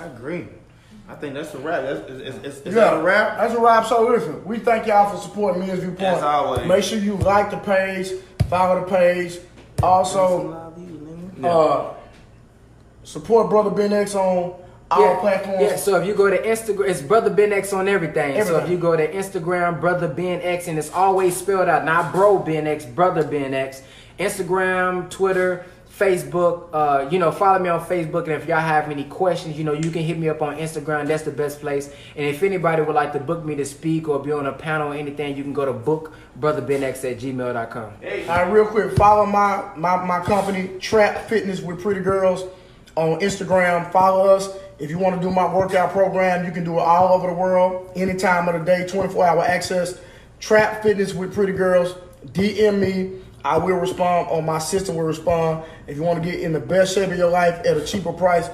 [0.00, 0.48] I agree.
[1.08, 1.82] I think that's a wrap.
[1.82, 3.38] That's, it's, it's, it's yeah, a wrap.
[3.38, 3.86] That's a wrap.
[3.86, 6.02] So listen, we thank y'all for supporting Men's Viewpoint.
[6.02, 6.66] As always.
[6.66, 8.10] Make sure you like the page,
[8.50, 9.38] follow the page.
[9.82, 10.74] Also,
[11.44, 11.94] uh,
[13.04, 14.60] support Brother Ben X on
[14.90, 15.62] all yeah, platforms.
[15.62, 18.36] Yeah, so if you go to Instagram, it's Brother Ben X on everything.
[18.36, 18.46] everything.
[18.46, 22.12] So if you go to Instagram, Brother Ben X, and it's always spelled out, not
[22.12, 23.82] Bro Ben X, Brother Ben X.
[24.18, 25.66] Instagram, Twitter,
[25.98, 26.68] Facebook.
[26.72, 29.72] Uh, you know, follow me on Facebook, and if y'all have any questions, you know,
[29.72, 31.06] you can hit me up on Instagram.
[31.06, 31.92] That's the best place.
[32.14, 34.92] And if anybody would like to book me to speak or be on a panel
[34.92, 37.92] or anything, you can go to bookbrotherbenx at gmail.com.
[38.00, 38.26] Hey.
[38.28, 42.44] All right, real quick, follow my, my, my company, Trap Fitness with Pretty Girls,
[42.94, 43.90] on Instagram.
[43.92, 44.48] Follow us.
[44.78, 47.32] If you want to do my workout program, you can do it all over the
[47.32, 49.98] world, any time of the day, 24 hour access.
[50.38, 51.94] Trap Fitness with Pretty Girls.
[52.26, 53.22] DM me.
[53.42, 55.64] I will respond, or my system will respond.
[55.86, 58.12] If you want to get in the best shape of your life at a cheaper
[58.12, 58.50] price,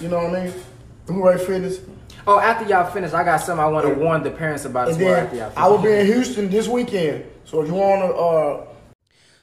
[0.00, 0.54] you know what I mean?
[1.06, 1.78] Blu-ray Fitness.
[2.26, 4.98] Oh, after y'all finish, I got something I want to warn the parents about as
[4.98, 5.14] well.
[5.14, 8.14] After y'all I will be in Houston this weekend, so if you want to.
[8.14, 8.66] Uh,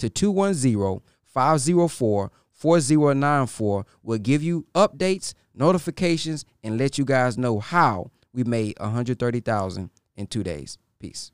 [0.00, 3.86] to 210 504 4094.
[4.02, 10.26] We'll give you updates, notifications, and let you guys know how we made 130,000 in
[10.26, 10.76] two days.
[10.98, 11.32] Peace.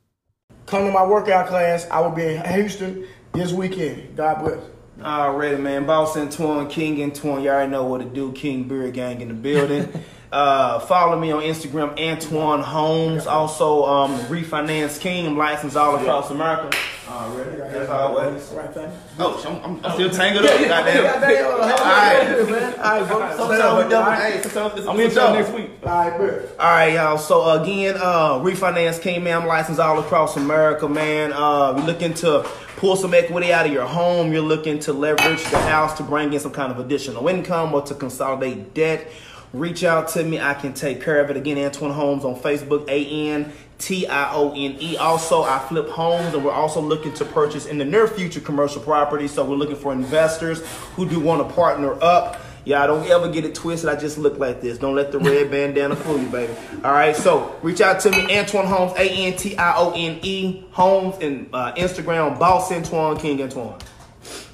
[0.66, 1.88] Come to my workout class.
[1.90, 4.16] I will be in Houston this weekend.
[4.16, 4.60] God bless.
[5.02, 5.84] Already, man.
[5.84, 7.42] Boss Antione, King Antione.
[7.42, 8.32] You already know what to do.
[8.32, 9.92] King Beard Gang in the building.
[10.32, 13.26] uh, follow me on Instagram, Antione Holmes.
[13.26, 15.26] Also, um, Refinance King.
[15.26, 16.76] I'm licensed all across America.
[17.16, 17.56] Already.
[17.56, 18.52] That's always.
[18.52, 18.92] Right thing.
[19.18, 20.60] Oh, I'm, I'm, still tangled up.
[20.60, 21.46] Goddamn.
[21.46, 22.78] All right.
[22.78, 23.36] All right, folks.
[23.36, 24.12] Sometimes we double.
[24.12, 25.70] Hey, sometimes I'm in next week.
[25.82, 26.48] All right, bro.
[26.58, 27.16] All right, y'all.
[27.16, 29.42] So again, uh, Refinance King, man.
[29.42, 31.32] I'm licensed all across America, man.
[31.32, 32.42] Uh, we looking to
[32.76, 34.30] pull some equity out of your home.
[34.30, 37.80] You're looking to leverage the house to bring in some kind of additional income or
[37.80, 39.10] to consolidate debt
[39.52, 40.38] reach out to me.
[40.38, 41.36] I can take care of it.
[41.36, 44.96] Again, Antione Homes on Facebook, A N T I O N E.
[44.96, 48.80] Also, I flip homes, and we're also looking to purchase in the near future commercial
[48.80, 49.28] property.
[49.28, 50.60] So we're looking for investors
[50.94, 52.40] who do want to partner up.
[52.64, 53.88] Yeah, I don't ever get it twisted.
[53.88, 54.78] I just look like this.
[54.78, 56.52] Don't let the red bandana fool you, baby.
[56.82, 60.18] All right, so reach out to me, Antione Homes, A N T I O N
[60.22, 63.80] E Homes, and uh, Instagram, Boss Antione King Antione.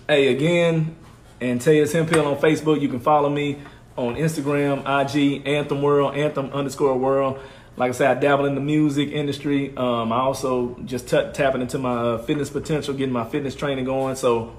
[0.09, 0.97] Hey, again,
[1.41, 2.81] and Teus Hemphill on Facebook.
[2.81, 3.61] You can follow me
[3.97, 7.41] on Instagram, IG, Anthem World, Anthem underscore World
[7.77, 9.75] like I said, I dabble in the music industry.
[9.77, 13.85] Um, I also just t- tapping into my uh, fitness potential, getting my fitness training
[13.85, 14.17] going.
[14.17, 14.57] So,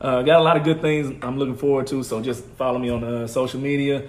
[0.00, 2.02] uh, got a lot of good things I'm looking forward to.
[2.02, 4.08] So, just follow me on uh, social media.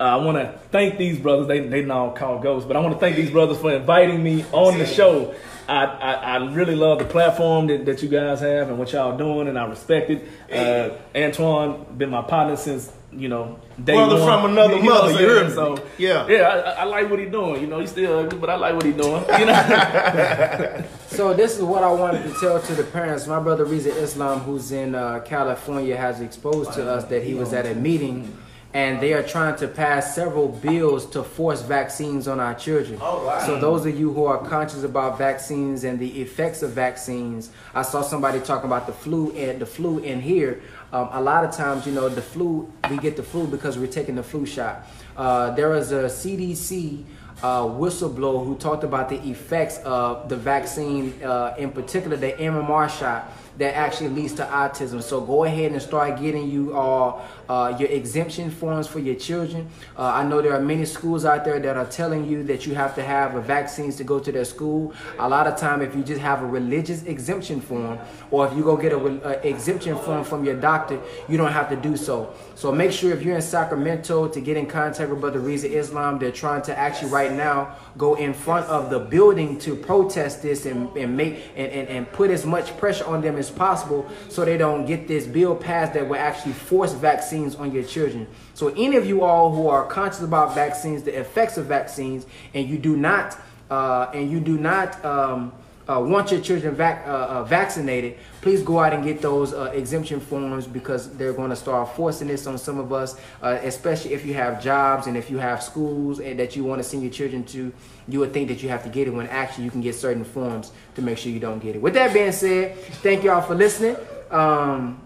[0.00, 1.46] Uh, I want to thank these brothers.
[1.46, 4.44] They they all call ghosts, but I want to thank these brothers for inviting me
[4.50, 5.34] on the show.
[5.68, 9.16] I, I, I, really love the platform that, that you guys have and what y'all
[9.16, 10.28] doing, and I respect it.
[10.52, 14.26] Uh, Antione been my partner since you know, day Brother one.
[14.26, 15.28] from another You mother, you saying?
[15.28, 15.54] heard me.
[15.54, 16.26] So Yeah.
[16.28, 16.42] yeah,
[16.78, 17.60] I, I like what he doing.
[17.60, 19.22] You know, he's still ugly, but I like what he doing.
[19.38, 23.26] You know, So this is what I wanted to tell to the parents.
[23.26, 27.52] My brother Reza Islam, who's in uh, California, has exposed to us that he was
[27.52, 28.34] at a meeting,
[28.72, 32.98] and they are trying to pass several bills to force vaccines on our children.
[33.02, 33.40] Oh, wow.
[33.44, 37.82] So those of you who are conscious about vaccines and the effects of vaccines, I
[37.82, 40.62] saw somebody talking about the flu and the flu in here.
[40.92, 43.86] Um, a lot of times, you know, the flu we get the flu because we're
[43.86, 44.86] taking the flu shot.
[45.16, 47.04] Uh, there was a CDC
[47.42, 52.90] uh, whistleblower who talked about the effects of the vaccine, uh, in particular the MMR
[52.90, 55.02] shot, that actually leads to autism.
[55.02, 59.68] So go ahead and start getting you all uh, your exemption forms for your children.
[59.96, 62.74] Uh, I know there are many schools out there that are telling you that you
[62.74, 64.92] have to have vaccines to go to their school.
[65.18, 67.98] A lot of time, if you just have a religious exemption form,
[68.30, 71.52] or if you go get a, re- a exemption form from your doctor, you don't
[71.52, 72.32] have to do so.
[72.54, 76.18] So make sure if you're in Sacramento to get in contact with Brother Reza Islam.
[76.18, 80.66] They're trying to actually right now go in front of the building to protest this
[80.66, 84.44] and, and make and, and, and put as much pressure on them as possible so
[84.44, 88.26] they don't get this bill passed that will actually force vaccines on your children.
[88.54, 92.68] So any of you all who are conscious about vaccines, the effects of vaccines, and
[92.68, 93.38] you do not
[93.70, 95.52] uh, and you do not um,
[95.88, 99.64] uh, want your children vac- uh, uh, vaccinated, please go out and get those uh,
[99.74, 104.12] exemption forms because they're going to start forcing this on some of us, uh, especially
[104.12, 107.02] if you have jobs and if you have schools and that you want to send
[107.02, 107.72] your children to.
[108.08, 110.24] You would think that you have to get it when actually you can get certain
[110.24, 111.82] forms to make sure you don't get it.
[111.82, 113.96] With that being said, thank y'all for listening.
[114.30, 115.00] Um,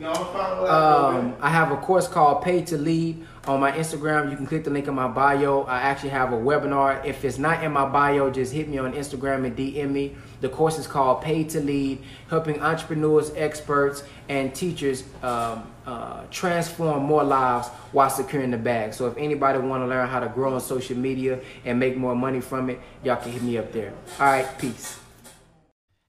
[0.00, 4.30] um, I have a course called Pay to Lead on my Instagram.
[4.30, 5.62] You can click the link in my bio.
[5.62, 7.04] I actually have a webinar.
[7.04, 10.14] If it's not in my bio, just hit me on Instagram and DM me.
[10.40, 11.98] The course is called Pay to Lead,
[12.28, 18.94] helping entrepreneurs, experts, and teachers um, uh, transform more lives while securing the bag.
[18.94, 22.14] So if anybody want to learn how to grow on social media and make more
[22.14, 23.92] money from it, y'all can hit me up there.
[24.20, 25.00] All right, peace.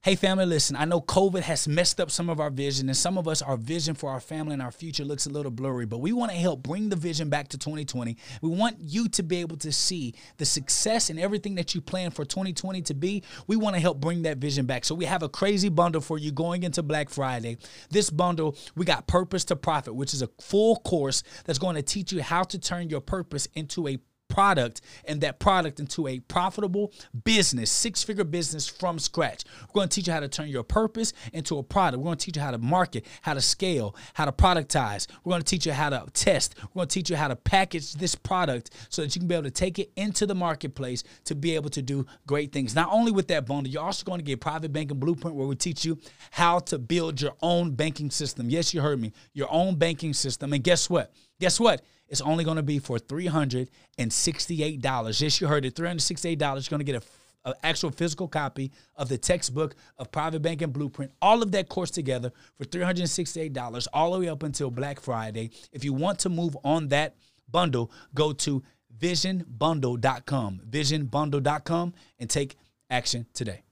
[0.02, 3.18] Hey, family, listen, I know COVID has messed up some of our vision, and some
[3.18, 5.98] of us, our vision for our family and our future looks a little blurry, but
[5.98, 8.16] we want to help bring the vision back to 2020.
[8.40, 12.12] We want you to be able to see the success and everything that you plan
[12.12, 13.22] for 2020 to be.
[13.46, 14.86] We want to help bring that vision back.
[14.86, 17.58] So we have a crazy bundle for you going into Black Friday.
[17.90, 21.82] This bundle, we got Purpose to Profit, which is a full course that's going to
[21.82, 23.98] teach you how to turn your purpose into a
[24.30, 26.92] product and that product into a profitable
[27.24, 29.44] business, six figure business from scratch.
[29.68, 31.98] We're going to teach you how to turn your purpose into a product.
[31.98, 35.06] We're going to teach you how to market, how to scale, how to productize.
[35.24, 36.54] We're going to teach you how to test.
[36.62, 39.34] We're going to teach you how to package this product so that you can be
[39.34, 42.74] able to take it into the marketplace to be able to do great things.
[42.74, 45.56] Not only with that bundle, you're also going to get private banking blueprint where we
[45.56, 45.98] teach you
[46.30, 48.48] how to build your own banking system.
[48.48, 49.12] Yes, you heard me.
[49.32, 50.52] Your own banking system.
[50.52, 51.12] And guess what?
[51.40, 51.82] Guess what?
[52.08, 55.20] It's only going to be for $368.
[55.20, 55.74] Yes, you heard it.
[55.74, 56.40] $368.
[56.40, 57.02] You're going to get a
[57.44, 61.90] an actual physical copy of the textbook of private banking blueprint all of that course
[61.90, 66.56] together for $368 all the way up until black friday if you want to move
[66.64, 67.16] on that
[67.50, 68.62] bundle go to
[68.98, 72.56] visionbundle.com visionbundle.com and take
[72.90, 73.62] action today